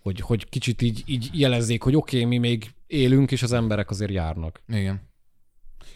Hogy, 0.00 0.20
hogy 0.20 0.48
kicsit 0.48 0.82
így, 0.82 1.02
így 1.06 1.30
jelezzék, 1.32 1.82
hogy 1.82 1.96
oké, 1.96 2.16
okay, 2.16 2.28
mi 2.28 2.38
még 2.38 2.70
élünk, 2.86 3.32
és 3.32 3.42
az 3.42 3.52
emberek 3.52 3.90
azért 3.90 4.10
járnak. 4.10 4.62
Igen. 4.68 5.10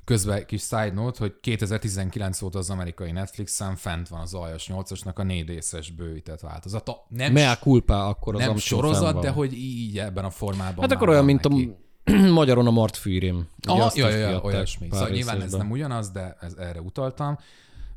Közben 0.06 0.46
kis 0.46 0.62
side 0.62 0.92
note, 0.94 1.18
hogy 1.18 1.34
2019 1.40 2.42
óta 2.42 2.58
az 2.58 2.70
amerikai 2.70 3.12
Netflixen 3.12 3.76
fent 3.76 4.08
van 4.08 4.20
az 4.20 4.34
Aljas 4.34 4.70
8-asnak 4.72 5.14
a 5.14 5.22
négy 5.22 5.48
részes 5.48 5.90
bővített 5.90 6.40
változata. 6.40 7.06
Nem, 7.08 7.32
Mea 7.32 7.56
culpa 7.56 8.08
akkor 8.08 8.34
az, 8.34 8.40
nem 8.40 8.56
sorozat, 8.56 9.20
de 9.20 9.30
hogy 9.30 9.52
így 9.52 9.98
ebben 9.98 10.24
a 10.24 10.30
formában 10.30 10.80
Hát 10.80 10.92
akkor 10.92 11.08
olyan, 11.08 11.24
mint 11.24 11.48
neki. 11.48 11.74
a 12.04 12.12
magyaron 12.40 12.66
a 12.66 12.70
Mart 12.70 12.96
fűrém. 12.96 13.48
Aha, 13.68 13.90
ja, 13.94 14.08
ja, 14.08 14.16
ja, 14.16 14.40
olyasmi. 14.40 14.88
Szóval 14.90 15.08
nyilván 15.08 15.42
ez 15.42 15.52
nem 15.52 15.70
ugyanaz, 15.70 16.10
de 16.10 16.36
ez, 16.40 16.54
erre 16.54 16.80
utaltam. 16.80 17.38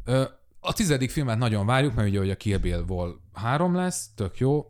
Ö, 0.05 0.23
a 0.59 0.73
tizedik 0.73 1.09
filmet 1.09 1.37
nagyon 1.37 1.65
várjuk, 1.65 1.95
mert 1.95 2.07
ugye 2.07 2.19
hogy 2.19 2.29
a 2.29 2.35
Kill 2.35 2.57
Bill-ból 2.57 3.21
három 3.33 3.75
lesz, 3.75 4.09
tök 4.15 4.37
jó. 4.37 4.69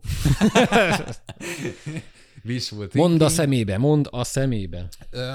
Wishful 2.44 2.88
Mondd 2.92 3.12
a 3.12 3.16
thinking. 3.16 3.30
szemébe, 3.30 3.78
mondd 3.78 4.06
a 4.10 4.24
szemébe. 4.24 4.88
Ö, 5.10 5.32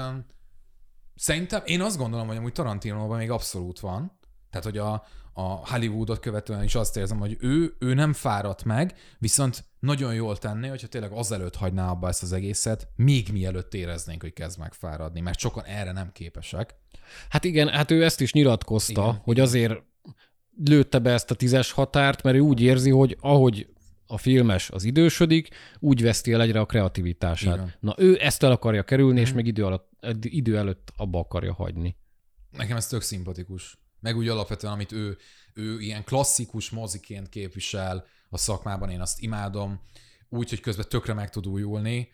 Szerintem, 1.16 1.62
én 1.64 1.80
azt 1.80 1.96
gondolom, 1.96 2.26
hogy 2.26 2.36
amúgy 2.36 2.52
Tarantinóban 2.52 3.18
még 3.18 3.30
abszolút 3.30 3.80
van. 3.80 4.18
Tehát, 4.50 4.66
hogy 4.66 4.78
a, 4.78 5.04
a 5.32 5.42
Hollywoodot 5.42 6.18
követően 6.18 6.62
is 6.62 6.74
azt 6.74 6.96
érzem, 6.96 7.18
hogy 7.18 7.36
ő, 7.40 7.76
ő 7.78 7.94
nem 7.94 8.12
fáradt 8.12 8.64
meg, 8.64 8.94
viszont 9.18 9.64
nagyon 9.78 10.14
jól 10.14 10.36
tenné, 10.38 10.68
hogyha 10.68 10.86
tényleg 10.86 11.12
azelőtt 11.12 11.56
hagyná 11.56 11.90
abba 11.90 12.08
ezt 12.08 12.22
az 12.22 12.32
egészet, 12.32 12.88
még 12.96 13.28
mielőtt 13.32 13.74
éreznénk, 13.74 14.22
hogy 14.22 14.32
kezd 14.32 14.58
megfáradni, 14.58 15.20
mert 15.20 15.38
sokan 15.38 15.64
erre 15.64 15.92
nem 15.92 16.12
képesek. 16.12 16.74
Hát 17.28 17.44
igen, 17.44 17.68
hát 17.68 17.90
ő 17.90 18.04
ezt 18.04 18.20
is 18.20 18.32
nyilatkozta, 18.32 19.02
Igen. 19.02 19.20
hogy 19.24 19.40
azért 19.40 19.82
lőtte 20.64 20.98
be 20.98 21.12
ezt 21.12 21.30
a 21.30 21.34
tízes 21.34 21.72
határt, 21.72 22.22
mert 22.22 22.36
ő 22.36 22.40
úgy 22.40 22.60
érzi, 22.60 22.90
hogy 22.90 23.16
ahogy 23.20 23.68
a 24.06 24.18
filmes 24.18 24.70
az 24.70 24.84
idősödik, 24.84 25.48
úgy 25.78 26.02
veszti 26.02 26.32
el 26.32 26.40
egyre 26.40 26.58
a 26.58 26.62
Igen. 26.62 26.66
kreativitását. 26.66 27.78
Na 27.80 27.94
ő 27.98 28.18
ezt 28.20 28.42
el 28.42 28.50
akarja 28.50 28.82
kerülni, 28.82 29.20
és 29.20 29.32
meg 29.32 29.46
idő, 29.46 29.64
alatt, 29.64 29.92
idő 30.20 30.56
előtt 30.56 30.92
abba 30.96 31.18
akarja 31.18 31.54
hagyni. 31.54 31.96
Nekem 32.50 32.76
ez 32.76 32.86
tök 32.86 33.02
szimpatikus. 33.02 33.78
Meg 34.00 34.16
úgy 34.16 34.28
alapvetően, 34.28 34.72
amit 34.72 34.92
ő, 34.92 35.16
ő 35.54 35.80
ilyen 35.80 36.04
klasszikus 36.04 36.70
moziként 36.70 37.28
képvisel 37.28 38.06
a 38.28 38.38
szakmában, 38.38 38.90
én 38.90 39.00
azt 39.00 39.20
imádom, 39.20 39.80
úgy, 40.28 40.48
hogy 40.48 40.60
közben 40.60 40.88
tökre 40.88 41.12
meg 41.12 41.30
tud 41.30 41.46
újulni. 41.46 42.08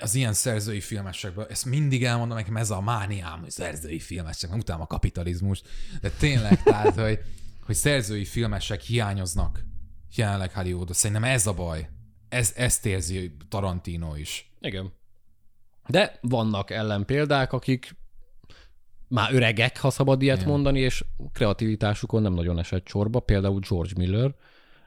Az 0.00 0.14
ilyen 0.14 0.32
szerzői 0.32 0.80
filmesekben, 0.80 1.46
ezt 1.48 1.64
mindig 1.64 2.04
elmondom, 2.04 2.36
nekem 2.36 2.56
ez 2.56 2.70
a 2.70 2.80
mániám, 2.80 3.40
hogy 3.40 3.50
szerzői 3.50 3.98
filmesek, 3.98 4.50
nem 4.50 4.58
utálom 4.58 4.82
a 4.82 4.86
kapitalizmust, 4.86 5.68
de 6.00 6.10
tényleg, 6.10 6.62
tehát, 6.64 6.94
hogy, 6.94 7.18
hogy 7.64 7.74
szerzői 7.74 8.24
filmesek 8.24 8.80
hiányoznak 8.80 9.64
jelenleg 10.14 10.52
Hollywoodban. 10.52 10.94
Szerintem 10.94 11.24
ez 11.30 11.46
a 11.46 11.52
baj. 11.52 11.88
Ez, 12.28 12.52
ezt 12.56 12.86
érzi 12.86 13.36
Tarantino 13.48 14.16
is. 14.16 14.52
Igen. 14.60 14.92
De 15.88 16.18
vannak 16.20 16.70
ellenpéldák, 16.70 17.52
akik 17.52 17.96
már 19.08 19.34
öregek, 19.34 19.78
ha 19.78 19.90
szabad 19.90 20.22
ilyet 20.22 20.36
Igen. 20.36 20.48
mondani, 20.48 20.80
és 20.80 21.04
kreativitásukon 21.32 22.22
nem 22.22 22.32
nagyon 22.32 22.58
esett 22.58 22.88
sorba, 22.88 23.20
például 23.20 23.60
George 23.68 23.92
Miller, 23.96 24.34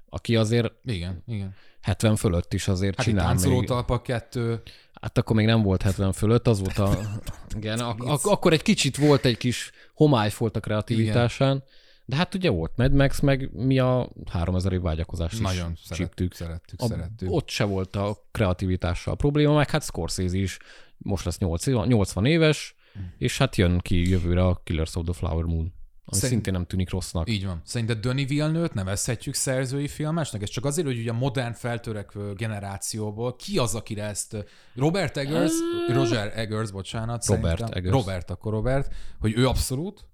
aki 0.10 0.36
azért 0.36 0.74
Igen, 0.84 1.24
igen. 1.28 1.56
70 1.82 2.16
fölött 2.16 2.54
is 2.54 2.68
azért 2.68 2.96
Hát 2.96 3.06
csinál 3.06 3.26
táncoló 3.26 3.58
még. 3.60 3.68
talpak 3.68 4.04
kettő, 4.04 4.62
Hát 5.02 5.18
akkor 5.18 5.36
még 5.36 5.46
nem 5.46 5.62
volt 5.62 5.82
70 5.82 6.12
fölött, 6.12 6.48
az 6.48 6.60
volt 6.60 6.78
a... 6.78 7.00
Igen, 7.58 7.80
ak- 7.80 8.02
ak- 8.08 8.26
akkor 8.26 8.54
egy 8.54 8.62
kicsit 8.62 8.98
volt 8.98 9.26
egy 9.26 9.38
kis 9.38 9.72
homály 9.94 10.32
volt 10.38 10.56
a 10.56 10.60
kreativitásán, 10.60 11.64
de 12.06 12.16
hát 12.16 12.36
ugye 12.36 12.50
volt 12.50 12.72
Mad 12.76 12.94
Max, 12.94 13.20
meg 13.20 13.50
mi 13.54 13.80
a 13.80 14.10
3000 14.30 14.72
év 14.74 14.82
vágyakozás 14.82 15.32
is 15.34 15.40
Nagyon 15.40 15.74
csíptük. 15.76 15.88
szerettük, 15.96 16.34
szerettük, 16.34 16.82
A, 16.82 16.86
szerettük. 16.86 17.32
ott 17.32 17.50
se 17.50 17.64
volt 17.64 17.96
a 17.96 18.18
kreativitással 18.32 19.14
a 19.14 19.16
probléma, 19.16 19.56
meg 19.56 19.70
hát 19.70 19.84
Scorsese 19.84 20.38
is 20.38 20.58
most 20.98 21.26
lesz 21.26 21.38
80, 21.38 21.88
80 21.88 22.26
éves, 22.26 22.76
és 23.18 23.38
hát 23.38 23.56
jön 23.56 23.80
ki 23.80 24.10
jövőre 24.10 24.46
a 24.46 24.62
Killers 24.64 24.96
of 24.96 25.04
the 25.04 25.14
Flower 25.14 25.44
Moon, 25.44 25.60
ami 25.60 25.74
Szerint- 26.20 26.32
szintén 26.32 26.54
nem 26.54 26.66
tűnik 26.66 26.90
rossznak. 26.90 27.30
Így 27.30 27.46
van. 27.46 27.62
Szerinted 27.64 28.00
Denis 28.00 28.28
Villeneuve-t 28.28 28.74
nevezhetjük 28.74 29.34
szerzői 29.36 29.88
filmesnek? 29.88 30.42
Ez 30.42 30.50
csak 30.50 30.66
azért, 30.66 30.88
hogy 30.88 30.98
ugye 31.00 31.12
a 31.12 31.14
modern 31.14 31.54
feltörekvő 31.54 32.34
generációból 32.34 33.36
ki 33.36 33.58
az, 33.58 33.76
akire 33.76 34.04
ezt 34.04 34.46
Robert 34.76 35.18
Eggers, 35.18 35.52
Roger 35.88 36.32
Eggers, 36.36 36.72
bocsánat. 36.72 37.26
Robert 37.26 37.70
Eggers. 37.76 37.94
Robert, 37.96 38.30
akkor 38.30 38.52
Robert, 38.52 38.94
hogy 39.20 39.34
ő 39.38 39.48
abszolút, 39.48 40.06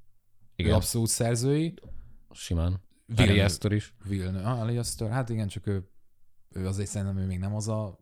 ő 0.63 0.65
Igen, 0.67 0.75
abszolút 0.75 1.07
szerzői. 1.07 1.73
simán. 2.31 2.81
Aster 3.17 3.71
is. 3.71 3.93
Villeneuve, 4.03 4.49
ah, 4.49 4.59
Ali 4.59 4.77
Aster, 4.77 5.09
hát 5.09 5.29
igen, 5.29 5.47
csak 5.47 5.67
ő, 5.67 5.89
ő 6.49 6.67
azért 6.67 6.89
szerintem 6.89 7.17
ő 7.17 7.25
még 7.25 7.39
nem 7.39 7.55
az 7.55 7.67
a 7.67 7.99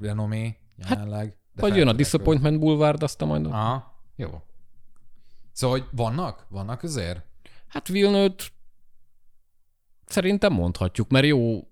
renomé 0.00 0.56
jelenleg. 0.76 1.38
de 1.54 1.62
Vagy 1.62 1.76
jön 1.76 1.88
a. 1.88 1.92
Disappointment 1.92 2.58
Boulevard, 2.58 3.02
aztán 3.02 3.28
majd... 3.28 3.46
Aha, 3.46 4.02
jó. 4.16 4.42
Szóval, 5.52 5.78
hogy 5.78 5.88
vannak? 5.92 6.46
Vannak 6.48 6.82
azért? 6.82 7.22
Hát 7.66 7.88
villeneuve 7.88 8.34
szerintem 10.06 10.52
mondhatjuk, 10.52 11.10
mert 11.10 11.26
jó 11.26 11.68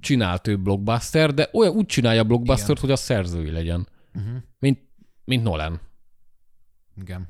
csinált 0.00 0.46
ő 0.46 0.58
blockbuster, 0.58 1.34
de 1.34 1.48
olyan 1.52 1.74
úgy 1.74 1.86
csinálja 1.86 2.20
a 2.20 2.24
blockbustert, 2.24 2.68
Igen. 2.70 2.80
hogy 2.80 2.90
a 2.90 2.96
szerzői 2.96 3.50
legyen, 3.50 3.88
Uh-huh. 4.14 4.36
mint, 4.58 4.80
mint 5.24 5.42
Nolan. 5.42 5.80
Igen. 7.00 7.28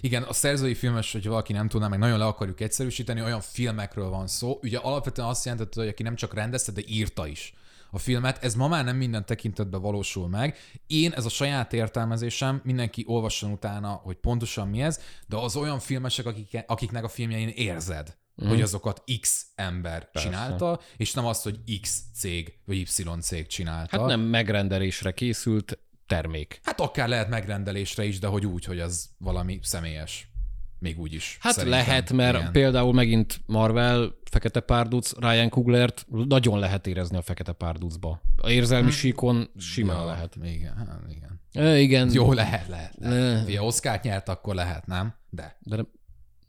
Igen, 0.00 0.22
a 0.22 0.32
szerzői 0.32 0.74
filmes, 0.74 1.12
hogy 1.12 1.26
valaki 1.26 1.52
nem 1.52 1.68
tudná, 1.68 1.88
meg 1.88 1.98
nagyon 1.98 2.18
le 2.18 2.26
akarjuk 2.26 2.60
egyszerűsíteni, 2.60 3.22
olyan 3.22 3.40
filmekről 3.40 4.08
van 4.08 4.26
szó. 4.26 4.58
Ugye 4.62 4.78
alapvetően 4.78 5.28
azt 5.28 5.44
jelentette, 5.44 5.80
hogy 5.80 5.88
aki 5.88 6.02
nem 6.02 6.14
csak 6.14 6.34
rendezte, 6.34 6.72
de 6.72 6.80
írta 6.86 7.26
is 7.26 7.54
a 7.90 7.98
filmet. 7.98 8.44
Ez 8.44 8.54
ma 8.54 8.68
már 8.68 8.84
nem 8.84 8.96
minden 8.96 9.26
tekintetben 9.26 9.80
valósul 9.80 10.28
meg. 10.28 10.56
Én, 10.86 11.12
ez 11.12 11.24
a 11.24 11.28
saját 11.28 11.72
értelmezésem, 11.72 12.60
mindenki 12.64 13.04
olvasson 13.06 13.50
utána, 13.50 13.88
hogy 13.88 14.16
pontosan 14.16 14.68
mi 14.68 14.82
ez, 14.82 15.00
de 15.26 15.36
az 15.36 15.56
olyan 15.56 15.78
filmesek, 15.78 16.26
akik, 16.26 16.64
akiknek 16.66 17.04
a 17.04 17.08
filmjein 17.08 17.48
érzed, 17.48 18.16
mm. 18.44 18.48
hogy 18.48 18.60
azokat 18.60 19.02
X 19.20 19.46
ember 19.54 20.10
Persze. 20.10 20.28
csinálta, 20.28 20.80
és 20.96 21.12
nem 21.12 21.26
azt, 21.26 21.42
hogy 21.42 21.80
X 21.80 22.02
cég 22.14 22.58
vagy 22.64 22.76
Y 22.76 22.86
cég 23.20 23.46
csinálta. 23.46 23.98
Hát 23.98 24.08
nem 24.08 24.20
megrendelésre 24.20 25.12
készült 25.12 25.78
termék. 26.06 26.60
Hát 26.62 26.80
akár 26.80 27.08
lehet 27.08 27.28
megrendelésre 27.28 28.04
is, 28.04 28.18
de 28.18 28.26
hogy 28.26 28.46
úgy, 28.46 28.64
hogy 28.64 28.80
az 28.80 29.10
valami 29.18 29.58
személyes. 29.62 30.30
Még 30.78 30.98
úgy 31.00 31.12
is. 31.12 31.36
Hát 31.40 31.62
lehet, 31.62 32.12
mert 32.12 32.38
Igen. 32.38 32.52
például 32.52 32.92
megint 32.92 33.40
Marvel, 33.46 34.14
Fekete 34.30 34.60
Párduc, 34.60 35.12
Ryan 35.18 35.48
Kuglert 35.48 36.06
nagyon 36.08 36.58
lehet 36.58 36.86
érezni 36.86 37.16
a 37.16 37.22
Fekete 37.22 37.52
Párducba. 37.52 38.20
A 38.36 38.50
érzelmi 38.50 38.90
síkon 38.90 39.50
simán 39.58 39.96
Ja, 39.96 40.04
lehet. 40.04 40.36
Igen, 40.42 40.76
hát 40.76 41.00
igen. 41.08 41.40
E, 41.52 41.78
igen. 41.78 42.10
Jó, 42.12 42.32
lehet, 42.32 42.68
lehet. 42.68 42.94
lehet. 42.98 43.46
Ugye 43.46 43.62
Oszkárt 43.62 44.02
nyert, 44.02 44.28
akkor 44.28 44.54
lehet, 44.54 44.86
nem? 44.86 45.14
De. 45.30 45.56
De 45.60 45.84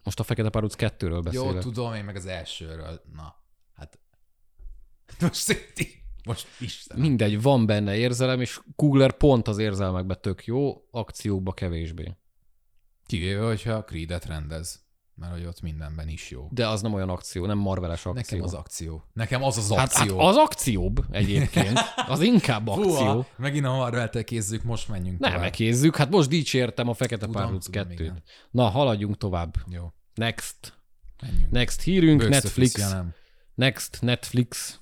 most 0.03 0.19
a 0.19 0.23
Fekete 0.23 0.49
Párduc 0.49 0.75
kettőről 0.75 1.21
beszélek. 1.21 1.53
Jó, 1.53 1.59
tudom, 1.59 1.93
én 1.93 2.03
meg 2.03 2.15
az 2.15 2.25
elsőről. 2.25 3.01
Na, 3.15 3.35
hát. 3.73 3.99
Most 5.21 5.49
itt- 5.49 6.05
most 6.27 6.47
Isten. 6.59 6.99
Mindegy, 6.99 7.41
van 7.41 7.65
benne 7.65 7.95
érzelem, 7.95 8.41
és 8.41 8.59
Kugler 8.75 9.11
pont 9.13 9.47
az 9.47 9.57
érzelmekben 9.57 10.17
tök 10.21 10.45
jó, 10.45 10.81
akciókba 10.91 11.53
kevésbé. 11.53 12.15
Kivéve, 13.05 13.45
hogyha 13.45 13.83
Creed-et 13.83 14.25
rendez. 14.25 14.85
Mert 15.15 15.31
hogy 15.33 15.45
ott 15.45 15.61
mindenben 15.61 16.07
is 16.07 16.29
jó. 16.29 16.47
De 16.51 16.67
az 16.67 16.81
nem 16.81 16.93
olyan 16.93 17.09
akció, 17.09 17.45
nem 17.45 17.57
marveles 17.57 18.05
akció. 18.05 18.13
Nekem 18.37 18.41
az 18.41 18.53
akció. 18.53 19.03
Nekem 19.13 19.43
az 19.43 19.57
az 19.57 19.69
hát, 19.69 19.77
hát 19.77 20.01
akció. 20.01 20.19
az 20.19 20.35
akcióbb 20.35 21.05
egyébként. 21.11 21.79
Az 22.07 22.21
inkább 22.21 22.67
akció. 22.67 22.83
Fúha, 22.93 23.27
megint 23.37 23.65
a 23.65 23.75
marvel 23.75 24.23
kézzük, 24.23 24.63
most 24.63 24.87
menjünk 24.87 25.19
Nem 25.19 25.31
tovább. 25.31 25.47
ekézzük, 25.47 25.95
hát 25.95 26.09
most 26.09 26.29
dicsértem 26.29 26.89
a 26.89 26.93
Fekete 26.93 27.27
kettőt. 27.71 27.99
igen. 27.99 28.23
Na, 28.51 28.69
haladjunk 28.69 29.17
tovább. 29.17 29.55
Jó, 29.69 29.93
Next. 30.13 30.73
menjünk. 31.21 31.51
Next 31.51 31.81
hírünk, 31.81 32.19
Box 32.19 32.29
Netflix. 32.29 32.77
ja, 32.77 32.87
nem. 32.89 33.13
Next, 33.55 34.01
Netflix. 34.01 34.79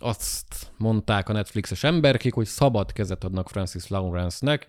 Azt 0.00 0.72
mondták 0.76 1.28
a 1.28 1.32
Netflixes 1.32 1.84
emberkék, 1.84 2.34
hogy 2.34 2.46
szabad 2.46 2.92
kezet 2.92 3.24
adnak 3.24 3.48
Francis 3.48 3.88
Lawrence-nek, 3.88 4.66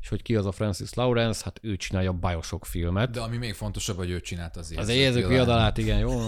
és 0.00 0.08
hogy 0.08 0.22
ki 0.22 0.36
az 0.36 0.46
a 0.46 0.52
Francis 0.52 0.94
Lawrence, 0.94 1.40
hát 1.44 1.58
ő 1.62 1.76
csinálja 1.76 2.10
a 2.10 2.12
Bioshock 2.12 2.64
filmet. 2.64 3.10
De 3.10 3.20
ami 3.20 3.36
még 3.36 3.54
fontosabb, 3.54 3.96
hogy 3.96 4.10
ő 4.10 4.20
csinált 4.20 4.56
az 4.56 4.74
Az 4.76 4.88
érzők 4.88 5.28
viadalát, 5.28 5.78
igen, 5.78 5.98
jó. 5.98 6.26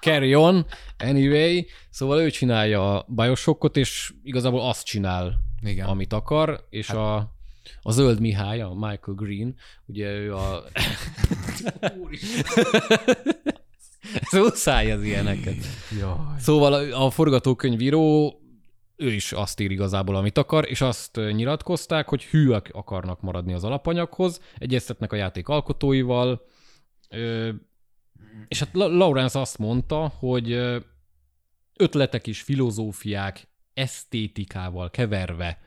Carry 0.00 0.34
on, 0.34 0.66
anyway. 0.98 1.66
Szóval 1.90 2.20
ő 2.20 2.30
csinálja 2.30 2.98
a 2.98 3.06
Bioshockot, 3.08 3.76
és 3.76 4.12
igazából 4.22 4.68
azt 4.68 4.84
csinál, 4.84 5.42
Igen. 5.62 5.88
amit 5.88 6.12
akar, 6.12 6.66
és 6.70 6.86
hát... 6.86 6.96
a, 6.96 7.34
a 7.82 7.92
zöld 7.92 8.20
Mihály, 8.20 8.60
a 8.60 8.72
Michael 8.74 9.16
Green, 9.16 9.54
ugye 9.86 10.10
ő 10.10 10.34
a... 10.34 10.64
Muszáj 14.32 14.92
az 14.92 15.02
ilyeneket. 15.02 15.56
Jaj. 15.98 16.16
Szóval 16.38 16.72
a, 16.72 17.04
a 17.04 17.10
forgatókönyvíró 17.10 18.36
ő 18.96 19.12
is 19.12 19.32
azt 19.32 19.60
ír 19.60 19.70
igazából, 19.70 20.16
amit 20.16 20.38
akar, 20.38 20.68
és 20.68 20.80
azt 20.80 21.16
nyilatkozták, 21.16 22.08
hogy 22.08 22.24
hűek 22.24 22.70
akarnak 22.72 23.20
maradni 23.20 23.52
az 23.52 23.64
alapanyaghoz, 23.64 24.40
egyeztetnek 24.58 25.12
a 25.12 25.16
játék 25.16 25.48
alkotóival, 25.48 26.44
és 28.48 28.58
hát 28.58 28.68
La- 28.72 28.86
Lawrence 28.96 29.40
azt 29.40 29.58
mondta, 29.58 30.12
hogy 30.18 30.52
ötletek 31.76 32.26
és 32.26 32.42
filozófiák 32.42 33.48
esztétikával 33.74 34.90
keverve 34.90 35.60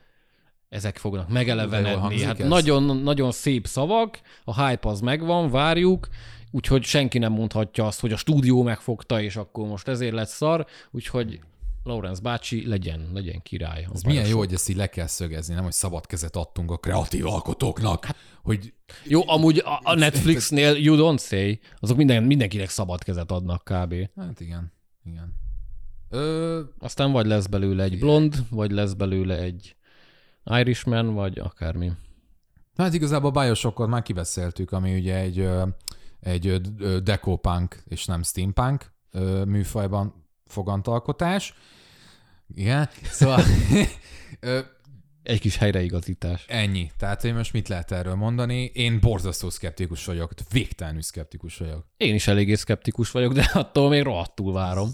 ezek 0.76 0.96
fognak 0.96 1.28
megelevenedni. 1.28 2.22
Hát 2.22 2.40
ez. 2.40 2.48
nagyon, 2.48 2.96
nagyon 2.96 3.32
szép 3.32 3.66
szavak, 3.66 4.20
a 4.44 4.66
hype 4.66 4.88
az 4.88 5.00
megvan, 5.00 5.50
várjuk, 5.50 6.08
úgyhogy 6.50 6.84
senki 6.84 7.18
nem 7.18 7.32
mondhatja 7.32 7.86
azt, 7.86 8.00
hogy 8.00 8.12
a 8.12 8.16
stúdió 8.16 8.62
megfogta, 8.62 9.20
és 9.20 9.36
akkor 9.36 9.66
most 9.66 9.88
ezért 9.88 10.12
lett 10.12 10.28
szar, 10.28 10.66
úgyhogy 10.90 11.40
Lawrence 11.84 12.22
bácsi 12.22 12.66
legyen, 12.66 13.10
legyen 13.12 13.42
király. 13.42 13.86
Ez 13.94 14.02
milyen 14.02 14.26
jó, 14.26 14.38
hogy 14.38 14.52
ezt 14.52 14.68
így 14.68 14.76
le 14.76 14.86
kell 14.86 15.06
szögezni, 15.06 15.54
nem, 15.54 15.62
hogy 15.62 15.72
szabad 15.72 16.06
kezet 16.06 16.36
adtunk 16.36 16.70
a 16.70 16.76
kreatív 16.76 17.26
alkotóknak, 17.26 18.04
hát, 18.04 18.16
hogy 18.42 18.72
Jó, 19.04 19.28
amúgy 19.28 19.58
a, 19.58 19.80
a 19.82 19.94
Netflixnél 19.94 20.76
you 20.76 20.96
don't 20.96 21.20
say, 21.20 21.60
azok 21.78 21.96
minden, 21.96 22.22
mindenkinek 22.22 22.68
szabad 22.68 23.02
kezet 23.02 23.30
adnak 23.30 23.64
kb. 23.64 23.94
hát 24.16 24.40
igen, 24.40 24.72
igen. 25.04 25.34
Ö, 26.10 26.60
Aztán 26.78 27.12
vagy 27.12 27.26
lesz 27.26 27.46
belőle 27.46 27.82
egy 27.82 27.98
blond, 27.98 28.44
vagy 28.50 28.70
lesz 28.70 28.92
belőle 28.92 29.38
egy 29.38 29.75
Irishman, 30.50 31.14
vagy 31.14 31.38
akármi. 31.38 31.92
hát 32.76 32.94
igazából 32.94 33.30
a 33.34 33.40
Bioshockot 33.40 33.88
már 33.88 34.02
kibeszéltük, 34.02 34.72
ami 34.72 34.94
ugye 34.98 35.16
egy, 35.16 35.48
egy 36.20 36.60
decopunk 37.02 37.82
és 37.84 38.04
nem 38.04 38.22
steampunk 38.22 38.92
műfajban 39.46 40.28
fogant 40.44 40.86
alkotás. 40.86 41.54
Igen, 42.54 42.88
szóval 43.02 43.42
Egy 45.22 45.40
kis 45.40 45.56
helyreigazítás. 45.56 46.44
ennyi. 46.48 46.90
Tehát, 46.96 47.20
hogy 47.20 47.34
most 47.34 47.52
mit 47.52 47.68
lehet 47.68 47.92
erről 47.92 48.14
mondani? 48.14 48.64
Én 48.64 49.00
borzasztó 49.00 49.50
szkeptikus 49.50 50.04
vagyok, 50.04 50.32
végtelenül 50.50 51.02
szkeptikus 51.02 51.56
vagyok. 51.56 51.86
Én 51.96 52.14
is 52.14 52.26
eléggé 52.26 52.54
szkeptikus 52.54 53.10
vagyok, 53.10 53.32
de 53.32 53.50
attól 53.52 53.88
még 53.88 54.02
rohadtul 54.02 54.52
várom. 54.52 54.90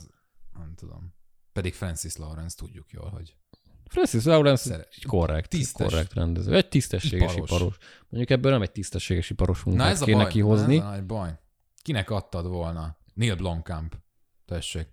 nem 0.59 0.75
tudom. 0.77 1.15
Pedig 1.53 1.75
Francis 1.75 2.17
Lawrence 2.17 2.57
tudjuk 2.57 2.91
jól, 2.91 3.09
hogy 3.09 3.37
Francis 3.93 4.25
Lawrence 4.25 4.63
Szeret- 4.69 4.89
egy 4.97 5.05
korrekt, 5.05 5.49
Tisztes. 5.51 5.87
korrekt 5.87 6.13
rendező. 6.15 6.55
Egy 6.57 6.69
tisztességes 6.69 7.33
Iparos. 7.35 7.51
iparos. 7.51 7.77
Mondjuk 8.09 8.31
ebből 8.39 8.53
nem 8.53 8.63
egy 8.63 8.71
tisztességes 8.73 9.31
iparos 9.31 9.63
Na 9.65 9.71
munkát 9.71 9.91
ez 9.91 10.03
a 10.03 10.05
kéne 10.05 10.23
baj, 10.23 10.31
kihozni. 10.31 10.77
ez 10.77 10.83
a 10.85 10.89
nagy 10.89 11.05
baj. 11.07 11.31
Kinek 11.83 12.11
adtad 12.11 12.47
volna? 12.47 12.97
Neil 13.15 13.35
Blomkamp. 13.37 13.95
Tessék. 14.47 14.87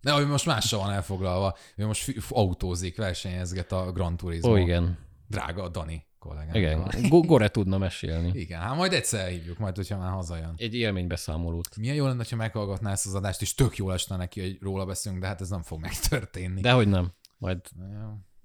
De 0.00 0.18
ő 0.18 0.26
most 0.26 0.46
mással 0.46 0.80
van 0.80 0.90
elfoglalva. 0.90 1.56
Ő 1.76 1.86
most 1.86 2.14
autózik, 2.28 2.96
versenyezget 2.96 3.72
a 3.72 3.92
Gran 3.92 4.16
Turismo. 4.16 4.50
Ó, 4.50 4.56
igen. 4.56 4.98
Drága 5.28 5.68
Dani 5.68 6.06
kollégám. 6.18 6.54
Igen. 6.54 7.08
Go- 7.08 7.26
Gore 7.26 7.48
tudna 7.48 7.78
mesélni. 7.78 8.30
Igen, 8.34 8.60
hát 8.60 8.76
majd 8.76 8.92
egyszer 8.92 9.28
hívjuk, 9.28 9.58
majd, 9.58 9.76
hogyha 9.76 9.98
már 9.98 10.10
hazajön. 10.12 10.54
Egy 10.56 10.74
élménybeszámolót. 10.74 11.76
Milyen 11.76 11.94
jó 11.94 12.06
lenne, 12.06 12.24
ha 12.30 12.36
meghallgatná 12.36 12.90
ezt 12.92 13.06
az 13.06 13.14
adást, 13.14 13.42
és 13.42 13.54
tök 13.54 13.76
jól 13.76 13.92
esne 13.92 14.16
neki, 14.16 14.40
hogy 14.40 14.58
róla 14.60 14.84
beszélünk, 14.84 15.20
de 15.20 15.26
hát 15.26 15.40
ez 15.40 15.48
nem 15.48 15.62
fog 15.62 15.80
megtörténni. 15.80 16.60
Dehogy 16.60 16.88
nem. 16.88 17.12
Majd 17.42 17.60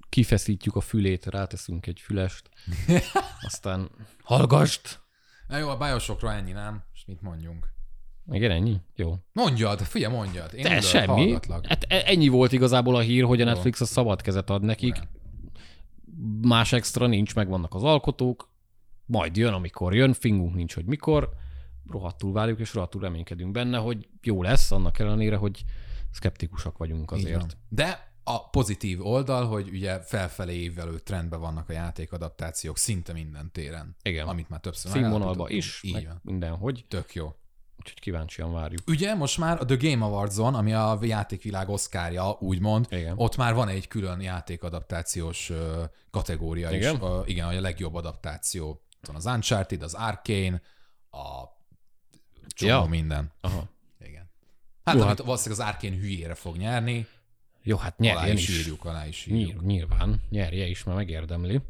kifeszítjük 0.09 0.75
a 0.75 0.81
fülét, 0.81 1.25
ráteszünk 1.25 1.87
egy 1.87 1.99
fülest, 1.99 2.49
aztán 3.47 3.89
hallgast. 4.23 5.01
Na 5.47 5.57
jó, 5.57 5.69
a 5.69 5.77
bajosokról 5.77 6.31
ennyi, 6.31 6.51
nem? 6.51 6.83
És 6.93 7.05
mit 7.05 7.21
mondjunk? 7.21 7.73
Igen, 8.31 8.51
ennyi? 8.51 8.81
Jó. 8.95 9.15
Mondjad, 9.33 9.81
figyelj, 9.81 10.13
mondjad. 10.13 10.53
Én 10.53 10.65
oda 10.65 10.81
semmi. 10.81 11.05
hallgatlak. 11.05 11.65
Hát 11.65 11.83
e- 11.83 12.03
ennyi 12.05 12.27
volt 12.27 12.51
igazából 12.51 12.95
a 12.95 12.99
hír, 12.99 13.23
hogy 13.23 13.41
a. 13.41 13.45
Netflix 13.45 13.81
a 13.81 13.85
szabad 13.85 14.21
kezet 14.21 14.49
ad 14.49 14.63
nekik. 14.63 14.93
Nem. 14.93 15.07
Más 16.41 16.73
extra 16.73 17.07
nincs, 17.07 17.35
meg 17.35 17.47
vannak 17.47 17.73
az 17.73 17.83
alkotók. 17.83 18.49
Majd 19.05 19.37
jön, 19.37 19.53
amikor 19.53 19.95
jön, 19.95 20.13
fingunk 20.13 20.55
nincs, 20.55 20.73
hogy 20.73 20.85
mikor. 20.85 21.29
Rohadtul 21.89 22.33
várjuk, 22.33 22.59
és 22.59 22.73
rohadtul 22.73 23.01
reménykedünk 23.01 23.51
benne, 23.51 23.77
hogy 23.77 24.07
jó 24.21 24.41
lesz, 24.43 24.71
annak 24.71 24.99
ellenére, 24.99 25.35
hogy 25.35 25.63
szkeptikusak 26.11 26.77
vagyunk 26.77 27.11
azért. 27.11 27.57
De 27.69 28.06
a 28.29 28.49
pozitív 28.49 29.05
oldal, 29.05 29.45
hogy 29.47 29.69
ugye 29.69 29.99
felfelé 29.99 30.53
évvelő 30.55 30.99
trendben 30.99 31.39
vannak 31.39 31.69
a 31.69 31.73
játékadaptációk 31.73 32.77
szinte 32.77 33.13
minden 33.13 33.51
téren. 33.51 33.95
Igen. 34.01 34.27
Amit 34.27 34.49
már 34.49 34.59
többször 34.59 34.91
Színvonalba 34.91 35.49
is, 35.49 35.79
Így 35.83 36.05
van. 36.05 36.19
mindenhogy. 36.23 36.85
Tök 36.87 37.13
jó. 37.13 37.35
Úgyhogy 37.79 37.99
kíváncsian 37.99 38.53
várjuk. 38.53 38.81
Ugye 38.87 39.15
most 39.15 39.37
már 39.37 39.59
a 39.61 39.65
The 39.65 39.75
Game 39.89 40.05
Awards-on, 40.05 40.55
ami 40.55 40.73
a 40.73 40.97
játékvilág 41.01 41.69
oszkárja, 41.69 42.37
úgymond, 42.39 42.87
Igen. 42.89 43.13
ott 43.17 43.35
már 43.35 43.53
van 43.53 43.67
egy 43.67 43.87
külön 43.87 44.21
játékadaptációs 44.21 45.51
kategória 46.11 46.71
Igen? 46.71 46.95
is. 46.95 47.01
Ö, 47.01 47.21
igen, 47.25 47.47
a 47.47 47.59
legjobb 47.61 47.95
adaptáció. 47.95 48.69
Ott 48.69 49.07
van 49.07 49.15
az 49.15 49.25
Uncharted, 49.25 49.81
az 49.81 49.93
Arcane, 49.93 50.61
a 51.11 51.43
csomó 52.47 52.71
Ja. 52.71 52.83
minden. 52.85 53.31
Aha. 53.41 53.69
Igen. 53.99 54.29
Hát, 54.83 54.95
Jó, 54.95 55.01
amit 55.01 55.17
hát- 55.17 55.25
valószínűleg 55.25 55.59
az 55.67 55.73
Arcane 55.73 55.95
hülyére 55.95 56.35
fog 56.35 56.55
nyerni, 56.55 57.07
Jó, 57.67 57.77
hát 57.77 57.99
alá 57.99 58.13
nyerjen 58.13 58.35
is 58.37 58.47
is. 58.49 58.59
írjuk, 58.59 58.85
alá 58.85 59.07
is 59.07 59.25
írjuk. 59.25 59.47
Nyilv- 59.49 59.65
Nyilván, 59.65 60.21
nyerje 60.29 60.65
is, 60.65 60.83
mert 60.83 60.97
megérdemli. 60.97 61.61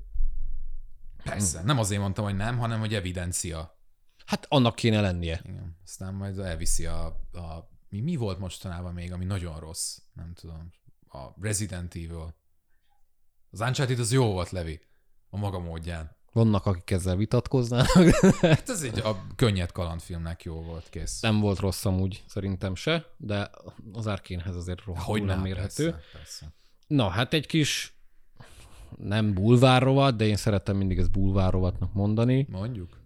Persze. 1.23 1.63
Nem 1.63 1.79
azért 1.79 2.01
mondtam, 2.01 2.23
hogy 2.25 2.35
nem, 2.35 2.57
hanem 2.57 2.79
hogy 2.79 2.93
evidencia. 2.93 3.79
Hát 4.25 4.45
annak 4.49 4.75
kéne 4.75 5.01
lennie. 5.01 5.41
Igen. 5.43 5.77
Aztán 5.83 6.13
majd 6.13 6.39
elviszi 6.39 6.85
a, 6.85 7.05
a 7.31 7.69
mi, 7.89 7.99
mi 7.99 8.15
volt 8.15 8.39
mostanában 8.39 8.93
még, 8.93 9.11
ami 9.13 9.25
nagyon 9.25 9.59
rossz? 9.59 9.97
Nem 10.13 10.33
tudom. 10.33 10.71
A 11.09 11.27
Resident 11.41 11.95
Evil. 11.95 12.35
Az 13.49 13.59
Uncharted 13.59 13.99
az 13.99 14.11
jó 14.11 14.31
volt, 14.31 14.49
Levi. 14.49 14.81
A 15.29 15.37
maga 15.37 15.59
módján. 15.59 16.16
Vannak, 16.37 16.65
akik 16.65 16.91
ezzel 16.91 17.15
vitatkoznának. 17.15 18.09
Hát 18.41 18.69
ez 18.69 18.81
egy 18.81 18.99
a 18.99 19.25
könnyed 19.35 19.71
kalandfilmnek 19.71 20.43
jó 20.43 20.61
volt, 20.61 20.89
kész. 20.89 21.21
nem 21.21 21.39
volt 21.39 21.59
rossz 21.59 21.85
amúgy, 21.85 22.23
szerintem 22.27 22.75
se, 22.75 23.05
de 23.17 23.49
az 23.93 24.07
Arkénhez 24.07 24.55
azért 24.55 24.85
rohadtul 24.85 25.13
Hogy 25.13 25.23
nem 25.23 25.39
mérhető. 25.39 25.89
Persze, 25.89 26.07
persze. 26.11 26.53
Na, 26.87 27.07
hát 27.07 27.33
egy 27.33 27.45
kis 27.45 27.93
nem 28.97 29.33
bulvárrovat, 29.33 30.15
de 30.15 30.25
én 30.25 30.35
szeretem 30.35 30.77
mindig 30.77 30.97
ezt 30.97 31.11
bulvárrovatnak 31.11 31.93
mondani. 31.93 32.47
Mondjuk. 32.49 33.01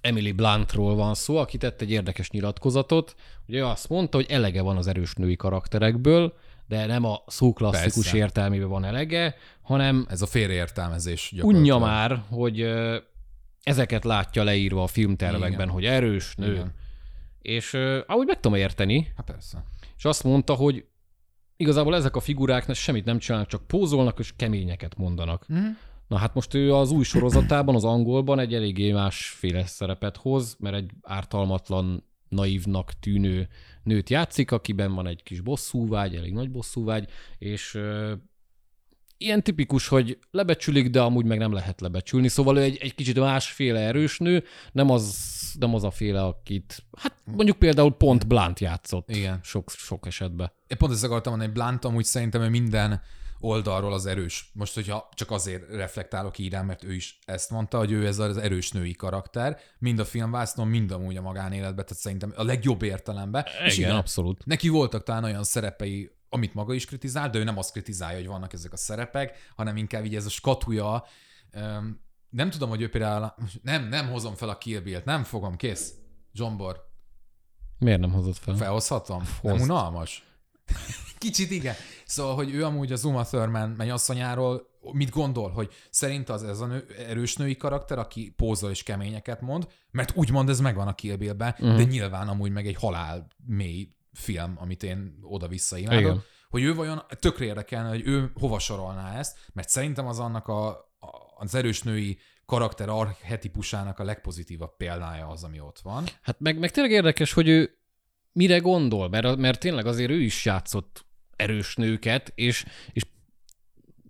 Emily 0.00 0.32
Bluntról 0.32 0.94
van 0.94 1.14
szó, 1.14 1.36
aki 1.36 1.58
tett 1.58 1.80
egy 1.80 1.90
érdekes 1.90 2.30
nyilatkozatot. 2.30 3.14
Ugye 3.48 3.66
azt 3.66 3.88
mondta, 3.88 4.16
hogy 4.16 4.26
elege 4.30 4.62
van 4.62 4.76
az 4.76 4.86
erős 4.86 5.14
női 5.14 5.36
karakterekből, 5.36 6.34
de 6.68 6.86
nem 6.86 7.04
a 7.04 7.22
szó 7.26 7.52
klasszikus 7.52 7.94
Persze. 8.02 8.16
értelmében 8.16 8.68
van 8.68 8.84
elege, 8.84 9.34
hanem 9.62 10.06
Ez 10.08 10.22
a 10.22 10.26
félreértelmezés 10.26 11.30
gyakorlatilag. 11.34 11.76
unja 11.76 11.86
már, 11.86 12.22
hogy 12.30 12.60
ezeket 13.62 14.04
látja 14.04 14.44
leírva 14.44 14.82
a 14.82 14.86
filmtervekben, 14.86 15.50
Igen. 15.52 15.68
hogy 15.68 15.84
erős 15.84 16.34
nő. 16.36 16.52
Igen. 16.52 16.72
És 17.42 17.74
ahogy 18.06 18.26
meg 18.26 18.40
tudom 18.40 18.58
érteni, 18.58 19.12
Hát 19.16 19.26
persze. 19.26 19.64
és 19.96 20.04
azt 20.04 20.24
mondta, 20.24 20.54
hogy 20.54 20.84
igazából 21.56 21.94
ezek 21.94 22.16
a 22.16 22.20
figurák 22.20 22.74
semmit 22.74 23.04
nem 23.04 23.18
csinálnak, 23.18 23.48
csak 23.48 23.66
pózolnak 23.66 24.18
és 24.18 24.32
keményeket 24.36 24.96
mondanak. 24.96 25.44
Mhm. 25.48 25.66
Na 26.08 26.16
hát 26.16 26.34
most 26.34 26.54
ő 26.54 26.74
az 26.74 26.90
új 26.90 27.04
sorozatában, 27.04 27.74
az 27.74 27.84
angolban 27.84 28.38
egy 28.38 28.54
eléggé 28.54 28.92
másféle 28.92 29.66
szerepet 29.66 30.16
hoz, 30.16 30.56
mert 30.58 30.76
egy 30.76 30.90
ártalmatlan, 31.02 32.04
naívnak 32.28 32.92
tűnő 33.00 33.48
nőt 33.82 34.10
játszik, 34.10 34.50
akiben 34.50 34.94
van 34.94 35.06
egy 35.06 35.22
kis 35.22 35.40
bosszúvágy, 35.40 36.16
elég 36.16 36.32
nagy 36.32 36.50
bosszúvágy, 36.50 37.08
és 37.38 37.74
ö, 37.74 38.12
ilyen 39.18 39.42
tipikus, 39.42 39.88
hogy 39.88 40.18
lebecsülik, 40.30 40.90
de 40.90 41.00
amúgy 41.00 41.24
meg 41.24 41.38
nem 41.38 41.52
lehet 41.52 41.80
lebecsülni. 41.80 42.28
Szóval 42.28 42.56
ő 42.56 42.62
egy, 42.62 42.76
egy 42.76 42.94
kicsit 42.94 43.18
másféle 43.18 43.80
erős 43.80 44.18
nő, 44.18 44.44
nem 44.72 44.90
az, 44.90 45.16
nem 45.58 45.74
az 45.74 45.84
a 45.84 45.90
féle, 45.90 46.22
akit, 46.22 46.84
hát 46.96 47.14
mondjuk 47.24 47.58
például 47.58 47.92
pont 47.92 48.26
Blunt 48.26 48.60
játszott 48.60 49.10
Igen. 49.10 49.40
sok, 49.42 49.70
sok 49.70 50.06
esetben. 50.06 50.52
Én 50.66 50.76
pont 50.76 50.92
ezt 50.92 51.04
akartam 51.04 51.32
mondani, 51.32 51.52
hogy 51.52 51.62
Blunt 51.62 51.84
amúgy 51.84 52.04
szerintem 52.04 52.50
minden 52.50 53.00
oldalról 53.40 53.92
az 53.92 54.06
erős. 54.06 54.50
Most, 54.54 54.74
hogyha 54.74 55.08
csak 55.14 55.30
azért 55.30 55.68
reflektálok 55.70 56.38
így 56.38 56.52
rá, 56.52 56.62
mert 56.62 56.84
ő 56.84 56.94
is 56.94 57.18
ezt 57.24 57.50
mondta, 57.50 57.78
hogy 57.78 57.92
ő 57.92 58.06
ez 58.06 58.18
az 58.18 58.36
erős 58.36 58.70
női 58.70 58.92
karakter, 58.94 59.58
mind 59.78 59.98
a 59.98 60.04
filmvásznon, 60.04 60.68
mind 60.68 60.90
amúgy 60.90 61.16
a 61.16 61.22
magánéletben, 61.22 61.84
tehát 61.84 62.02
szerintem 62.02 62.32
a 62.36 62.42
legjobb 62.42 62.82
értelemben. 62.82 63.44
És 63.64 63.78
Igen, 63.78 63.96
abszolút. 63.96 64.44
Neki 64.46 64.68
voltak 64.68 65.02
talán 65.02 65.24
olyan 65.24 65.44
szerepei, 65.44 66.10
amit 66.28 66.54
maga 66.54 66.74
is 66.74 66.84
kritizál, 66.84 67.30
de 67.30 67.38
ő 67.38 67.44
nem 67.44 67.58
azt 67.58 67.72
kritizálja, 67.72 68.16
hogy 68.16 68.26
vannak 68.26 68.52
ezek 68.52 68.72
a 68.72 68.76
szerepek, 68.76 69.52
hanem 69.56 69.76
inkább 69.76 70.04
így 70.04 70.14
ez 70.14 70.26
a 70.26 70.30
skatuja. 70.30 71.04
Nem 72.30 72.50
tudom, 72.50 72.68
hogy 72.68 72.82
ő 72.82 72.88
például, 72.88 73.34
nem, 73.62 73.88
nem 73.88 74.08
hozom 74.08 74.34
fel 74.34 74.48
a 74.48 74.58
Kill 74.58 74.80
Bill-t, 74.80 75.04
nem 75.04 75.24
fogom, 75.24 75.56
kész. 75.56 75.92
Zsombor, 76.34 76.86
Miért 77.78 78.00
nem 78.00 78.12
hozott 78.12 78.36
fel? 78.36 78.56
felhozhatom? 78.56 79.22
Nem 79.42 79.52
Hozd. 79.52 79.64
unalmas? 79.64 80.22
Kicsit 81.18 81.50
igen. 81.50 81.74
Szóval, 82.08 82.34
hogy 82.34 82.54
ő 82.54 82.64
amúgy 82.64 82.92
az 82.92 83.04
Uma 83.04 83.24
Thurman 83.24 83.70
mennyasszonyáról 83.70 84.66
mit 84.92 85.10
gondol, 85.10 85.50
hogy 85.50 85.72
szerint 85.90 86.28
az 86.28 86.42
ez 86.42 86.60
a 86.60 86.66
nő, 86.66 86.86
erős 87.08 87.36
női 87.36 87.56
karakter, 87.56 87.98
aki 87.98 88.32
pózol 88.36 88.70
és 88.70 88.82
keményeket 88.82 89.40
mond, 89.40 89.68
mert 89.90 90.12
úgymond 90.16 90.48
ez 90.48 90.60
megvan 90.60 90.88
a 90.88 90.94
Kill 90.94 91.16
Bill-ben, 91.16 91.54
Mhm. 91.58 91.76
de 91.76 91.82
nyilván 91.82 92.28
amúgy 92.28 92.50
meg 92.50 92.66
egy 92.66 92.74
halál 92.76 93.26
mély 93.46 93.88
film, 94.12 94.54
amit 94.58 94.82
én 94.82 95.18
oda-vissza 95.22 95.76
imádok, 95.76 96.00
Igen. 96.00 96.22
hogy 96.48 96.62
ő 96.62 96.74
vajon 96.74 97.02
tökre 97.20 97.44
érdekelne, 97.44 97.88
hogy 97.88 98.02
ő 98.06 98.30
hova 98.34 98.58
sorolná 98.58 99.18
ezt, 99.18 99.36
mert 99.52 99.68
szerintem 99.68 100.06
az 100.06 100.18
annak 100.18 100.48
a, 100.48 100.68
a, 100.68 100.76
az 101.36 101.54
erős 101.54 101.82
női 101.82 102.18
karakter 102.46 102.88
archetipusának 102.88 103.98
a 103.98 104.04
legpozitívabb 104.04 104.76
példája 104.76 105.26
az, 105.26 105.44
ami 105.44 105.60
ott 105.60 105.78
van. 105.78 106.04
Hát 106.22 106.40
meg, 106.40 106.58
meg 106.58 106.70
tényleg 106.70 106.92
érdekes, 106.92 107.32
hogy 107.32 107.48
ő 107.48 107.78
mire 108.32 108.58
gondol, 108.58 109.08
mert, 109.08 109.36
mert 109.36 109.60
tényleg 109.60 109.86
azért 109.86 110.10
ő 110.10 110.20
is 110.20 110.44
játszott 110.44 111.06
erős 111.38 111.76
nőket, 111.76 112.32
és, 112.34 112.64
és 112.92 113.02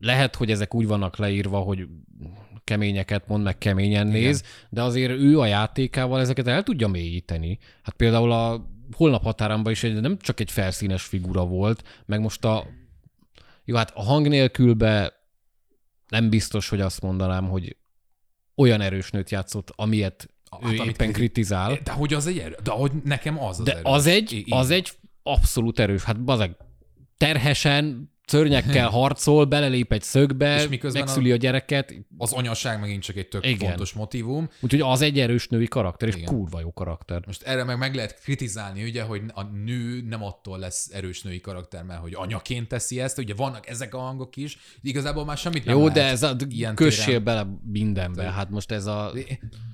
lehet, 0.01 0.35
hogy 0.37 0.51
ezek 0.51 0.75
úgy 0.75 0.87
vannak 0.87 1.17
leírva, 1.17 1.59
hogy 1.59 1.87
keményeket 2.65 3.29
mond, 3.29 3.45
meg 3.45 3.59
keményen 3.59 4.07
néz, 4.07 4.43
de 4.71 4.83
azért 4.83 5.13
ő 5.13 5.39
a 5.41 5.47
játékával 5.47 6.21
ezeket 6.21 6.47
el 6.47 6.63
tudja 6.63 6.89
mélyíteni. 6.89 7.59
Hát 7.83 7.95
például 7.95 8.33
a 8.33 8.67
holnap 8.93 9.23
határamba 9.23 9.71
is 9.71 9.83
egy, 9.83 10.01
nem 10.01 10.19
csak 10.19 10.41
egy 10.41 10.51
felszínes 10.51 11.03
figura 11.03 11.45
volt, 11.45 12.03
meg 12.07 12.21
most 12.21 12.45
a 12.45 12.67
jó, 13.65 13.77
hát 13.77 13.93
a 13.95 14.03
hang 14.03 14.29
nélkülbe 14.29 15.13
nem 16.09 16.29
biztos, 16.31 16.69
hogy 16.69 16.81
azt 16.81 17.03
mondanám, 17.03 17.49
hogy 17.49 17.77
olyan 18.55 18.81
erős 18.81 19.11
nőt 19.11 19.31
játszott, 19.31 19.73
amilyet 19.77 20.29
Hát, 20.51 20.71
ő 20.71 20.75
éppen 20.75 20.85
kriti- 20.93 21.13
kritizál. 21.13 21.79
De 21.85 21.93
hogy 21.93 22.15
az 22.15 22.27
egy 22.27 22.39
erő? 22.39 22.57
De 22.63 22.71
hogy 22.71 22.93
nekem 23.05 23.39
az 23.43 23.59
az 23.59 23.65
De 23.65 23.73
erős. 23.73 23.83
az 23.85 24.07
egy, 24.07 24.45
az 24.49 24.71
egy 24.71 24.91
abszolút 25.23 25.79
erős. 25.79 26.03
Hát 26.03 26.25
bazeg, 26.25 26.57
terhesen, 27.19 28.13
szörnyekkel 28.27 28.89
harcol, 28.99 29.45
belelép 29.45 29.93
egy 29.93 30.03
szögbe, 30.03 30.61
És 30.63 30.69
miközben 30.69 31.03
megszüli 31.05 31.33
a... 31.33 31.37
gyereket, 31.37 31.95
Az 32.17 32.33
anyaság 32.33 32.81
megint 32.81 33.03
csak 33.03 33.17
egy 33.17 33.29
tök. 33.29 33.47
Igen. 33.47 33.69
fontos 33.69 33.93
motivum. 33.93 34.49
úgyhogy 34.61 34.81
az 34.81 35.01
egy 35.01 35.21
erős 35.21 35.49
női 35.49 35.69
karakter, 35.69 36.09
és 36.09 36.15
Igen. 36.15 36.27
kurva 36.35 36.61
jó 36.61 36.73
karakter. 36.73 37.23
Most 37.27 37.43
erre 37.43 37.65
meg 37.65 37.79
meg 37.79 37.95
lehet 37.95 38.21
kritizálni, 38.21 38.83
ugye, 38.83 39.03
hogy 39.03 39.23
a 39.35 39.43
nő 39.43 40.03
nem 40.09 40.23
attól 40.25 40.59
lesz 40.59 40.91
erős 40.93 41.23
női 41.23 41.41
karakter, 41.41 41.83
mert 41.83 42.01
hogy 42.01 42.15
anyaként 42.15 42.69
teszi 42.69 43.01
ezt, 43.01 43.19
ugye 43.19 43.35
vannak 43.35 43.69
ezek 43.69 43.95
a 43.95 43.99
hangok 43.99 44.37
is, 44.37 44.59
igazából 44.83 45.25
már 45.25 45.37
semmit 45.37 45.65
nem 45.65 45.75
Jó, 45.75 45.81
lehet 45.81 45.97
de 45.97 46.05
ez 46.05 46.23
a 46.23 46.37
ilyen 46.49 46.75
kössél 46.75 47.05
téren. 47.05 47.25
bele 47.25 47.47
mindenbe. 47.65 48.23
Hát 48.23 48.51
most 48.51 48.71
ez 48.71 48.87
a... 48.87 49.13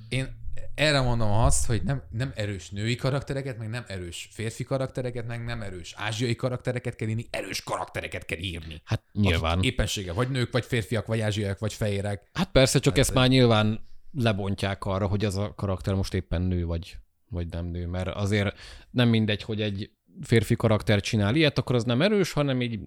Én 0.09 0.43
erre 0.75 1.01
mondom 1.01 1.31
azt, 1.31 1.67
hogy 1.67 1.83
nem, 1.83 2.03
nem 2.11 2.33
erős 2.35 2.71
női 2.71 2.95
karaktereket, 2.95 3.59
meg 3.59 3.69
nem 3.69 3.85
erős 3.87 4.29
férfi 4.33 4.65
karaktereket, 4.65 5.27
meg 5.27 5.45
nem 5.45 5.63
erős 5.63 5.95
ázsiai 5.97 6.35
karaktereket 6.35 6.97
kell 6.97 7.09
írni, 7.09 7.27
erős 7.31 7.63
karaktereket 7.63 8.25
kell 8.25 8.39
írni. 8.39 8.81
Hát 8.85 9.03
nyilván. 9.13 9.59
Akik 9.59 9.71
éppensége 9.71 10.13
vagy 10.13 10.29
nők, 10.29 10.53
vagy 10.53 10.65
férfiak, 10.65 11.07
vagy 11.07 11.21
ázsiaiak, 11.21 11.59
vagy 11.59 11.73
fehérek. 11.73 12.29
Hát 12.33 12.51
persze, 12.51 12.79
csak 12.79 12.99
ezt 12.99 13.15
már 13.15 13.29
nyilván 13.29 13.81
lebontják 14.13 14.85
arra, 14.85 15.07
hogy 15.07 15.25
az 15.25 15.37
a 15.37 15.55
karakter 15.55 15.95
most 15.95 16.15
éppen 16.15 16.43
nő 16.43 16.67
vagy, 16.67 16.97
vagy 17.29 17.47
nem 17.49 17.67
nő, 17.67 17.87
mert 17.87 18.09
azért 18.09 18.59
nem 18.91 19.09
mindegy, 19.09 19.43
hogy 19.43 19.61
egy 19.61 19.91
férfi 20.23 20.57
karakter 20.57 21.01
csinál 21.01 21.35
ilyet, 21.35 21.59
akkor 21.59 21.75
az 21.75 21.85
nem 21.85 22.03
erős, 22.03 22.33
hanem 22.33 22.63
így 22.63 22.81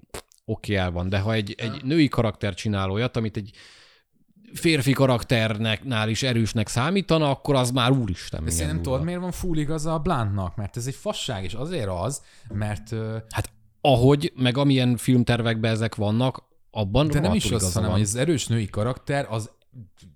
oké, 0.45 0.75
el 0.75 0.91
van. 0.91 1.09
De 1.09 1.19
ha 1.19 1.33
egy, 1.33 1.55
egy 1.57 1.83
női 1.83 2.07
karakter 2.07 2.53
csinál 2.53 2.91
olyat, 2.91 3.17
amit 3.17 3.37
egy 3.37 3.51
férfi 4.53 4.91
karakternek 4.91 5.83
nál 5.83 6.09
is 6.09 6.23
erősnek 6.23 6.67
számítana, 6.67 7.29
akkor 7.29 7.55
az 7.55 7.71
már 7.71 7.91
úristen. 7.91 8.43
De 8.43 8.49
szerintem 8.51 8.81
tudod, 8.81 9.03
miért 9.03 9.19
van 9.19 9.31
full 9.31 9.57
igaza 9.57 9.93
a 9.93 9.99
Bluntnak? 9.99 10.55
Mert 10.55 10.77
ez 10.77 10.87
egy 10.87 10.95
fasság, 10.95 11.43
és 11.43 11.53
azért 11.53 11.89
az, 11.89 12.21
mert 12.49 12.95
Hát 13.29 13.51
ahogy, 13.81 14.33
meg 14.35 14.57
amilyen 14.57 14.97
filmtervekben 14.97 15.71
ezek 15.71 15.95
vannak, 15.95 16.43
abban 16.71 17.07
De 17.07 17.19
nem 17.19 17.33
is 17.33 17.43
az, 17.43 17.49
igaza 17.49 17.67
hanem 17.67 17.89
van. 17.89 17.99
hogy 17.99 18.07
az 18.07 18.15
erős 18.15 18.47
női 18.47 18.65
karakter 18.65 19.27
az 19.29 19.49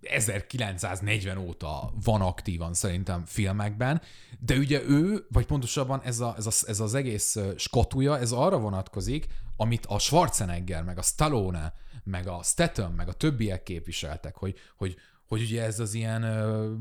1940 0.01 1.37
óta 1.37 1.93
van 2.03 2.21
aktívan 2.21 2.73
szerintem 2.73 3.23
filmekben, 3.25 4.01
de 4.39 4.55
ugye 4.55 4.81
ő, 4.87 5.25
vagy 5.31 5.45
pontosabban 5.45 6.01
ez, 6.03 6.19
a, 6.19 6.33
ez, 6.37 6.45
a, 6.45 6.51
ez 6.67 6.79
az 6.79 6.93
egész 6.93 7.37
skatuja, 7.55 8.19
ez 8.19 8.31
arra 8.31 8.57
vonatkozik, 8.57 9.27
amit 9.57 9.85
a 9.85 9.99
Schwarzenegger, 9.99 10.83
meg 10.83 10.97
a 10.97 11.01
Stallone, 11.01 11.73
meg 12.03 12.27
a 12.27 12.39
Statham, 12.43 12.93
meg 12.93 13.07
a 13.07 13.13
többiek 13.13 13.63
képviseltek, 13.63 14.35
hogy, 14.35 14.55
hogy, 14.77 14.95
hogy 15.27 15.41
ugye 15.41 15.63
ez 15.63 15.79
az 15.79 15.93
ilyen 15.93 16.23
ö, 16.23 16.71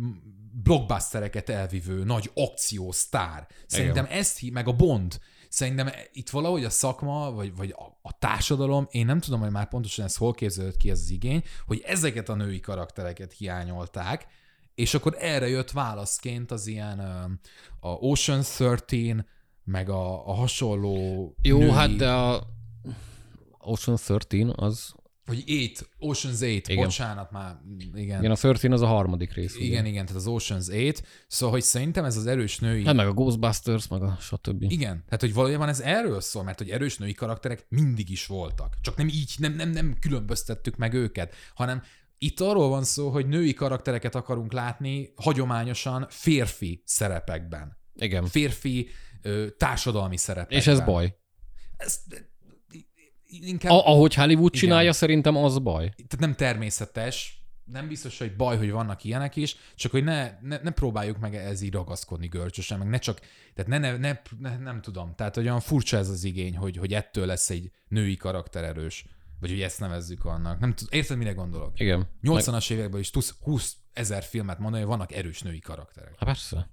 blockbustereket 0.62 1.48
elvívő 1.48 2.04
nagy 2.04 2.30
akció 2.34 2.92
sztár. 2.92 3.46
Szerintem 3.66 4.06
ezt 4.10 4.38
hí, 4.38 4.50
meg 4.50 4.68
a 4.68 4.72
Bond, 4.72 5.20
szerintem 5.48 5.90
itt 6.12 6.30
valahogy 6.30 6.64
a 6.64 6.70
szakma, 6.70 7.30
vagy, 7.32 7.56
vagy 7.56 7.74
a, 7.76 7.98
a 8.02 8.18
társadalom, 8.18 8.86
én 8.90 9.06
nem 9.06 9.20
tudom, 9.20 9.40
hogy 9.40 9.50
már 9.50 9.68
pontosan 9.68 10.04
ez 10.04 10.16
hol 10.16 10.34
képzelődött 10.34 10.76
ki 10.76 10.90
ez 10.90 10.98
az 10.98 11.10
igény, 11.10 11.42
hogy 11.66 11.82
ezeket 11.86 12.28
a 12.28 12.34
női 12.34 12.60
karaktereket 12.60 13.32
hiányolták, 13.32 14.26
és 14.74 14.94
akkor 14.94 15.16
erre 15.18 15.48
jött 15.48 15.70
válaszként 15.70 16.50
az 16.50 16.66
ilyen 16.66 16.98
a 17.80 17.88
Ocean 17.88 18.40
13, 18.40 19.26
meg 19.64 19.88
a, 19.88 20.28
a 20.28 20.32
hasonló 20.32 21.34
Jó, 21.42 21.58
női, 21.58 21.70
hát 21.70 21.96
de 21.96 22.10
a 22.10 22.46
Ocean 23.58 23.96
13 23.96 24.52
az, 24.56 24.94
Hogy 25.30 25.44
8, 25.46 25.80
Ocean's 25.98 26.40
8, 26.40 26.68
Igen. 26.68 26.84
bocsánat 26.84 27.30
már, 27.30 27.56
igen. 27.94 28.18
igen, 28.18 28.30
a 28.30 28.34
13 28.34 28.72
az 28.72 28.80
a 28.80 28.86
harmadik 28.86 29.32
rész. 29.32 29.56
ugye? 29.56 29.64
Igen, 29.64 29.86
igen, 29.86 30.06
tehát 30.06 30.20
az 30.20 30.28
Ocean's 30.28 30.66
8. 30.66 31.00
Szóval, 31.26 31.54
hogy 31.54 31.64
szerintem 31.64 32.04
ez 32.04 32.16
az 32.16 32.26
erős 32.26 32.58
női... 32.58 32.84
Hát 32.84 32.94
meg 32.94 33.06
a 33.06 33.12
Ghostbusters, 33.12 33.88
meg 33.88 34.02
a 34.02 34.16
stb. 34.20 34.62
Igen, 34.62 35.04
tehát 35.04 35.20
hogy 35.20 35.34
valójában 35.34 35.68
ez 35.68 35.80
erről 35.80 36.20
szól, 36.20 36.42
mert 36.42 36.58
hogy 36.58 36.70
erős 36.70 36.98
női 36.98 37.14
karakterek 37.14 37.66
mindig 37.68 38.10
is 38.10 38.26
voltak. 38.26 38.76
Csak 38.80 38.96
nem 38.96 39.08
így, 39.08 39.34
nem, 39.38 39.52
nem, 39.52 39.70
nem 39.70 39.96
különböztettük 40.00 40.76
meg 40.76 40.94
őket, 40.94 41.34
hanem 41.54 41.82
itt 42.18 42.40
arról 42.40 42.68
van 42.68 42.84
szó, 42.84 43.08
hogy 43.10 43.26
női 43.26 43.54
karaktereket 43.54 44.14
akarunk 44.14 44.52
látni 44.52 45.12
hagyományosan 45.16 46.06
férfi 46.08 46.82
szerepekben. 46.86 47.78
Igen. 47.94 48.26
Férfi 48.26 48.88
ö, 49.22 49.46
társadalmi 49.56 50.16
szerepekben. 50.16 50.58
És 50.58 50.66
ez 50.66 50.80
baj. 50.80 51.16
Ez, 51.76 52.00
inkább, 53.30 53.72
A, 53.72 53.86
ahogy 53.86 54.14
Hollywood 54.14 54.54
Igen. 54.54 54.60
csinálja, 54.60 54.92
szerintem 54.92 55.36
az 55.36 55.58
baj. 55.58 55.88
tehát 55.88 56.18
nem 56.18 56.34
természetes, 56.34 57.44
nem 57.64 57.88
biztos, 57.88 58.18
hogy 58.18 58.36
baj, 58.36 58.56
hogy 58.56 58.70
vannak 58.70 59.04
ilyenek 59.04 59.36
is, 59.36 59.56
csak 59.74 59.90
hogy 59.90 60.04
ne, 60.04 60.38
ne, 60.42 60.58
ne 60.62 60.70
próbáljuk 60.70 61.18
meg 61.18 61.34
ez 61.34 61.60
így 61.62 61.72
ragaszkodni 61.72 62.26
görcsösen, 62.26 62.78
meg 62.78 62.88
ne 62.88 62.98
csak, 62.98 63.20
tehát 63.54 63.70
ne, 63.70 63.78
ne, 63.78 63.96
ne, 63.96 64.20
ne 64.38 64.56
nem 64.58 64.80
tudom, 64.80 65.14
tehát 65.14 65.34
hogy 65.34 65.44
olyan 65.44 65.60
furcsa 65.60 65.96
ez 65.96 66.08
az 66.08 66.24
igény, 66.24 66.56
hogy, 66.56 66.76
hogy 66.76 66.94
ettől 66.94 67.26
lesz 67.26 67.50
egy 67.50 67.70
női 67.88 68.16
karakter 68.16 68.64
erős, 68.64 69.04
vagy 69.40 69.50
hogy 69.50 69.60
ezt 69.60 69.80
nevezzük 69.80 70.24
annak. 70.24 70.60
Nem 70.60 70.74
tud, 70.74 70.88
érted, 70.90 71.16
mire 71.16 71.32
gondolok? 71.32 71.80
Igen. 71.80 72.08
80-as 72.22 72.70
években 72.70 73.00
is 73.00 73.10
tudsz 73.10 73.34
20 73.40 73.76
ezer 73.92 74.22
filmet 74.22 74.58
mondani, 74.58 74.82
hogy 74.82 74.92
vannak 74.92 75.12
erős 75.12 75.42
női 75.42 75.58
karakterek. 75.58 76.14
Hát 76.18 76.24
persze. 76.24 76.70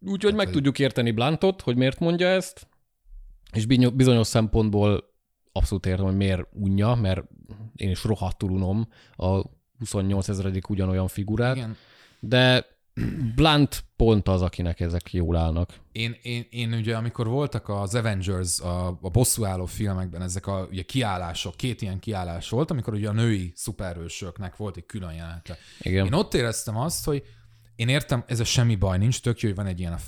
Úgyhogy 0.00 0.34
meg 0.34 0.44
hogy- 0.44 0.54
tudjuk 0.54 0.78
érteni 0.78 1.10
Blantot, 1.10 1.60
hogy 1.62 1.76
miért 1.76 1.98
mondja 1.98 2.26
ezt, 2.28 2.66
és 3.54 3.66
bizony- 3.66 3.96
bizonyos 3.96 4.26
szempontból 4.26 5.12
abszolút 5.52 5.86
értem, 5.86 6.04
hogy 6.04 6.16
miért 6.16 6.46
unja, 6.52 6.94
mert 6.94 7.22
én 7.74 7.90
is 7.90 8.04
rohadtul 8.04 8.50
unom 8.50 8.88
a 9.16 9.42
28 9.78 10.28
ezredik 10.28 10.68
ugyanolyan 10.68 11.08
figurát, 11.08 11.56
Igen. 11.56 11.76
de 12.20 12.72
Blunt 13.34 13.84
pont 13.96 14.28
az, 14.28 14.42
akinek 14.42 14.80
ezek 14.80 15.12
jól 15.12 15.36
állnak. 15.36 15.70
Én, 15.92 16.16
én, 16.22 16.46
én 16.50 16.72
ugye, 16.72 16.96
amikor 16.96 17.26
voltak 17.26 17.68
az 17.68 17.94
Avengers, 17.94 18.60
a, 18.60 18.86
a 18.86 19.08
bosszúálló 19.10 19.64
filmekben 19.66 20.22
ezek 20.22 20.46
a 20.46 20.66
ugye, 20.70 20.82
kiállások, 20.82 21.56
két 21.56 21.82
ilyen 21.82 21.98
kiállás 21.98 22.48
volt, 22.48 22.70
amikor 22.70 22.94
ugye 22.94 23.08
a 23.08 23.12
női 23.12 23.52
szuperhősöknek 23.54 24.56
volt 24.56 24.76
egy 24.76 24.86
külön 24.86 25.12
jelenete. 25.12 25.56
Igen. 25.80 26.06
Én 26.06 26.12
ott 26.12 26.34
éreztem 26.34 26.76
azt, 26.76 27.04
hogy 27.04 27.22
én 27.76 27.88
értem, 27.88 28.24
ez 28.26 28.40
a 28.40 28.44
semmi 28.44 28.74
baj 28.76 28.98
nincs, 28.98 29.20
tök 29.20 29.40
jó, 29.40 29.48
hogy 29.48 29.56
van 29.56 29.66
egy 29.66 29.80
ilyen 29.80 29.92
a, 29.92 30.00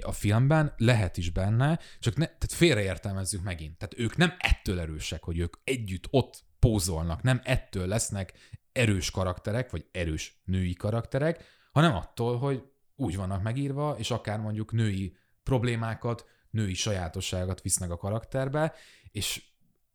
a 0.00 0.12
filmben, 0.12 0.74
lehet 0.76 1.16
is 1.16 1.30
benne, 1.30 1.78
csak 1.98 2.16
ne, 2.16 2.24
tehát 2.24 2.52
félreértelmezzük 2.52 3.42
megint. 3.42 3.78
Tehát 3.78 3.98
ők 3.98 4.16
nem 4.16 4.34
ettől 4.38 4.80
erősek, 4.80 5.22
hogy 5.22 5.38
ők 5.38 5.56
együtt 5.64 6.06
ott 6.10 6.44
pózolnak, 6.58 7.22
nem 7.22 7.40
ettől 7.44 7.86
lesznek 7.86 8.32
erős 8.72 9.10
karakterek, 9.10 9.70
vagy 9.70 9.86
erős 9.92 10.40
női 10.44 10.72
karakterek, 10.72 11.44
hanem 11.72 11.94
attól, 11.94 12.38
hogy 12.38 12.62
úgy 12.96 13.16
vannak 13.16 13.42
megírva, 13.42 13.96
és 13.98 14.10
akár 14.10 14.38
mondjuk 14.38 14.72
női 14.72 15.16
problémákat, 15.42 16.24
női 16.50 16.74
sajátosságokat 16.74 17.62
visznek 17.62 17.90
a 17.90 17.96
karakterbe, 17.96 18.74
és 19.10 19.42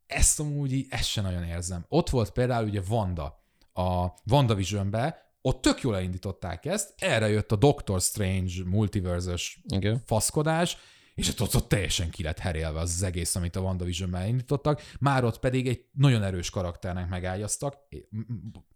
ezt 0.07 0.39
amúgy 0.39 0.73
így, 0.73 0.87
ezt 0.89 1.09
sem 1.09 1.23
nagyon 1.23 1.43
érzem. 1.43 1.85
Ott 1.87 2.09
volt 2.09 2.31
például 2.31 2.67
ugye 2.67 2.81
Wanda, 2.89 3.43
a 3.73 4.07
WandaVision-be, 4.31 5.24
ott 5.47 5.61
tök 5.61 5.81
jól 5.81 5.95
elindították 5.95 6.65
ezt, 6.65 6.93
erre 6.97 7.27
jött 7.27 7.51
a 7.51 7.55
Doctor 7.55 8.01
Strange 8.01 8.53
multiverse 8.65 9.37
Igen. 9.67 10.01
faszkodás, 10.05 10.77
és 11.15 11.29
ott, 11.29 11.41
ott, 11.41 11.55
ott 11.55 11.67
teljesen 11.67 12.09
ki 12.09 12.23
lett 12.23 12.39
herélve 12.39 12.79
az, 12.79 12.91
az 12.93 13.03
egész, 13.03 13.35
amit 13.35 13.55
a 13.55 13.59
WandaVision-ben 13.59 14.21
elindítottak, 14.21 14.81
már 14.99 15.23
ott 15.23 15.39
pedig 15.39 15.67
egy 15.67 15.85
nagyon 15.91 16.23
erős 16.23 16.49
karakternek 16.49 17.09
megágyaztak, 17.09 17.77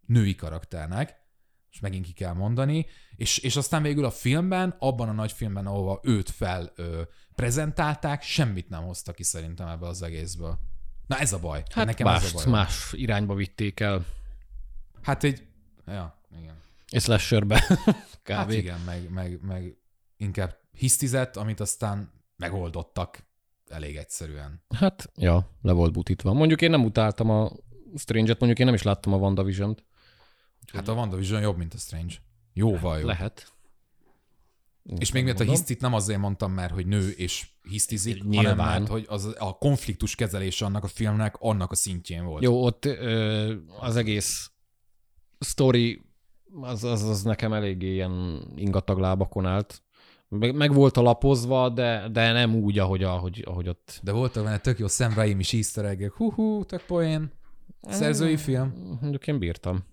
női 0.05 0.36
karakternek, 0.36 1.15
és 1.72 1.80
megint 1.80 2.05
ki 2.05 2.13
kell 2.13 2.34
mondani, 2.34 2.86
és, 3.15 3.38
és 3.38 3.55
aztán 3.55 3.82
végül 3.82 4.05
a 4.05 4.11
filmben, 4.11 4.76
abban 4.80 5.09
a 5.09 5.13
nagy 5.13 5.32
filmben, 5.32 5.65
ahova 5.65 5.99
őt 6.03 6.30
fel 6.30 6.72
ö, 6.76 7.01
prezentálták, 7.36 8.22
semmit 8.22 8.70
nem 8.70 8.84
hoztak 8.84 9.15
ki 9.15 9.24
szerintem 9.24 9.67
ebbe 9.67 9.88
az 9.88 10.01
egészből. 10.01 10.59
Na 11.07 11.17
ez 11.17 11.34
a 11.34 11.39
baj. 11.39 11.63
Hát 11.74 11.86
Nekem 11.86 12.07
ez 12.07 12.13
a 12.13 12.20
más, 12.22 12.34
baj. 12.34 12.51
más 12.51 12.93
irányba 12.93 13.36
vitték 13.36 13.80
el, 13.80 14.05
Hát 15.01 15.24
egy, 15.24 15.47
ja, 15.91 16.21
igen. 16.39 16.55
és 16.89 17.03
slasherbe. 17.03 17.63
Kb. 18.23 18.31
Hát 18.31 18.51
igen, 18.53 18.79
meg, 18.79 19.09
meg, 19.09 19.39
meg 19.41 19.77
inkább 20.17 20.57
hisztizett, 20.71 21.35
amit 21.35 21.59
aztán 21.59 22.11
megoldottak 22.35 23.27
elég 23.67 23.95
egyszerűen. 23.95 24.61
Hát, 24.75 25.11
ja, 25.15 25.49
le 25.61 25.71
volt 25.71 25.91
butítva. 25.91 26.33
Mondjuk 26.33 26.61
én 26.61 26.69
nem 26.69 26.83
utáltam 26.83 27.29
a 27.29 27.51
Strange-et, 27.95 28.37
mondjuk 28.37 28.59
én 28.59 28.65
nem 28.65 28.75
is 28.75 28.83
láttam 28.83 29.13
a 29.13 29.17
WandaVision-t. 29.17 29.83
Hát 30.73 30.87
a 30.87 30.93
WandaVision 30.93 31.41
jobb, 31.41 31.57
mint 31.57 31.73
a 31.73 31.77
Strange. 31.77 32.13
Jóval 32.53 32.97
jobb. 32.97 33.07
Lehet. 33.07 33.53
És 34.97 35.11
még 35.11 35.23
miért 35.23 35.39
a 35.39 35.43
hisztit 35.43 35.81
nem 35.81 35.93
azért 35.93 36.19
mondtam, 36.19 36.51
mert 36.51 36.73
hogy 36.73 36.85
nő 36.85 37.09
és 37.09 37.47
hisztizik, 37.61 38.23
Nyilván. 38.23 38.57
hanem 38.57 38.79
mert 38.79 38.87
hogy 38.89 39.05
az, 39.07 39.35
a 39.37 39.57
konfliktus 39.57 40.15
kezelése 40.15 40.65
annak 40.65 40.83
a 40.83 40.87
filmnek 40.87 41.35
annak 41.39 41.71
a 41.71 41.75
szintjén 41.75 42.25
volt. 42.25 42.43
Jó, 42.43 42.63
ott 42.63 42.85
ö, 42.85 43.55
az 43.79 43.95
egész 43.95 44.51
story 45.39 46.01
az, 46.61 46.83
az, 46.83 47.03
az 47.03 47.23
nekem 47.23 47.53
eléggé 47.53 47.93
ilyen 47.93 48.43
ingatag 48.55 48.99
lábakon 48.99 49.45
állt. 49.45 49.83
Meg, 50.29 50.55
meg 50.55 50.73
volt 50.73 50.97
alapozva, 50.97 51.69
de, 51.69 52.09
de 52.11 52.31
nem 52.31 52.55
úgy, 52.55 52.79
ahogy, 52.79 53.03
ahogy, 53.03 53.43
ahogy 53.45 53.67
ott. 53.69 53.99
De 54.03 54.11
volt 54.11 54.33
benne 54.33 54.57
tök 54.57 54.79
jó 54.79 54.87
Sam 54.87 55.13
Raimi 55.13 55.39
is 55.39 55.53
easter 55.53 55.85
egg 55.85 56.11
hú-hú, 56.11 56.63
tök 56.65 56.85
poén. 56.85 57.31
Szerzői 57.81 58.37
film. 58.37 58.97
Mondjuk 59.01 59.27
én 59.27 59.39
bírtam. 59.39 59.83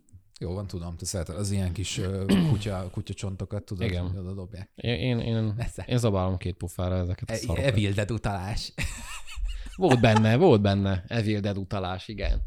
Jó 0.41 0.53
van, 0.55 0.67
tudom, 0.67 0.97
te 0.97 1.05
szereted 1.05 1.37
az 1.37 1.51
ilyen 1.51 1.73
kis 1.73 2.01
kutya, 2.51 2.89
kutyacsontokat, 2.93 3.65
tudod, 3.65 3.87
Igen. 3.87 4.09
hogy 4.09 4.19
oda 4.19 4.35
dobják. 4.35 4.71
Én, 4.75 5.19
én, 5.19 5.55
Nesze. 5.57 5.85
én 5.89 5.99
zabálom 5.99 6.37
két 6.37 6.57
pofára 6.57 6.95
ezeket 6.95 7.31
a 7.31 7.33
E- 7.33 7.37
szarokat. 7.37 7.65
Evil 7.65 7.93
Dead 7.93 8.11
utalás. 8.11 8.73
Volt 9.77 10.01
benne, 10.01 10.37
volt 10.37 10.61
benne. 10.61 11.05
Evil 11.07 11.41
Dead 11.41 11.59
utalás, 11.59 12.09
igen. 12.09 12.43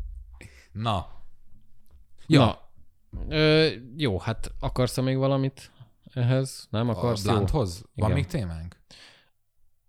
Na. 0.72 1.08
Ja, 2.28 2.40
Na, 2.40 2.69
ö, 3.30 3.68
jó, 3.98 4.20
hát 4.20 4.52
akarsz 4.60 4.98
még 5.00 5.18
valamit 5.18 5.72
ehhez? 6.14 6.68
Nem 6.70 6.90
a 6.90 6.92
akarsz? 6.92 7.26
Jó. 7.26 7.32
Blunthoz? 7.34 7.84
Van 7.96 8.12
még 8.12 8.26
témánk? 8.26 8.78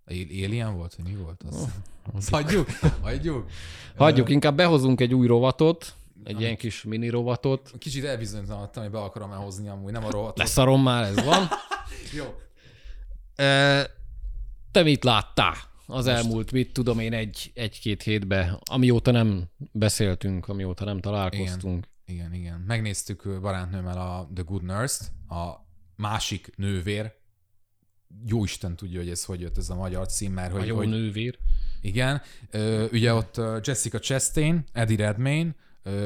Al- 0.06 0.30
Alien 0.44 0.76
volt, 0.76 0.94
hogy 0.94 1.04
mi 1.04 1.14
volt 1.14 1.42
az? 1.42 1.68
Azt 2.14 2.28
hagyjuk, 2.36 2.68
hagyjuk. 3.02 3.50
Hagyjuk, 3.96 4.28
inkább 4.28 4.56
behozunk 4.56 5.00
egy 5.00 5.14
új 5.14 5.26
rovatot. 5.26 5.94
egy 6.24 6.40
ilyen 6.40 6.56
kis 6.56 6.82
mini 6.82 7.08
rovatot. 7.08 7.72
Kicsit 7.78 8.04
elbizonytalanodtam, 8.04 8.82
hogy 8.82 8.92
be 8.92 8.98
akarom 8.98 9.32
elhozni 9.32 9.68
amúgy, 9.68 9.92
nem 9.92 10.04
a 10.04 10.10
rohatot. 10.10 10.38
Leszarom 10.38 10.82
már, 10.82 11.02
ez 11.02 11.24
van. 11.24 11.48
Jó. 12.18 12.24
Te 14.72 14.82
mit 14.82 15.04
láttál 15.04 15.54
az 15.86 16.06
elmúlt, 16.06 16.52
mit 16.52 16.72
tudom 16.72 16.98
én, 16.98 17.12
egy, 17.12 17.50
egy-két 17.54 18.02
hétbe, 18.02 18.58
amióta 18.70 19.10
nem 19.10 19.44
beszéltünk, 19.72 20.48
amióta 20.48 20.84
nem 20.84 21.00
találkoztunk. 21.00 21.76
Igen, 21.76 21.89
igen. 22.10 22.60
Megnéztük 22.66 23.24
ö, 23.24 23.40
barátnőmmel 23.40 23.98
a 23.98 24.30
The 24.34 24.42
Good 24.42 24.62
Nurse-t, 24.62 25.12
a 25.28 25.66
másik 25.96 26.52
nővér. 26.56 27.12
Jó 28.26 28.44
Isten 28.44 28.76
tudja, 28.76 28.98
hogy 28.98 29.10
ez 29.10 29.24
hogy 29.24 29.40
jött 29.40 29.58
ez 29.58 29.70
a 29.70 29.74
magyar 29.74 30.06
cím, 30.06 30.32
mert 30.32 30.52
A 30.52 30.58
hogy, 30.58 30.66
jó 30.66 30.76
hogy 30.76 30.88
nővér. 30.88 31.38
Igen, 31.80 32.22
ö, 32.50 32.86
ugye 32.92 33.14
ott 33.14 33.40
Jessica 33.62 33.98
Chastain, 33.98 34.64
Eddie 34.72 34.96
Redmayne, 34.96 35.54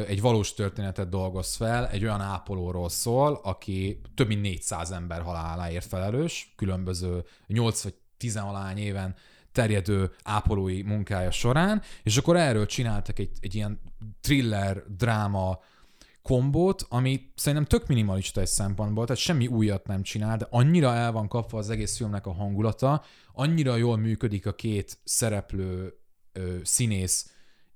egy 0.07 0.20
valós 0.20 0.55
történetet 0.55 1.09
dolgoz 1.09 1.55
fel, 1.55 1.88
egy 1.88 2.02
olyan 2.02 2.20
ápolóról 2.20 2.88
szól, 2.88 3.40
aki 3.42 4.00
több 4.14 4.26
mint 4.26 4.40
400 4.40 4.90
ember 4.90 5.22
haláláért 5.22 5.86
felelős, 5.86 6.52
különböző 6.57 7.24
8 7.46 7.82
vagy 7.82 7.94
10 8.16 8.36
alány 8.36 8.78
éven 8.78 9.14
terjedő 9.52 10.11
ápolói 10.22 10.82
munkája 10.82 11.30
során, 11.30 11.82
és 12.02 12.16
akkor 12.16 12.36
erről 12.36 12.66
csináltak 12.66 13.18
egy, 13.18 13.30
egy 13.40 13.55
ilyen 13.55 13.80
thriller, 14.20 14.82
dráma 14.96 15.61
kombót, 16.29 16.87
ami 16.89 17.33
szerintem 17.35 17.79
tök 17.79 17.89
minimalista 17.89 18.41
egy 18.41 18.47
szempontból, 18.47 19.07
tehát 19.07 19.20
semmi 19.20 19.47
újat 19.47 19.87
nem 19.87 20.03
csinál, 20.03 20.37
de 20.37 20.47
annyira 20.51 20.95
el 20.95 21.12
van 21.12 21.29
kapva 21.29 21.59
az 21.59 21.70
egész 21.70 21.97
filmnek 21.97 22.27
a 22.27 22.33
hangulata, 22.33 23.05
annyira 23.33 23.77
jól 23.77 23.97
működik 23.97 24.47
a 24.47 24.55
két 24.55 24.99
szereplő 25.05 25.95
ö, 26.33 26.57
színész 26.62 27.31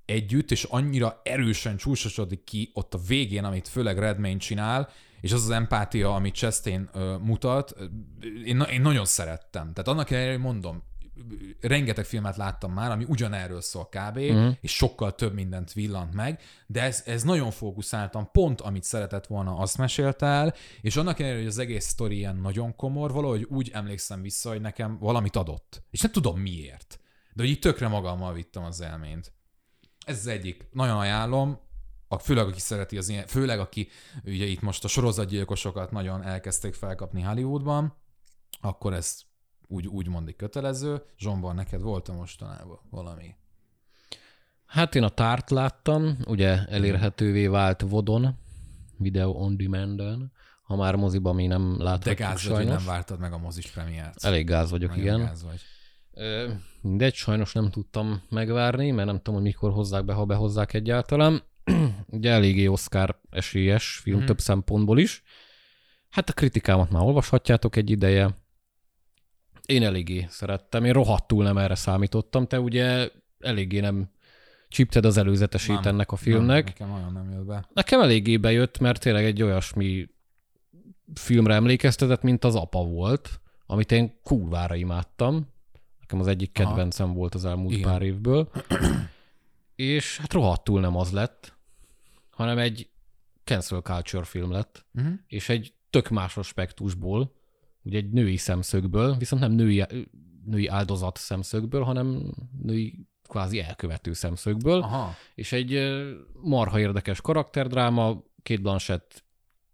együtt, 0.04 0.50
és 0.50 0.64
annyira 0.64 1.20
erősen 1.24 1.76
csúcsosodik 1.76 2.44
ki 2.44 2.70
ott 2.74 2.94
a 2.94 2.98
végén, 3.06 3.44
amit 3.44 3.68
főleg 3.68 3.98
Redmayne 3.98 4.38
csinál, 4.38 4.88
és 5.20 5.32
az 5.32 5.42
az 5.42 5.50
empátia, 5.50 6.14
amit 6.14 6.34
Chastain 6.34 6.88
ö, 6.92 7.16
mutat, 7.16 7.74
én, 8.44 8.60
én 8.60 8.80
nagyon 8.80 9.04
szerettem. 9.04 9.72
Tehát 9.72 9.88
annak 9.88 10.10
ellenére, 10.10 10.32
hogy 10.32 10.42
mondom, 10.42 10.82
rengeteg 11.60 12.04
filmet 12.04 12.36
láttam 12.36 12.72
már, 12.72 12.90
ami 12.90 13.04
ugyanerről 13.08 13.60
szól 13.60 13.88
kb., 13.88 14.16
uh-huh. 14.16 14.56
és 14.60 14.74
sokkal 14.74 15.14
több 15.14 15.34
mindent 15.34 15.72
villant 15.72 16.14
meg, 16.14 16.42
de 16.66 16.82
ez, 16.82 17.02
ez 17.06 17.22
nagyon 17.22 17.50
fókuszáltan, 17.50 18.30
pont 18.32 18.60
amit 18.60 18.84
szeretett 18.84 19.26
volna, 19.26 19.56
azt 19.56 19.78
mesélte 19.78 20.26
el, 20.26 20.54
és 20.80 20.96
annak 20.96 21.18
ellenére, 21.18 21.40
hogy 21.40 21.48
az 21.48 21.58
egész 21.58 21.84
sztori 21.84 22.16
ilyen 22.16 22.36
nagyon 22.36 22.76
komor, 22.76 23.12
valahogy 23.12 23.46
úgy 23.50 23.70
emlékszem 23.72 24.22
vissza, 24.22 24.48
hogy 24.48 24.60
nekem 24.60 24.98
valamit 24.98 25.36
adott. 25.36 25.82
És 25.90 26.00
nem 26.00 26.12
tudom 26.12 26.40
miért. 26.40 27.00
De 27.32 27.42
hogy 27.42 27.50
így 27.50 27.58
tökre 27.58 27.88
magammal 27.88 28.32
vittem 28.32 28.64
az 28.64 28.80
élményt. 28.80 29.32
Ez 30.06 30.18
az 30.18 30.26
egyik. 30.26 30.68
Nagyon 30.72 30.96
ajánlom, 30.96 31.58
a, 32.08 32.18
főleg 32.18 32.46
aki 32.46 32.60
szereti 32.60 32.98
az 32.98 33.08
ilyen, 33.08 33.26
főleg 33.26 33.58
aki 33.58 33.88
ugye 34.24 34.44
itt 34.44 34.60
most 34.60 34.84
a 34.84 34.88
sorozatgyilkosokat 34.88 35.90
nagyon 35.90 36.22
elkezdték 36.22 36.74
felkapni 36.74 37.22
Hollywoodban, 37.22 37.96
akkor 38.60 38.92
ez 38.92 39.20
úgy, 39.68 39.86
úgy 39.86 40.08
mondik 40.08 40.36
kötelező. 40.36 41.02
Zsombor, 41.18 41.54
neked 41.54 41.80
volt-e 41.82 42.12
mostanában 42.12 42.78
valami? 42.90 43.34
Hát 44.66 44.94
én 44.94 45.02
a 45.02 45.08
tárt 45.08 45.50
láttam, 45.50 46.18
ugye 46.26 46.64
elérhetővé 46.66 47.46
vált 47.46 47.80
Vodon, 47.80 48.36
Video 48.98 49.30
on 49.30 49.56
Demand-en, 49.56 50.32
ha 50.62 50.76
már 50.76 50.94
moziban 50.96 51.34
még 51.34 51.48
nem 51.48 51.74
De 51.78 51.84
láthatjuk 51.84 52.16
gáz 52.18 52.46
vagy, 52.48 52.56
hogy 52.56 52.66
nem 52.66 52.84
vártad 52.84 53.18
meg 53.18 53.32
a 53.32 53.38
mozis 53.38 53.70
premiért. 53.70 54.24
Elég 54.24 54.46
gáz 54.46 54.70
vagyok, 54.70 54.90
Nagyon 54.90 55.04
igen. 55.04 55.18
gáz 55.18 55.42
vagy. 55.44 55.60
Ö, 56.12 56.50
Mindegy, 56.80 57.14
sajnos 57.14 57.52
nem 57.52 57.70
tudtam 57.70 58.22
megvárni, 58.28 58.90
mert 58.90 59.06
nem 59.06 59.16
tudom, 59.16 59.34
hogy 59.34 59.42
mikor 59.42 59.72
hozzák 59.72 60.04
be, 60.04 60.12
ha 60.12 60.24
behozzák 60.24 60.72
egyáltalán. 60.74 61.42
Ugye 62.06 62.30
eléggé 62.30 62.66
Oscar 62.66 63.20
esélyes 63.30 63.96
film 64.02 64.16
Mhm. 64.16 64.26
több 64.26 64.38
szempontból 64.40 64.98
is. 64.98 65.22
Hát 66.08 66.28
a 66.28 66.32
kritikámat 66.32 66.90
már 66.90 67.02
olvashatjátok 67.02 67.76
egy 67.76 67.90
ideje. 67.90 68.38
Én 69.68 69.82
eléggé 69.82 70.26
szerettem, 70.28 70.84
én 70.84 70.92
rohadtul 70.92 71.44
nem 71.44 71.58
erre 71.58 71.74
számítottam. 71.74 72.46
Te 72.46 72.60
ugye 72.60 73.10
eléggé 73.38 73.80
nem 73.80 74.10
csípted 74.68 75.04
az 75.04 75.16
előzetesét 75.16 75.74
Nem, 75.80 75.92
ennek 75.94 76.10
a 76.12 76.14
Nem, 76.14 76.22
filmnek. 76.24 76.64
nekem 76.64 76.92
olyan 76.92 77.12
nem 77.12 77.30
jött 77.30 77.44
be. 77.44 77.68
Nekem 77.72 78.00
eléggé 78.00 78.36
bejött, 78.36 78.78
mert 78.78 79.00
tényleg 79.00 79.24
egy 79.24 79.42
olyasmi 79.42 80.08
filmre 81.14 81.54
emlékeztetett, 81.54 82.22
mint 82.22 82.44
az 82.44 82.54
apa 82.54 82.84
volt, 82.84 83.40
amit 83.66 83.92
én 83.92 84.18
kurvára 84.22 84.74
imádtam. 84.74 85.48
Nekem 86.00 86.20
az 86.20 86.26
egyik 86.26 86.50
Aha. 86.54 86.68
kedvencem 86.68 87.12
volt 87.12 87.34
az 87.34 87.44
elmúlt 87.44 87.72
Igen. 87.74 87.90
pár 87.90 88.02
évből. 88.02 88.50
És 89.74 90.18
hát 90.18 90.32
rohadtul 90.32 90.80
nem 90.80 90.96
az 90.96 91.10
lett, 91.12 91.56
hanem 92.30 92.58
egy 92.58 92.88
cancel 93.44 93.80
culture 93.80 94.24
film 94.24 94.50
lett, 94.50 94.86
Uh-huh. 94.94 95.12
és 95.26 95.48
egy 95.48 95.72
tök 95.90 96.08
más 96.08 96.36
aspektusból, 96.36 97.36
ugye 97.88 97.98
egy 97.98 98.10
női 98.10 98.36
szemszögből, 98.36 99.16
viszont 99.16 99.42
nem 99.42 99.52
női, 99.52 99.84
női 100.44 100.66
áldozat 100.66 101.16
szemszögből, 101.16 101.82
hanem 101.82 102.34
női 102.62 103.06
kvázi 103.28 103.60
elkövető 103.60 104.12
szemszögből 104.12 104.80
Aha. 104.80 105.14
és 105.34 105.52
egy 105.52 105.78
marha 106.42 106.78
érdekes 106.78 107.20
karakterdráma, 107.20 108.22
két 108.42 108.62
Blanchett 108.62 109.24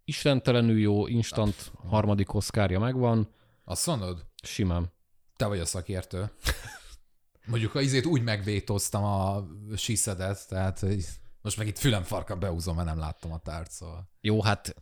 istentelenül 0.04 0.78
jó, 0.78 1.06
instant 1.06 1.72
harmadik 1.88 2.34
oszkárja 2.34 2.78
megvan, 2.78 3.28
Azt 3.64 3.86
mondod? 3.86 4.26
simán. 4.42 4.92
Te 5.36 5.46
vagy 5.46 5.58
a 5.58 5.64
szakértő. 5.64 6.30
Mondjuk 7.46 7.74
a 7.74 7.80
izét 7.80 8.06
úgy 8.06 8.22
megvétóztam 8.22 9.04
a 9.04 9.46
síszedet, 9.76 10.48
tehát 10.48 10.86
most 11.42 11.56
meg 11.56 11.66
itt 11.66 11.78
fülem 11.78 12.02
farka 12.02 12.36
beúzom, 12.36 12.76
mert 12.76 12.88
nem 12.88 12.98
láttam 12.98 13.32
a 13.32 13.38
tárt, 13.38 13.70
szóval. 13.70 14.10
Jó, 14.20 14.42
hát 14.42 14.74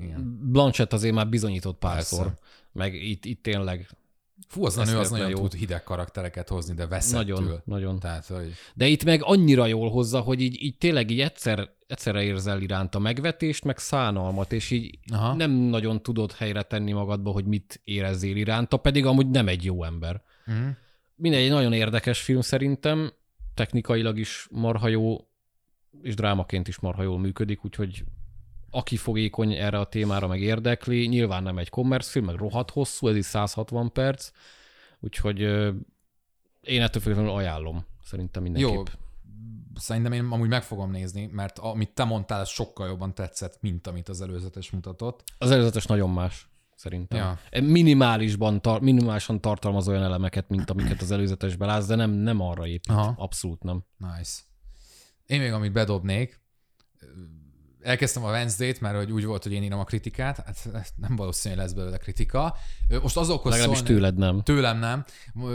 Igen. 0.00 0.38
Blanchett 0.50 0.92
azért 0.92 1.14
már 1.14 1.28
bizonyított 1.28 1.78
párszor, 1.78 2.24
Persze. 2.24 2.40
meg 2.72 2.94
itt, 2.94 3.24
itt 3.24 3.42
tényleg 3.42 3.88
Fú, 4.48 4.64
az 4.64 4.78
a 4.78 4.84
nő 4.84 4.98
az 4.98 5.10
nagyon 5.10 5.30
jó. 5.30 5.36
tud 5.36 5.52
hideg 5.54 5.82
karaktereket 5.82 6.48
hozni, 6.48 6.74
de 6.74 6.86
veszettül. 6.86 7.34
nagyon, 7.34 7.60
nagyon. 7.64 7.98
Tehát, 7.98 8.26
hogy 8.26 8.52
De 8.74 8.86
itt 8.86 9.04
meg 9.04 9.20
annyira 9.24 9.66
jól 9.66 9.90
hozza, 9.90 10.20
hogy 10.20 10.40
így, 10.40 10.62
így 10.62 10.76
tényleg 10.78 11.10
így 11.10 11.20
egyszer, 11.20 11.70
egyszerre 11.86 12.22
érzel 12.22 12.60
iránta 12.60 12.98
megvetést, 12.98 13.64
meg 13.64 13.78
szánalmat, 13.78 14.52
és 14.52 14.70
így 14.70 14.98
Aha. 15.12 15.34
nem 15.34 15.50
nagyon 15.50 16.02
tudod 16.02 16.32
helyre 16.32 16.62
tenni 16.62 16.92
magadba, 16.92 17.30
hogy 17.30 17.44
mit 17.44 17.80
érezzél 17.84 18.36
iránta, 18.36 18.76
pedig 18.76 19.06
amúgy 19.06 19.30
nem 19.30 19.48
egy 19.48 19.64
jó 19.64 19.84
ember. 19.84 20.22
uh-huh. 20.46 20.66
Mindegy, 21.14 21.42
egy 21.42 21.50
nagyon 21.50 21.72
érdekes 21.72 22.20
film 22.20 22.40
szerintem, 22.40 23.12
technikailag 23.54 24.18
is 24.18 24.46
marha 24.50 24.88
jó, 24.88 25.16
és 26.02 26.14
drámaként 26.14 26.68
is 26.68 26.78
marha 26.78 27.02
jól 27.02 27.18
működik, 27.18 27.64
úgyhogy 27.64 28.04
aki 28.70 28.96
fogékony 28.96 29.52
erre 29.52 29.78
a 29.78 29.86
témára 29.86 30.26
meg 30.26 30.40
érdekli, 30.40 31.06
nyilván 31.06 31.42
nem 31.42 31.58
egy 31.58 31.68
commerce 31.68 32.10
film, 32.10 32.24
meg 32.24 32.34
rohadt 32.34 32.70
hosszú, 32.70 33.08
ez 33.08 33.16
is 33.16 33.24
160 33.24 33.92
perc, 33.92 34.30
úgyhogy 35.00 35.40
én 36.60 36.82
ettől 36.82 37.02
függetlenül 37.02 37.30
ajánlom, 37.30 37.86
szerintem 38.02 38.42
mindenképp. 38.42 38.74
Jó, 38.74 38.82
szerintem 39.74 40.12
én 40.12 40.24
amúgy 40.24 40.48
meg 40.48 40.62
fogom 40.62 40.90
nézni, 40.90 41.26
mert 41.32 41.58
amit 41.58 41.90
te 41.90 42.04
mondtál, 42.04 42.40
az 42.40 42.48
sokkal 42.48 42.86
jobban 42.88 43.14
tetszett, 43.14 43.58
mint 43.60 43.86
amit 43.86 44.08
az 44.08 44.20
előzetes 44.20 44.70
mutatott. 44.70 45.24
Az 45.38 45.50
előzetes 45.50 45.84
nagyon 45.84 46.10
más, 46.10 46.48
szerintem. 46.74 47.18
Ja. 47.18 47.60
Minimálisban, 47.60 48.60
tar- 48.60 48.80
minimálisan 48.82 49.40
tartalmaz 49.40 49.88
olyan 49.88 50.02
elemeket, 50.02 50.48
mint 50.48 50.70
amiket 50.70 51.02
az 51.02 51.10
előzetesben 51.10 51.68
látsz, 51.68 51.86
de 51.86 51.94
nem, 51.94 52.10
nem 52.10 52.40
arra 52.40 52.66
épít. 52.66 52.90
Aha. 52.90 53.14
Abszolút 53.16 53.62
nem. 53.62 53.84
Nice. 53.96 54.40
Én 55.26 55.40
még 55.40 55.52
amit 55.52 55.72
bedobnék, 55.72 56.40
elkezdtem 57.82 58.24
a 58.24 58.30
Wednesday-t, 58.30 58.80
mert 58.80 58.96
hogy 58.96 59.12
úgy 59.12 59.24
volt, 59.24 59.42
hogy 59.42 59.52
én 59.52 59.62
írom 59.62 59.78
a 59.78 59.84
kritikát, 59.84 60.36
hát 60.72 60.92
nem 60.96 61.16
valószínű, 61.16 61.54
lesz 61.54 61.72
belőle 61.72 61.96
kritika. 61.96 62.56
Most 63.02 63.16
azokhoz 63.16 63.52
Legalábbis 63.52 63.78
szólnék, 63.78 63.96
tőled 63.96 64.16
nem. 64.16 64.42
Tőlem 64.42 64.78
nem. 64.78 65.04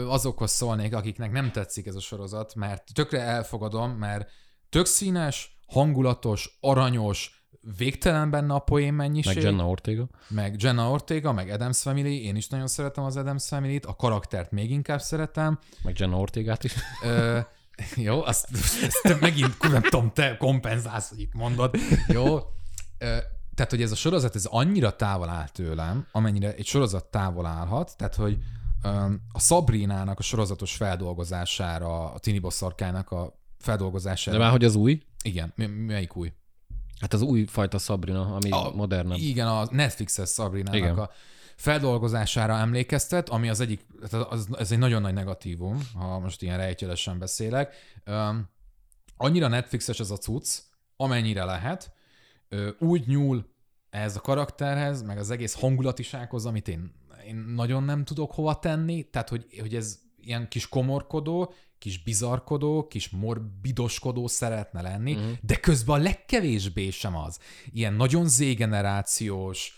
Azokhoz 0.08 0.50
szólnék, 0.50 0.94
akiknek 0.94 1.32
nem 1.32 1.52
tetszik 1.52 1.86
ez 1.86 1.94
a 1.94 2.00
sorozat, 2.00 2.54
mert 2.54 2.92
tökre 2.94 3.20
elfogadom, 3.20 3.90
mert 3.90 4.30
tök 4.68 4.86
színes, 4.86 5.58
hangulatos, 5.66 6.56
aranyos, 6.60 7.36
végtelen 7.76 8.30
benne 8.30 8.54
a 8.54 8.58
poén 8.58 8.94
mennyiség. 8.94 9.34
Meg 9.34 9.44
Jenna 9.44 9.68
Ortega. 9.68 10.08
meg 10.28 10.62
Jenna 10.62 10.90
Ortega, 10.90 11.32
meg 11.32 11.50
Adams 11.50 11.82
Family, 11.82 12.24
én 12.24 12.36
is 12.36 12.48
nagyon 12.48 12.66
szeretem 12.66 13.04
az 13.04 13.16
Adams 13.16 13.46
Family-t, 13.48 13.84
a 13.84 13.94
karaktert 13.94 14.50
még 14.50 14.70
inkább 14.70 15.00
szeretem. 15.00 15.58
Meg 15.82 15.98
Jenna 15.98 16.18
Ortegát 16.18 16.64
is. 16.64 16.74
Ö, 17.02 17.38
jó, 17.96 18.22
azt, 18.22 18.48
ezt 18.82 19.20
megint 19.20 19.62
nem 19.62 19.82
tudom, 19.82 20.12
te 20.12 20.36
kompenzálsz, 20.36 21.08
hogy 21.08 21.20
itt 21.20 21.34
mondod. 21.34 21.76
Jó. 22.08 22.38
Tehát, 23.54 23.70
hogy 23.70 23.82
ez 23.82 23.90
a 23.90 23.94
sorozat, 23.94 24.34
ez 24.34 24.44
annyira 24.44 24.96
távol 24.96 25.28
áll 25.28 25.48
tőlem, 25.48 26.06
amennyire 26.12 26.54
egy 26.54 26.66
sorozat 26.66 27.04
távol 27.04 27.46
állhat, 27.46 27.94
tehát, 27.96 28.14
hogy 28.14 28.38
a 29.32 29.40
Sabrinának 29.40 30.18
a 30.18 30.22
sorozatos 30.22 30.76
feldolgozására, 30.76 32.12
a 32.12 32.18
Tini 32.18 32.38
Bosszorkának 32.38 33.10
a 33.10 33.38
feldolgozására. 33.58 34.36
De 34.36 34.42
már 34.42 34.52
hogy 34.52 34.64
az 34.64 34.74
új? 34.74 35.02
Igen, 35.24 35.52
mi, 35.56 35.66
melyik 35.66 36.16
új? 36.16 36.32
Hát 37.00 37.12
az 37.12 37.22
új 37.22 37.44
fajta 37.44 37.78
Sabrina, 37.78 38.34
ami 38.34 38.50
a, 38.50 38.70
modernebb. 38.74 39.18
Igen, 39.18 39.46
a 39.46 39.66
Netflixes 39.70 40.30
Sabrinának 40.30 40.74
Igen. 40.74 40.98
a 40.98 41.10
feldolgozására 41.56 42.58
emlékeztet, 42.58 43.28
ami 43.28 43.48
az 43.48 43.60
egyik, 43.60 43.86
az, 44.10 44.48
ez 44.58 44.72
egy 44.72 44.78
nagyon 44.78 45.02
nagy 45.02 45.14
negatívum, 45.14 45.88
ha 45.94 46.18
most 46.18 46.42
ilyen 46.42 46.56
rejtjelesen 46.56 47.18
beszélek. 47.18 47.74
Um, 48.06 48.48
annyira 49.16 49.48
Netflixes 49.48 50.00
ez 50.00 50.10
a 50.10 50.16
cucc, 50.16 50.58
amennyire 50.96 51.44
lehet, 51.44 51.92
úgy 52.78 53.06
nyúl 53.06 53.46
ehhez 53.90 54.16
a 54.16 54.20
karakterhez, 54.20 55.02
meg 55.02 55.18
az 55.18 55.30
egész 55.30 55.54
hangulatisághoz, 55.54 56.46
amit 56.46 56.68
én, 56.68 56.94
én 57.26 57.36
nagyon 57.36 57.82
nem 57.82 58.04
tudok 58.04 58.32
hova 58.32 58.58
tenni, 58.58 59.02
tehát 59.02 59.28
hogy, 59.28 59.46
hogy 59.60 59.74
ez 59.74 59.98
ilyen 60.20 60.48
kis 60.48 60.68
komorkodó, 60.68 61.52
kis 61.78 62.02
bizarkodó, 62.02 62.86
kis 62.86 63.08
morbidoskodó 63.08 64.26
szeretne 64.26 64.82
lenni, 64.82 65.14
mm. 65.14 65.32
de 65.40 65.56
közben 65.56 66.00
a 66.00 66.02
legkevésbé 66.02 66.90
sem 66.90 67.16
az. 67.16 67.38
Ilyen 67.72 67.94
nagyon 67.94 68.28
Z-generációs, 68.28 69.74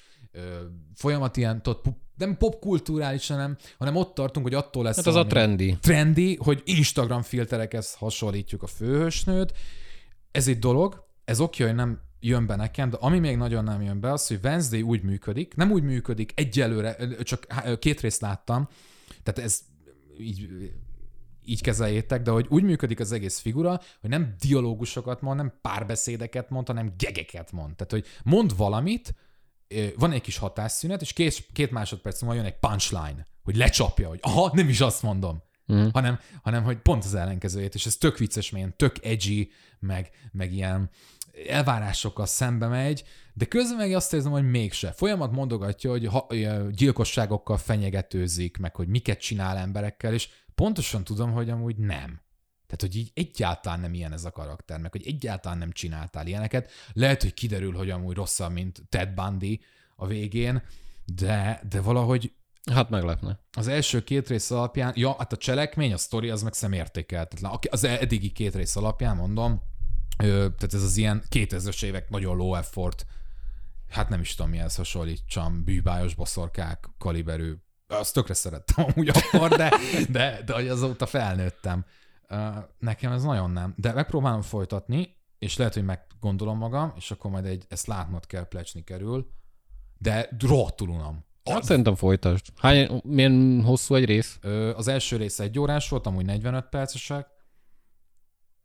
folyamat 0.95 1.37
ilyen, 1.37 1.63
tudod, 1.63 1.81
nem 2.17 2.37
popkulturális, 2.37 3.29
hanem, 3.29 3.57
hanem 3.79 3.97
ott 3.97 4.15
tartunk, 4.15 4.47
hogy 4.47 4.55
attól 4.55 4.83
lesz 4.85 4.97
Hát 4.97 5.07
az 5.07 5.15
a 5.15 5.27
trendi. 5.27 5.77
trendi, 5.81 6.37
hogy 6.37 6.63
Instagram 6.65 7.23
filterekhez 7.23 7.95
hasonlítjuk 7.95 8.63
a 8.63 8.67
főhősnőt. 8.67 9.53
Ez 10.31 10.49
egy 10.49 10.59
dolog, 10.59 11.07
ez 11.25 11.41
oké, 11.41 11.65
hogy 11.65 11.75
nem 11.75 12.01
jön 12.21 12.47
be 12.47 12.57
nekem, 12.57 12.91
de 12.91 12.97
ami 13.01 13.19
még 13.19 13.37
nagyon 13.37 13.65
nem 13.65 13.83
jön 13.83 14.01
be, 14.01 14.13
az, 14.13 14.27
hogy 14.27 14.39
Wednesday 14.43 14.83
úgy 14.83 15.03
működik, 15.03 15.55
nem 15.55 15.71
úgy 15.71 15.83
működik, 15.83 16.33
egyelőre, 16.35 16.97
csak 17.23 17.47
két 17.79 18.01
részt 18.01 18.21
láttam, 18.21 18.69
tehát 19.23 19.51
ez 19.51 19.61
így, 20.19 20.49
így 21.45 21.63
kezeljétek, 21.63 22.23
de 22.23 22.31
hogy 22.31 22.47
úgy 22.49 22.63
működik 22.63 23.01
az 23.01 23.13
egész 23.13 23.39
figura, 23.39 23.81
hogy 24.01 24.11
nem 24.11 24.35
dialógusokat 24.41 25.21
mond, 25.21 25.37
nem 25.37 25.53
párbeszédeket 25.61 26.51
mond, 26.51 26.67
hanem 26.67 26.93
gegeket 26.99 27.53
mond. 27.53 27.75
Tehát, 27.77 27.93
hogy 27.93 28.07
mond 28.25 28.57
valamit, 28.57 29.15
van 29.97 30.13
egy 30.13 30.21
kis 30.21 30.37
hatásszünet, 30.37 31.01
és 31.01 31.13
két, 31.13 31.47
két 31.53 31.71
másodperc 31.71 32.21
múlva 32.21 32.37
jön 32.37 32.45
egy 32.45 32.59
punchline, 32.59 33.27
hogy 33.43 33.57
lecsapja, 33.57 34.09
hogy 34.09 34.19
aha, 34.23 34.51
nem 34.55 34.69
is 34.69 34.81
azt 34.81 35.03
mondom. 35.03 35.43
Mhm. 35.67 35.89
Hanem, 35.93 36.19
hanem, 36.43 36.65
hogy 36.65 36.79
pont 36.79 37.05
az 37.05 37.15
ellenkezőjét, 37.15 37.75
és 37.75 37.87
ez 37.87 37.97
tök 37.97 38.19
vicces, 38.19 38.51
mert 38.51 38.65
ilyen 38.65 38.77
tök 38.77 39.05
edgy, 39.05 39.53
meg, 39.79 40.11
meg 40.33 40.53
ilyen 40.53 40.91
elvárásokkal 41.49 42.27
szembe 42.27 42.67
megy, 42.67 43.05
de 43.35 43.45
közben 43.45 43.77
meg 43.77 43.93
azt 43.93 44.15
érzem, 44.15 44.33
hogy 44.33 44.51
mégse. 44.51 44.93
Folyamat 44.93 45.33
mondogatja, 45.33 45.91
hogy 45.91 46.07
ha, 46.07 46.27
gyilkosságokkal 46.71 47.57
fenyegetőzik, 47.57 48.57
meg 48.57 48.77
hogy 48.77 48.89
miket 48.89 49.21
csinál 49.21 49.57
emberekkel, 49.57 50.13
és 50.13 50.29
pontosan 50.55 51.05
tudom, 51.05 51.33
hogy 51.33 51.51
amúgy 51.51 51.77
nem. 51.77 52.21
Tehát, 52.69 52.81
hogy 52.81 52.97
így 52.97 53.11
egyáltalán 53.15 53.81
nem 53.81 53.95
ilyen 53.95 54.13
ez 54.13 54.25
a 54.25 54.31
karakter, 54.31 54.81
meg 54.81 54.93
hogy 54.93 55.07
egyáltalán 55.07 55.59
nem 55.59 55.73
csináltál 55.73 56.27
ilyeneket. 56.27 56.71
Lehet, 56.93 57.23
hogy 57.23 57.35
kiderül, 57.35 57.73
hogy 57.75 57.91
amúgy 57.91 58.15
rosszabb, 58.15 58.53
mint 58.53 58.83
Ted 58.89 59.09
Bundy 59.09 59.61
a 59.97 60.07
végén, 60.07 60.63
de, 61.05 61.61
de 61.69 61.81
valahogy 61.81 62.33
Hát 62.73 62.91
meglepne. 62.91 63.39
az 63.53 63.69
első 63.69 64.05
két 64.05 64.29
rész 64.29 64.51
alapján, 64.51 64.93
ja, 64.97 65.15
hát 65.19 65.33
a 65.33 65.37
cselekmény, 65.37 65.93
a 65.93 65.97
sztori, 65.97 66.31
az 66.31 66.43
meg 66.43 66.53
szemértékeltetlen. 66.53 67.59
Az 67.71 67.85
eddigi 67.85 68.33
két 68.33 68.55
rész 68.55 68.77
alapján 68.77 69.17
mondom, 69.17 69.63
tehát 70.17 70.75
ez 70.75 70.83
az 70.83 70.97
ilyen 70.97 71.23
2000-es 71.31 71.85
évek 71.85 72.09
nagyon 72.11 72.37
low 72.37 72.55
effort, 72.55 73.07
hát 73.89 74.09
nem 74.09 74.21
is 74.21 74.35
tudom 74.35 74.51
mihez 74.51 74.77
hasonlítsam, 74.77 75.65
bűbájos 75.65 76.15
boszorkák 76.15 76.89
kaliberű. 76.99 77.55
Azt 77.87 78.15
tökre 78.15 78.35
szerettem 78.35 78.85
amúgy 78.85 79.09
akkor, 79.09 79.49
de, 79.49 79.73
de, 80.09 80.43
de 80.47 80.53
hogy 80.55 80.69
azóta 80.69 81.07
felnőttem. 81.07 81.85
Nekem 82.79 83.13
ez 83.13 83.23
nagyon 83.23 83.51
nem. 83.51 83.75
De 83.77 83.93
megpróbálom 83.93 84.43
folytatni, 84.43 85.17
és 85.39 85.57
lehet, 85.57 85.75
hogy 85.75 85.85
meggondolom 85.85 86.59
magam, 86.59 86.93
és 86.97 87.11
akkor 87.11 87.31
majd 87.31 87.45
egy, 87.45 87.65
ezt 87.69 87.87
látnod 87.87 88.27
kell, 88.27 88.49
plecsni 88.49 88.85
kerül, 88.85 89.31
de 89.99 90.29
rohadtul 90.41 90.89
unom. 90.89 91.25
Hát 91.45 91.65
szerintem 91.65 91.95
folytasd. 91.95 92.47
Hány, 92.57 93.01
milyen 93.05 93.63
hosszú 93.65 93.95
egy 93.95 94.05
rész? 94.05 94.39
Ö, 94.41 94.75
Az 94.77 94.89
első 94.89 95.17
rész 95.17 95.39
egy 95.39 95.59
órás 95.59 95.89
volt, 95.89 96.07
amúgy 96.07 96.25
45 96.25 96.69
percesek. 96.69 97.27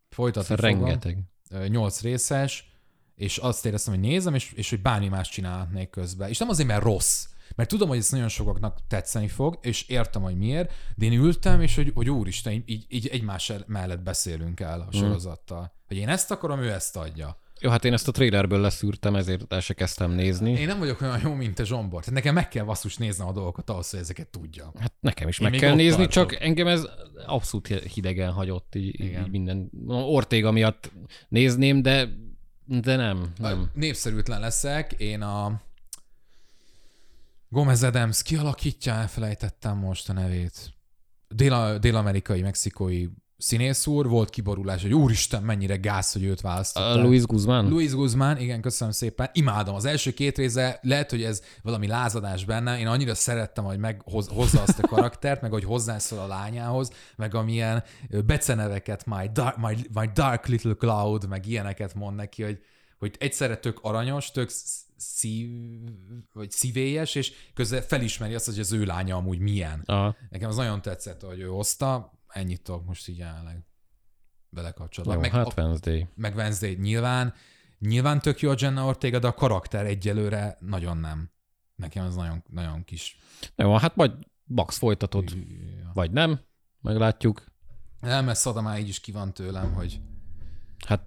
Folytatni 0.10 0.54
Ez 0.54 0.60
fogom. 0.60 0.80
rengeteg. 0.80 1.18
Ö, 1.50 1.68
8 1.68 2.02
részes, 2.02 2.72
és 3.16 3.38
azt 3.38 3.66
éreztem, 3.66 3.94
hogy 3.94 4.04
nézem, 4.04 4.34
és, 4.36 4.52
és 4.52 4.70
hogy 4.70 4.82
bármi 4.82 5.08
más 5.08 5.30
csinálhatnék 5.30 5.90
közben. 5.90 6.30
És 6.30 6.38
nem 6.38 6.50
azért, 6.50 6.68
mert 6.68 6.84
rossz, 6.84 7.26
mert 7.56 7.70
tudom, 7.70 7.88
hogy 7.88 7.98
ez 7.98 8.10
nagyon 8.10 8.28
sokaknak 8.28 8.78
tetszeni 8.88 9.28
fog, 9.28 9.58
és 9.62 9.88
értem, 9.88 10.22
hogy 10.22 10.38
miért, 10.38 10.74
de 10.96 11.06
én 11.06 11.14
ültem, 11.14 11.62
és 11.62 11.76
hogy, 11.76 11.92
hogy 11.94 12.10
úristen, 12.10 12.64
így, 12.66 12.86
így 12.90 13.08
egymás 13.08 13.50
el- 13.50 13.64
mellett 13.68 14.02
beszélünk 14.02 14.60
el 14.60 14.88
a 14.90 14.96
sorozattal. 14.98 15.74
Hogy 15.88 15.98
én 15.98 16.10
ezt 16.10 16.32
akarom, 16.32 16.60
ő 16.60 16.72
ezt 16.72 16.98
adja. 16.98 17.42
Jó, 17.60 17.70
hát 17.70 17.86
én 17.86 17.94
ezt 17.94 18.08
a 18.08 18.12
trailerből 18.12 18.60
leszűrtem, 18.60 19.16
ezért 19.16 19.54
el 19.54 19.60
se 19.60 19.74
kezdtem 19.74 20.12
nézni. 20.12 20.52
Én 20.52 20.68
nem 20.68 20.80
vagyok 20.80 21.02
olyan 21.02 21.20
jó, 21.24 21.34
mint 21.34 21.56
te 21.56 21.64
Zsombor. 21.64 22.00
Tehát 22.00 22.14
nekem 22.16 22.34
meg 22.34 22.48
kell 22.48 22.64
basszus 22.64 22.98
néznem 22.98 23.28
a 23.28 23.32
dolgokat 23.32 23.70
ahhoz, 23.70 23.90
hogy 23.90 24.00
ezeket 24.00 24.28
tudjam. 24.28 24.72
Hát 24.80 24.94
nekem 25.00 25.28
is 25.28 25.40
Én 25.40 25.50
meg 25.50 25.60
kell 25.60 25.76
nézni, 25.76 26.06
tartok. 26.08 26.30
csak 26.30 26.42
engem 26.42 26.68
ez 26.68 26.88
abszolút 27.26 27.68
hidegen 27.68 28.32
hagyott 28.32 28.76
így, 28.76 29.00
Igen. 29.00 29.24
így 29.24 29.32
minden. 29.32 29.70
Ortéga 29.88 30.52
miatt 30.52 30.92
nézném, 31.30 31.82
de 31.82 32.10
de 32.66 32.96
nem. 32.96 33.34
Nem. 33.38 33.70
Népszerűtlen 33.74 34.40
leszek. 34.40 34.92
Én 34.98 35.22
a 35.22 35.62
Gomez 37.54 37.84
Adams 37.84 38.24
kialakítja, 38.24 38.94
elfelejtettem 38.94 39.78
most 39.78 40.10
a 40.10 40.14
nevét. 40.14 40.74
Dél- 41.28 41.80
dél-amerikai, 41.80 42.42
mexikói 42.42 43.08
színész 43.38 43.88
úr, 43.88 44.08
volt 44.08 44.30
kiborulás, 44.30 44.82
hogy 44.82 44.94
úristen, 44.94 45.44
mennyire 45.44 45.76
gáz, 45.76 46.12
hogy 46.12 46.24
őt 46.24 46.42
választották. 46.42 47.04
Luis 47.04 47.24
Guzmán? 47.24 47.68
Luis 47.68 47.94
Guzmán, 47.94 48.38
igen, 48.38 48.62
köszönöm 48.62 48.94
szépen. 48.94 49.30
Imádom. 49.34 49.76
Az 49.76 49.86
első 49.86 50.14
két 50.14 50.38
része, 50.38 50.80
lehet, 50.82 51.10
hogy 51.10 51.24
ez 51.24 51.42
valami 51.62 51.88
lázadás 51.88 52.46
benne. 52.46 52.80
Én 52.80 52.88
annyira 52.88 53.16
szerettem, 53.16 53.64
hogy 53.64 53.78
meghozza 53.78 54.62
azt 54.62 54.80
a 54.80 54.88
karaktert, 54.88 55.42
meg 55.42 55.52
hogy 55.52 55.64
hozzászól 55.64 56.20
a 56.20 56.28
lányához, 56.28 56.92
meg 57.16 57.36
amilyen 57.36 57.84
beceneveket, 58.26 59.06
my 59.06 59.30
dark, 59.34 59.58
my, 59.58 59.76
my 59.94 60.10
dark 60.14 60.48
little 60.48 60.74
cloud, 60.74 61.28
meg 61.28 61.48
ilyeneket 61.48 61.94
mond 61.94 62.16
neki, 62.16 62.44
hogy, 62.44 62.60
hogy 63.00 63.16
egyszerre 63.20 63.58
tök 63.58 63.80
aranyos, 63.82 64.32
tök 64.32 64.50
szív, 65.04 65.50
vagy 66.34 66.52
szívélyes, 66.52 67.16
és 67.16 67.34
közben 67.54 67.82
felismeri 67.82 68.34
azt, 68.34 68.46
hogy 68.46 68.60
az 68.60 68.72
ő 68.72 68.84
lánya 68.86 69.16
amúgy 69.16 69.40
milyen. 69.40 69.82
Aha. 69.86 70.16
Nekem 70.30 70.50
az 70.50 70.56
nagyon 70.56 70.82
tetszett, 70.82 71.22
hogy 71.22 71.40
ő 71.40 71.46
hozta, 71.48 72.20
ennyit 72.28 72.62
tudok 72.62 72.86
most 72.86 73.08
így 73.08 73.18
jelenleg 73.18 73.66
belekapcsolva. 74.50 75.14
Jó, 75.14 75.20
Meg 75.20 75.32
hát 75.32 75.58
Wednesday. 75.58 76.08
meg 76.16 76.36
Wednesday 76.36 76.76
nyilván. 76.76 77.34
Nyilván 77.80 78.20
tök 78.22 78.40
jó 78.40 78.50
a 78.52 78.56
Jenna 78.58 78.86
Ortega, 78.86 79.20
de 79.20 79.28
a 79.28 79.34
karakter 79.34 79.86
egyelőre 79.86 80.58
nagyon 80.60 80.98
nem. 80.98 81.32
Nekem 81.76 82.06
az 82.06 82.16
nagyon, 82.16 82.44
nagyon 82.50 82.84
kis. 82.84 83.18
Jó, 83.56 83.76
hát 83.76 83.96
majd 83.96 84.12
Bax 84.48 84.78
folytatod, 84.78 85.38
vagy 85.94 86.12
nem, 86.12 86.40
meglátjuk. 86.82 87.44
Nem, 88.00 88.26
mert 88.26 88.40
Szada 88.40 88.62
már 88.62 88.80
így 88.80 88.88
is 88.88 89.00
ki 89.00 89.12
van 89.12 89.34
tőlem, 89.34 89.74
hogy 89.74 90.02
Hát 90.88 91.02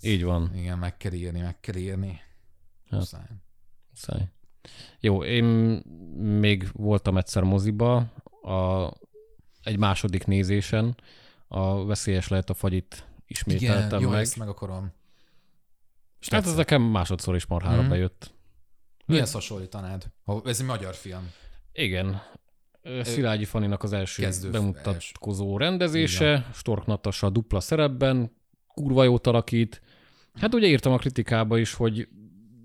így 0.00 0.24
van. 0.24 0.54
igen, 0.54 0.78
meg 0.78 0.96
kell 0.96 1.12
írni, 1.12 1.40
meg 1.40 1.60
kell 1.60 1.74
írni. 1.76 2.20
Hát. 2.90 2.98
Muszáj. 3.00 3.26
Muszáj. 3.90 4.28
Jó, 5.00 5.24
én 5.24 5.44
még 6.16 6.68
voltam 6.72 7.16
egyszer 7.16 7.42
moziba, 7.42 7.96
a, 8.42 8.90
egy 9.62 9.78
második 9.78 10.26
nézésen, 10.26 10.96
a 11.48 11.84
Veszélyes 11.84 12.28
lehet 12.28 12.50
a 12.50 12.54
fagyit 12.54 13.04
ismételtem 13.26 13.86
Igen, 13.86 14.00
jó, 14.00 14.08
meg. 14.08 14.20
ezt 14.20 14.36
meg 14.36 14.48
akarom. 14.48 14.92
És 16.20 16.28
Hát 16.28 16.46
ez 16.46 16.54
nekem 16.54 16.82
másodszor 16.82 17.34
is 17.34 17.46
marhára 17.46 17.82
mm. 17.82 17.88
bejött. 17.88 18.34
Mihez 19.06 19.32
hasonlítanád? 19.32 20.06
Ha- 20.24 20.42
Ez 20.44 20.60
egy 20.60 20.66
magyar 20.66 20.94
film. 20.94 21.30
Igen. 21.72 22.22
Szilágyi 23.02 23.44
Faninak 23.44 23.82
az 23.82 23.92
első 23.92 24.22
Kezdő- 24.22 24.50
bemutatkozó 24.50 25.56
rendezése, 25.56 26.50
Stork 26.54 26.86
Natasa 26.86 27.30
dupla 27.30 27.60
szerepben, 27.60 28.36
kurva 28.66 29.04
jót 29.04 29.26
alakít. 29.26 29.82
Hát 30.34 30.54
ugye 30.54 30.66
írtam 30.66 30.92
a 30.92 30.96
kritikába 30.98 31.58
is, 31.58 31.74
hogy 31.74 32.08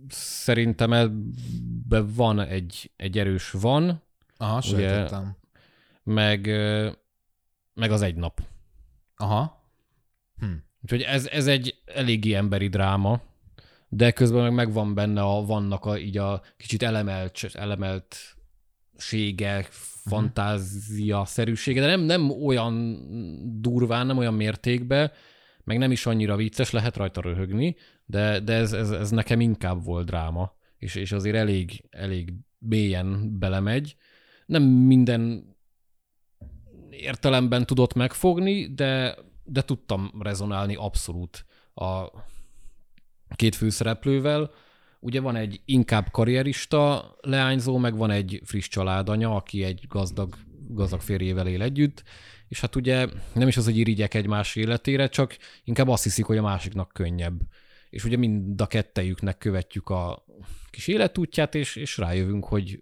szerintem 0.09 0.93
ebben 0.93 2.13
van 2.15 2.39
egy, 2.39 2.91
egy 2.95 3.17
erős 3.17 3.51
van, 3.51 4.03
Aha, 4.37 4.57
Ugye- 4.57 4.67
sejtettem. 4.67 5.35
meg, 6.03 6.47
ö, 6.47 6.89
meg 7.73 7.91
az 7.91 8.01
egy 8.01 8.15
nap. 8.15 8.41
Aha. 9.15 9.63
Hm. 10.39 10.45
Úgyhogy 10.83 11.01
ez, 11.01 11.27
ez 11.27 11.47
egy 11.47 11.81
eléggé 11.85 12.33
emberi 12.33 12.67
dráma, 12.67 13.21
de 13.89 14.11
közben 14.11 14.41
meg 14.43 14.53
megvan 14.53 14.93
benne 14.93 15.21
a, 15.21 15.45
vannak 15.45 15.85
a, 15.85 15.97
így 15.97 16.17
a 16.17 16.41
kicsit 16.57 16.83
elemelt, 16.83 17.39
elemeltsége, 17.53 19.67
fantázia 20.05 21.25
szerűsége, 21.25 21.81
de 21.81 21.87
nem, 21.87 22.01
nem 22.01 22.29
olyan 22.29 22.97
durván, 23.61 24.05
nem 24.05 24.17
olyan 24.17 24.33
mértékben, 24.33 25.11
meg 25.63 25.77
nem 25.77 25.91
is 25.91 26.05
annyira 26.05 26.35
vicces, 26.35 26.71
lehet 26.71 26.97
rajta 26.97 27.21
röhögni, 27.21 27.75
de, 28.05 28.39
de 28.39 28.53
ez, 28.53 28.73
ez, 28.73 28.91
ez 28.91 29.09
nekem 29.09 29.39
inkább 29.39 29.83
volt 29.83 30.05
dráma, 30.05 30.55
és, 30.77 30.95
és 30.95 31.11
azért 31.11 31.35
elég, 31.35 31.83
elég 31.89 32.33
mélyen 32.57 33.39
belemegy. 33.39 33.95
Nem 34.45 34.63
minden 34.63 35.55
értelemben 36.89 37.65
tudott 37.65 37.93
megfogni, 37.93 38.73
de, 38.73 39.15
de 39.43 39.61
tudtam 39.61 40.11
rezonálni 40.19 40.75
abszolút 40.75 41.45
a 41.73 42.07
két 43.35 43.55
főszereplővel. 43.55 44.51
Ugye 44.99 45.21
van 45.21 45.35
egy 45.35 45.61
inkább 45.65 46.11
karrierista 46.11 47.15
leányzó, 47.21 47.77
meg 47.77 47.97
van 47.97 48.11
egy 48.11 48.41
friss 48.43 48.67
családanya, 48.67 49.35
aki 49.35 49.63
egy 49.63 49.85
gazdag, 49.87 50.35
gazdag 50.67 51.01
férjével 51.01 51.47
él 51.47 51.61
együtt, 51.61 52.03
és 52.47 52.61
hát 52.61 52.75
ugye 52.75 53.07
nem 53.33 53.47
is 53.47 53.57
az, 53.57 53.65
hogy 53.65 53.77
irigyek 53.77 54.13
egymás 54.13 54.55
életére, 54.55 55.07
csak 55.07 55.37
inkább 55.63 55.87
azt 55.87 56.03
hiszik, 56.03 56.25
hogy 56.25 56.37
a 56.37 56.41
másiknak 56.41 56.91
könnyebb. 56.93 57.41
És 57.95 58.03
ugye 58.03 58.17
mind 58.17 58.61
a 58.61 58.67
kettejüknek 58.67 59.37
követjük 59.37 59.89
a 59.89 60.25
kis 60.69 60.87
életútját, 60.87 61.55
és, 61.55 61.75
és 61.75 61.97
rájövünk, 61.97 62.45
hogy 62.45 62.79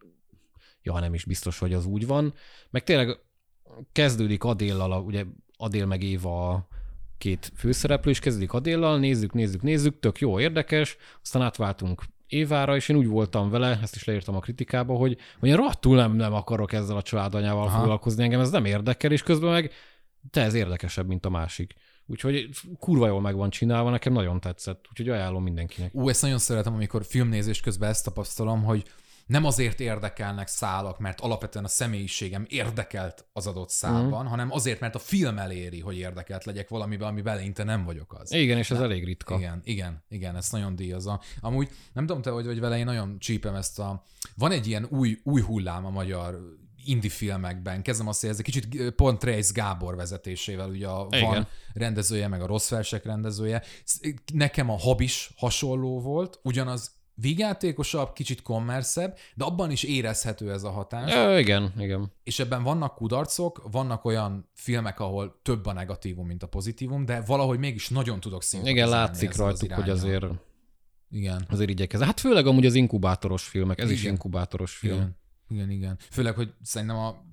ja, 0.81 0.99
nem 0.99 1.13
is 1.13 1.25
biztos, 1.25 1.59
hogy 1.59 1.73
az 1.73 1.85
úgy 1.85 2.07
van. 2.07 2.33
Meg 2.69 2.83
tényleg 2.83 3.17
kezdődik 3.91 4.43
Adéllal, 4.43 5.03
ugye 5.03 5.25
Adél 5.57 5.85
meg 5.85 6.03
Éva 6.03 6.49
a 6.49 6.67
két 7.17 7.51
főszereplő, 7.55 8.11
és 8.11 8.19
kezdődik 8.19 8.53
Adéllal, 8.53 8.99
nézzük, 8.99 9.33
nézzük, 9.33 9.61
nézzük, 9.61 9.99
tök 9.99 10.19
jó, 10.19 10.39
érdekes, 10.39 10.97
aztán 11.21 11.41
átváltunk 11.41 12.03
Évára, 12.27 12.75
és 12.75 12.89
én 12.89 12.95
úgy 12.95 13.07
voltam 13.07 13.49
vele, 13.49 13.79
ezt 13.81 13.95
is 13.95 14.03
leírtam 14.03 14.35
a 14.35 14.39
kritikába, 14.39 14.95
hogy, 14.95 15.17
hogy 15.39 15.49
én 15.49 15.55
rohadtul 15.55 15.95
nem, 15.95 16.15
nem 16.15 16.33
akarok 16.33 16.73
ezzel 16.73 16.97
a 16.97 17.01
családanyával 17.01 17.67
Aha. 17.67 17.79
foglalkozni, 17.79 18.23
engem 18.23 18.39
ez 18.39 18.51
nem 18.51 18.65
érdekel, 18.65 19.11
és 19.11 19.23
közben 19.23 19.51
meg 19.51 19.71
te 20.29 20.41
ez 20.41 20.53
érdekesebb, 20.53 21.07
mint 21.07 21.25
a 21.25 21.29
másik. 21.29 21.73
Úgyhogy 22.05 22.49
kurva 22.79 23.07
jól 23.07 23.21
meg 23.21 23.35
van 23.35 23.49
csinálva, 23.49 23.89
nekem 23.89 24.13
nagyon 24.13 24.39
tetszett, 24.39 24.85
úgyhogy 24.89 25.09
ajánlom 25.09 25.43
mindenkinek. 25.43 25.93
Ú, 25.93 26.09
ezt 26.09 26.21
nagyon 26.21 26.37
szeretem, 26.37 26.73
amikor 26.73 27.05
filmnézés 27.05 27.59
közben 27.59 27.89
ezt 27.89 28.03
tapasztalom, 28.03 28.63
hogy 28.63 28.85
nem 29.25 29.45
azért 29.45 29.79
érdekelnek 29.79 30.47
szálak, 30.47 30.99
mert 30.99 31.19
alapvetően 31.19 31.65
a 31.65 31.67
személyiségem 31.67 32.45
érdekelt 32.49 33.25
az 33.33 33.47
adott 33.47 33.69
szálban, 33.69 34.25
mm. 34.25 34.27
hanem 34.27 34.51
azért, 34.51 34.79
mert 34.79 34.95
a 34.95 34.99
film 34.99 35.37
eléri, 35.37 35.79
hogy 35.79 35.97
érdekelt 35.97 36.43
legyek 36.43 36.69
valamiben, 36.69 37.07
ami 37.07 37.21
eleinte 37.25 37.63
nem 37.63 37.83
vagyok 37.83 38.13
az. 38.13 38.31
Igen, 38.31 38.57
és 38.57 38.71
ez 38.71 38.79
elég 38.79 39.05
ritka. 39.05 39.37
Igen, 39.37 39.61
igen, 39.63 40.03
igen, 40.09 40.35
ezt 40.35 40.51
nagyon 40.51 40.75
díjazza. 40.75 41.21
Amúgy 41.39 41.69
nem 41.93 42.05
tudom 42.05 42.21
te, 42.21 42.29
hogy 42.29 42.45
vagy 42.45 42.59
vele, 42.59 42.77
én 42.77 42.85
nagyon 42.85 43.19
csípem 43.19 43.55
ezt 43.55 43.79
a... 43.79 44.03
Van 44.35 44.51
egy 44.51 44.67
ilyen 44.67 44.87
új, 44.89 45.19
új 45.23 45.41
hullám 45.41 45.85
a 45.85 45.89
magyar 45.89 46.39
indie 46.85 47.09
filmekben. 47.09 47.81
Kezdem 47.81 48.07
azt, 48.07 48.23
egy 48.23 48.41
kicsit 48.41 48.91
pont 48.95 49.23
Reis 49.23 49.51
Gábor 49.51 49.95
vezetésével, 49.95 50.69
ugye 50.69 50.87
a 50.87 51.07
Igen. 51.09 51.29
van 51.29 51.47
rendezője, 51.73 52.27
meg 52.27 52.41
a 52.41 52.45
rossz 52.45 52.69
versek 52.69 53.05
rendezője. 53.05 53.63
Nekem 54.33 54.69
a 54.69 54.77
Habis 54.77 55.31
hasonló 55.35 55.99
volt, 55.99 56.39
ugyanaz 56.43 56.91
vígjátékosabb, 57.15 58.13
kicsit 58.13 58.41
kommerszebb, 58.41 59.17
de 59.35 59.43
abban 59.43 59.71
is 59.71 59.83
érezhető 59.83 60.51
ez 60.51 60.63
a 60.63 60.69
hatás. 60.69 61.13
Ö, 61.13 61.37
igen, 61.37 61.73
igen. 61.77 62.11
És 62.23 62.39
ebben 62.39 62.63
vannak 62.63 62.95
kudarcok, 62.95 63.67
vannak 63.71 64.05
olyan 64.05 64.49
filmek, 64.53 64.99
ahol 64.99 65.39
több 65.41 65.65
a 65.65 65.73
negatívum, 65.73 66.27
mint 66.27 66.43
a 66.43 66.47
pozitívum, 66.47 67.05
de 67.05 67.21
valahogy 67.21 67.59
mégis 67.59 67.89
nagyon 67.89 68.19
tudok 68.19 68.43
szimpatizálni 68.43 68.89
Igen, 68.89 68.99
látszik 68.99 69.29
ezzel 69.29 69.45
az 69.45 69.59
rajtuk, 69.59 69.77
hogy 69.77 69.89
azért, 69.89 70.25
Igen. 71.09 71.45
azért 71.49 71.69
igyekeznek. 71.69 72.07
Hát 72.07 72.19
főleg 72.19 72.47
amúgy 72.47 72.65
az 72.65 72.73
inkubátoros 72.73 73.43
filmek, 73.43 73.79
ez 73.79 73.91
is 73.91 73.99
Igen. 73.99 74.11
inkubátoros 74.11 74.75
film. 74.75 74.95
Igen, 74.95 75.17
igen, 75.53 75.69
igen. 75.69 75.97
Főleg, 76.11 76.35
hogy 76.35 76.53
szerintem 76.61 76.97
a 76.97 77.25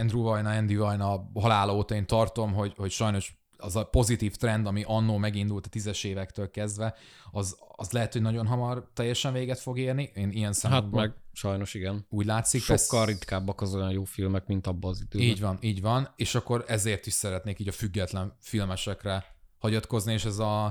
Andrew 0.00 0.22
Vajna, 0.22 0.50
Andy 0.50 0.76
Vajna 0.76 1.30
halála 1.34 1.74
óta 1.74 1.94
én 1.94 2.06
tartom, 2.06 2.52
hogy, 2.52 2.72
hogy 2.76 2.90
sajnos 2.90 3.36
az 3.58 3.76
a 3.76 3.84
pozitív 3.84 4.36
trend, 4.36 4.66
ami 4.66 4.82
annó 4.86 5.16
megindult 5.16 5.66
a 5.66 5.68
tízes 5.68 6.04
évektől 6.04 6.50
kezdve, 6.50 6.94
az, 7.30 7.56
az 7.76 7.90
lehet, 7.90 8.12
hogy 8.12 8.22
nagyon 8.22 8.46
hamar 8.46 8.90
teljesen 8.92 9.32
véget 9.32 9.58
fog 9.58 9.78
érni. 9.78 10.10
Én 10.14 10.30
ilyen 10.30 10.46
Hát 10.46 10.54
szempontból 10.54 11.00
meg 11.00 11.14
sajnos 11.32 11.74
igen. 11.74 12.06
úgy 12.08 12.26
látszik. 12.26 12.60
Sokkal 12.60 12.76
persze- 12.76 13.04
ritkábbak 13.04 13.60
az 13.60 13.74
olyan 13.74 13.90
jó 13.90 14.04
filmek, 14.04 14.46
mint 14.46 14.66
abban 14.66 14.90
az 14.90 15.00
időben. 15.00 15.28
Így 15.28 15.40
van, 15.40 15.58
így 15.60 15.80
van, 15.80 16.12
és 16.16 16.34
akkor 16.34 16.64
ezért 16.66 17.06
is 17.06 17.12
szeretnék 17.12 17.58
így 17.58 17.68
a 17.68 17.72
független 17.72 18.36
filmesekre 18.40 19.24
hagyatkozni, 19.58 20.12
és 20.12 20.24
ez 20.24 20.38
a, 20.38 20.64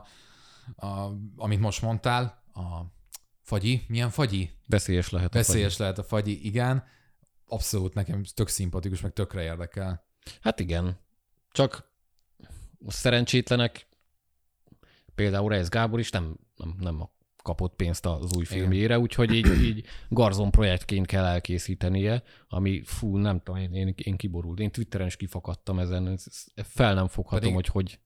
a 0.76 1.12
amit 1.36 1.60
most 1.60 1.82
mondtál, 1.82 2.44
a 2.54 2.82
fagyi, 3.46 3.82
milyen 3.88 4.10
fagyi? 4.10 4.50
Veszélyes 4.68 5.10
lehet. 5.10 5.34
a 5.34 5.38
Veszélyes 5.38 5.78
lehet 5.78 5.98
a 5.98 6.04
fagyi, 6.04 6.46
igen. 6.46 6.84
Abszolút 7.48 7.94
nekem 7.94 8.24
tök 8.34 8.48
szimpatikus, 8.48 9.02
meg 9.02 9.14
tökre 9.14 9.42
érdekel. 9.44 10.06
Hát 10.42 10.60
igen. 10.60 11.00
Csak 11.52 11.90
a 12.86 12.92
szerencsétlenek, 12.92 13.88
például 15.16 15.50
Reis 15.50 15.68
Gábor 15.68 16.00
is 16.00 16.10
nem, 16.10 16.38
nem, 16.56 16.76
nem 16.80 17.10
kapott 17.44 17.76
pénzt 17.76 18.06
az 18.06 18.36
új 18.36 18.46
filmjére, 18.46 19.00
úgyhogy 19.00 19.34
így, 19.34 19.62
így 19.62 19.86
Garzon 20.10 20.52
projektként 20.52 21.06
kell 21.06 21.26
elkészítenie, 21.26 22.24
ami 22.48 22.82
fú, 22.84 23.18
nem 23.18 23.42
tudom, 23.44 23.62
én, 23.62 23.74
én, 23.74 23.94
én 23.98 24.16
kiborult. 24.16 24.60
Én 24.60 24.72
Twitteren 24.72 25.08
is 25.08 25.16
kifakadtam 25.16 25.80
ezen, 25.80 26.08
ez, 26.08 26.24
ez 26.56 26.66
fel 26.68 26.94
nem 26.94 27.08
foghatom, 27.08 27.40
Pedig- 27.40 27.54
hogy, 27.54 27.68
hogy 27.68 28.00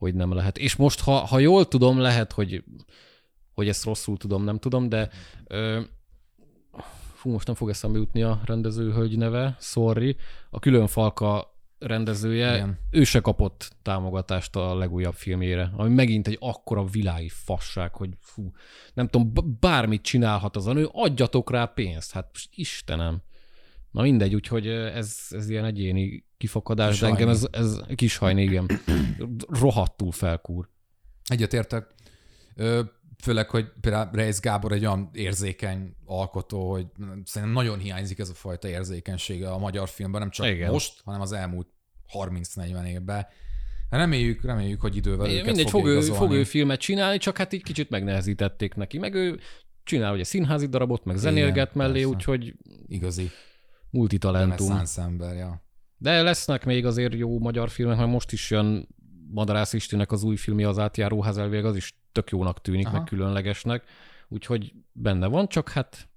hogy 0.00 0.14
nem 0.14 0.32
lehet. 0.32 0.58
És 0.58 0.76
most, 0.76 1.00
ha, 1.00 1.12
ha 1.12 1.38
jól 1.38 1.68
tudom, 1.68 1.98
lehet, 1.98 2.32
hogy, 2.32 2.64
hogy 3.60 3.68
ezt 3.68 3.84
rosszul 3.84 4.16
tudom, 4.16 4.44
nem 4.44 4.58
tudom, 4.58 4.88
de 4.88 5.08
ö, 5.46 5.80
fú, 7.14 7.30
most 7.30 7.46
nem 7.46 7.56
fog 7.56 7.68
eszembe 7.68 7.98
jutni 7.98 8.22
a 8.22 8.40
rendezőhölgy 8.44 9.16
neve, 9.16 9.56
sorry. 9.60 10.16
A 10.50 10.58
külön 10.58 10.86
falka 10.86 11.58
rendezője, 11.78 12.54
Igen. 12.54 12.78
ő 12.90 13.04
se 13.04 13.20
kapott 13.20 13.76
támogatást 13.82 14.56
a 14.56 14.74
legújabb 14.74 15.14
filmjére, 15.14 15.72
ami 15.76 15.94
megint 15.94 16.26
egy 16.26 16.36
akkora 16.40 16.84
világi 16.84 17.28
fasság, 17.28 17.94
hogy 17.94 18.10
fú, 18.20 18.50
nem 18.94 19.08
tudom, 19.08 19.32
bármit 19.60 20.02
csinálhat 20.02 20.56
az 20.56 20.66
a 20.66 20.72
nő, 20.72 20.88
adjatok 20.92 21.50
rá 21.50 21.64
pénzt, 21.64 22.12
hát 22.12 22.30
Istenem. 22.54 23.22
Na 23.90 24.02
mindegy, 24.02 24.34
úgyhogy 24.34 24.66
ez, 24.68 25.16
ez 25.30 25.50
ilyen 25.50 25.64
egyéni 25.64 26.24
kifakadás, 26.36 26.98
de 26.98 27.06
engem 27.06 27.28
ez, 27.28 27.48
ez 27.50 27.80
kis 27.94 28.16
hajni, 28.16 28.42
igen. 28.42 28.70
Rohadtul 29.48 30.12
felkúr. 30.12 30.68
Egyetértek. 31.24 31.94
Főleg, 33.20 33.50
hogy 33.50 33.66
például 33.80 34.10
Reis 34.12 34.40
Gábor 34.40 34.72
egy 34.72 34.84
olyan 34.84 35.10
érzékeny 35.12 35.96
alkotó, 36.04 36.70
hogy 36.70 36.86
szerintem 37.24 37.62
nagyon 37.62 37.78
hiányzik 37.78 38.18
ez 38.18 38.28
a 38.28 38.34
fajta 38.34 38.68
érzékenysége 38.68 39.50
a 39.50 39.58
magyar 39.58 39.88
filmben, 39.88 40.20
nem 40.20 40.30
csak 40.30 40.46
Igen. 40.46 40.58
Igen. 40.58 40.70
most, 40.70 41.00
hanem 41.04 41.20
az 41.20 41.32
elmúlt 41.32 41.68
30-40 42.12 42.86
évben. 42.86 43.26
Reméljük, 43.90 44.44
reméljük, 44.44 44.80
hogy 44.80 44.96
idővel 44.96 45.30
őket 45.30 45.44
Mindegy, 45.44 45.70
fog 45.70 45.86
ő, 45.86 46.00
fog 46.00 46.32
ő 46.32 46.44
filmet 46.44 46.80
csinálni, 46.80 47.18
csak 47.18 47.36
hát 47.36 47.52
így 47.52 47.62
kicsit 47.62 47.90
megnehezítették 47.90 48.74
neki. 48.74 48.98
Meg 48.98 49.14
ő 49.14 49.40
csinál 49.84 50.12
ugye 50.12 50.24
színházi 50.24 50.66
darabot, 50.66 51.04
meg 51.04 51.16
zenélget 51.16 51.74
mellé, 51.74 51.92
persze. 51.92 52.08
úgyhogy 52.08 52.54
Igazi 52.86 53.30
multitalentum. 53.90 54.82
ember, 54.96 55.36
ja. 55.36 55.62
De 55.96 56.22
lesznek 56.22 56.64
még 56.64 56.86
azért 56.86 57.14
jó 57.14 57.38
magyar 57.38 57.70
filmek, 57.70 57.96
mert 57.96 58.10
most 58.10 58.32
is 58.32 58.50
jön 58.50 58.88
Madarász 59.32 59.72
Istinek 59.72 60.12
az 60.12 60.22
új 60.22 60.36
filmje, 60.36 60.68
az 60.68 60.78
átjáróház 60.78 61.38
elvég, 61.38 61.64
az 61.64 61.76
is 61.76 61.94
tök 62.12 62.30
jónak 62.30 62.60
tűnik, 62.60 62.86
Aha. 62.86 62.96
Meg 62.96 63.06
különlegesnek. 63.06 63.84
Úgyhogy 64.28 64.74
benne 64.92 65.26
van, 65.26 65.48
csak 65.48 65.68
hát 65.68 66.08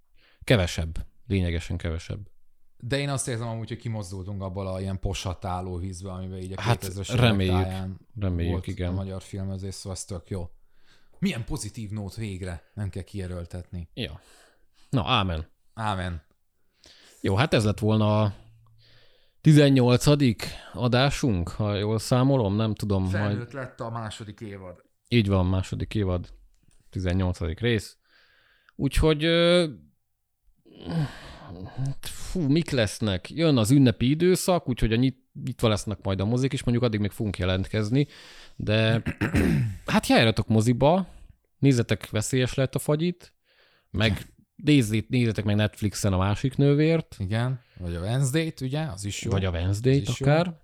kevesebb. 0.43 1.05
Lényegesen 1.27 1.77
kevesebb. 1.77 2.31
De 2.77 2.99
én 2.99 3.09
azt 3.09 3.27
érzem 3.27 3.47
amúgy, 3.47 3.67
hogy 3.67 3.77
kimozdultunk 3.77 4.41
abból 4.41 4.67
a 4.67 4.81
ilyen 4.81 4.99
posatáló 4.99 5.77
vízbe, 5.77 6.11
amiben 6.11 6.37
így 6.37 6.53
a 6.55 6.61
Hát 6.61 6.85
2000-es 6.85 7.09
évek 7.09 7.21
reméljük. 7.21 7.67
Reméljük, 8.19 8.51
volt 8.51 8.67
igen. 8.67 8.89
a 8.89 8.93
magyar 8.93 9.21
filmezés, 9.21 9.73
szóval 9.73 9.97
ez 9.97 10.05
tök 10.05 10.29
jó. 10.29 10.49
Milyen 11.19 11.45
pozitív 11.45 11.89
nót 11.89 12.15
végre, 12.15 12.63
nem 12.73 12.89
kell 12.89 13.03
kijelöltetni. 13.03 13.89
Ja. 13.93 14.21
Na, 14.89 15.03
ámen. 15.05 15.47
Ámen. 15.73 16.21
Jó, 17.21 17.35
hát 17.35 17.53
ez 17.53 17.63
lett 17.63 17.79
volna 17.79 18.21
a 18.21 18.33
18. 19.43 20.05
adásunk, 20.73 21.49
ha 21.49 21.75
jól 21.75 21.99
számolom, 21.99 22.55
nem 22.55 22.73
tudom. 22.73 23.01
Majd... 23.01 23.13
Felnőtt 23.13 23.51
lett 23.51 23.79
a 23.79 23.89
második 23.89 24.41
évad. 24.41 24.83
Így 25.07 25.27
van, 25.27 25.45
második 25.45 25.95
évad, 25.95 26.27
18. 26.89 27.39
rész. 27.39 27.97
Úgyhogy 28.75 29.23
ö, 29.23 29.65
fú, 32.01 32.41
mik 32.41 32.69
lesznek? 32.69 33.29
Jön 33.29 33.57
az 33.57 33.71
ünnepi 33.71 34.09
időszak, 34.09 34.69
úgyhogy 34.69 34.93
a 34.93 34.95
nyit, 34.95 35.17
nyitva 35.45 35.67
lesznek 35.67 36.01
majd 36.01 36.19
a 36.19 36.25
mozik 36.25 36.53
is, 36.53 36.63
mondjuk 36.63 36.85
addig 36.85 36.99
még 36.99 37.11
fogunk 37.11 37.37
jelentkezni, 37.37 38.07
de 38.55 39.01
hát 39.85 40.07
járjatok 40.07 40.47
moziba, 40.47 41.07
nézzetek 41.59 42.09
veszélyes 42.09 42.53
lehet 42.53 42.75
a 42.75 42.79
fagyit, 42.79 43.33
meg 43.89 44.32
nézzét, 44.63 45.09
nézzetek 45.09 45.45
meg 45.45 45.55
Netflixen 45.55 46.13
a 46.13 46.17
másik 46.17 46.57
nővért, 46.57 47.15
Igen. 47.19 47.61
Vagy 47.77 47.95
a 47.95 47.99
Wednesday-t, 47.99 48.61
ugye? 48.61 48.81
Az 48.81 49.05
is 49.05 49.21
jó. 49.21 49.31
vagy 49.31 49.45
a 49.45 49.49
Wednesday-t 49.49 50.01
Ez 50.01 50.09
is 50.09 50.19
jó. 50.19 50.27
akár. 50.27 50.59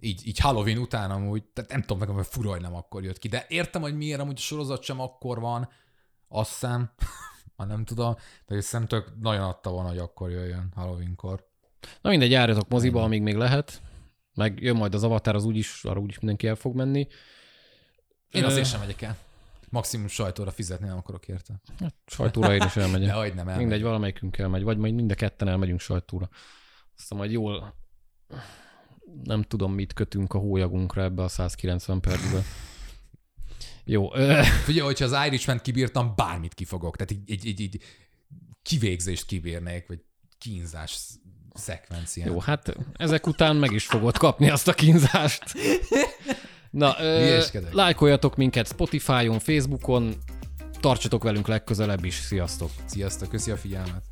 így, 0.00 0.26
így 0.26 0.38
Halloween 0.38 0.78
után 0.78 1.10
amúgy, 1.10 1.42
tehát 1.44 1.70
nem 1.70 1.80
tudom 1.80 1.98
nekem, 1.98 2.14
hogy 2.14 2.26
fura, 2.26 2.50
hogy 2.50 2.60
nem 2.60 2.74
akkor 2.74 3.04
jött 3.04 3.18
ki, 3.18 3.28
de 3.28 3.44
értem, 3.48 3.82
hogy 3.82 3.96
miért 3.96 4.20
amúgy 4.20 4.36
a 4.36 4.40
sorozat 4.40 4.82
sem 4.82 5.00
akkor 5.00 5.40
van, 5.40 5.68
azt 6.28 6.50
hiszem, 6.50 6.90
ha 7.56 7.64
nem 7.64 7.84
tudom, 7.84 8.14
de 8.46 8.54
hiszem 8.54 8.86
tök 8.86 9.12
nagyon 9.20 9.42
adta 9.42 9.70
volna, 9.70 9.88
hogy 9.88 9.98
akkor 9.98 10.30
jöjjön 10.30 10.72
Halloweenkor. 10.74 11.50
Na 12.00 12.10
mindegy, 12.10 12.30
járjatok 12.30 12.68
moziba, 12.68 13.02
amíg 13.02 13.22
még 13.22 13.36
lehet. 13.36 13.82
Meg 14.34 14.60
jön 14.60 14.76
majd 14.76 14.94
az 14.94 15.04
Avatar, 15.04 15.34
az 15.34 15.44
úgyis, 15.44 15.84
arra 15.84 16.00
úgyis 16.00 16.18
mindenki 16.18 16.46
el 16.46 16.54
fog 16.54 16.74
menni. 16.74 17.06
Én 18.30 18.44
azért 18.44 18.68
sem 18.68 18.80
megyek 18.80 19.02
el. 19.02 19.16
Maximum 19.72 20.08
sajtóra 20.08 20.50
fizetni 20.50 20.86
nem 20.86 20.96
akarok 20.96 21.28
érte. 21.28 21.60
Sajtóra 22.06 22.54
én 22.54 22.62
is 22.66 22.76
elmegyek. 22.76 23.08
De 23.08 23.14
hogy 23.14 23.34
nem 23.34 23.48
el. 23.48 23.56
Mindegy, 23.56 23.82
valamelyikünk 23.82 24.38
elmegy, 24.38 24.62
vagy 24.62 24.76
majd 24.76 24.94
mind 24.94 25.10
a 25.10 25.14
ketten 25.14 25.48
elmegyünk 25.48 25.80
sajtóra. 25.80 26.28
Aztán 26.96 27.18
majd 27.18 27.30
jól 27.30 27.74
nem 29.22 29.42
tudom, 29.42 29.72
mit 29.72 29.92
kötünk 29.92 30.34
a 30.34 30.38
hólyagunkra 30.38 31.02
ebbe 31.02 31.22
a 31.22 31.28
190 31.28 32.00
percbe. 32.00 32.42
Jó, 33.84 34.10
Ugye, 34.68 34.82
hogyha 34.82 35.04
az 35.04 35.26
Irishman 35.26 35.58
kibírtam, 35.58 36.12
bármit 36.16 36.54
kifogok. 36.54 36.96
Tehát 36.96 37.12
így, 37.12 37.30
így, 37.30 37.44
így, 37.44 37.60
így 37.60 37.82
kivégzést 38.62 39.26
kibírnék, 39.26 39.86
vagy 39.86 40.00
kínzás 40.38 40.98
szekvencián. 41.54 42.28
jó, 42.28 42.40
hát 42.40 42.76
ezek 42.96 43.26
után 43.26 43.56
meg 43.56 43.72
is 43.72 43.86
fogod 43.86 44.16
kapni 44.18 44.50
azt 44.50 44.68
a 44.68 44.72
kínzást. 44.72 45.42
Na, 46.72 46.96
ö, 47.00 47.40
lájkoljatok 47.70 48.36
minket 48.36 48.66
Spotify-on, 48.66 49.38
Facebookon, 49.38 50.14
tartsatok 50.80 51.22
velünk 51.22 51.48
legközelebb 51.48 52.04
is. 52.04 52.14
Sziasztok! 52.14 52.70
Sziasztok, 52.84 53.28
köszi 53.28 53.50
a 53.50 53.56
figyelmet. 53.56 54.02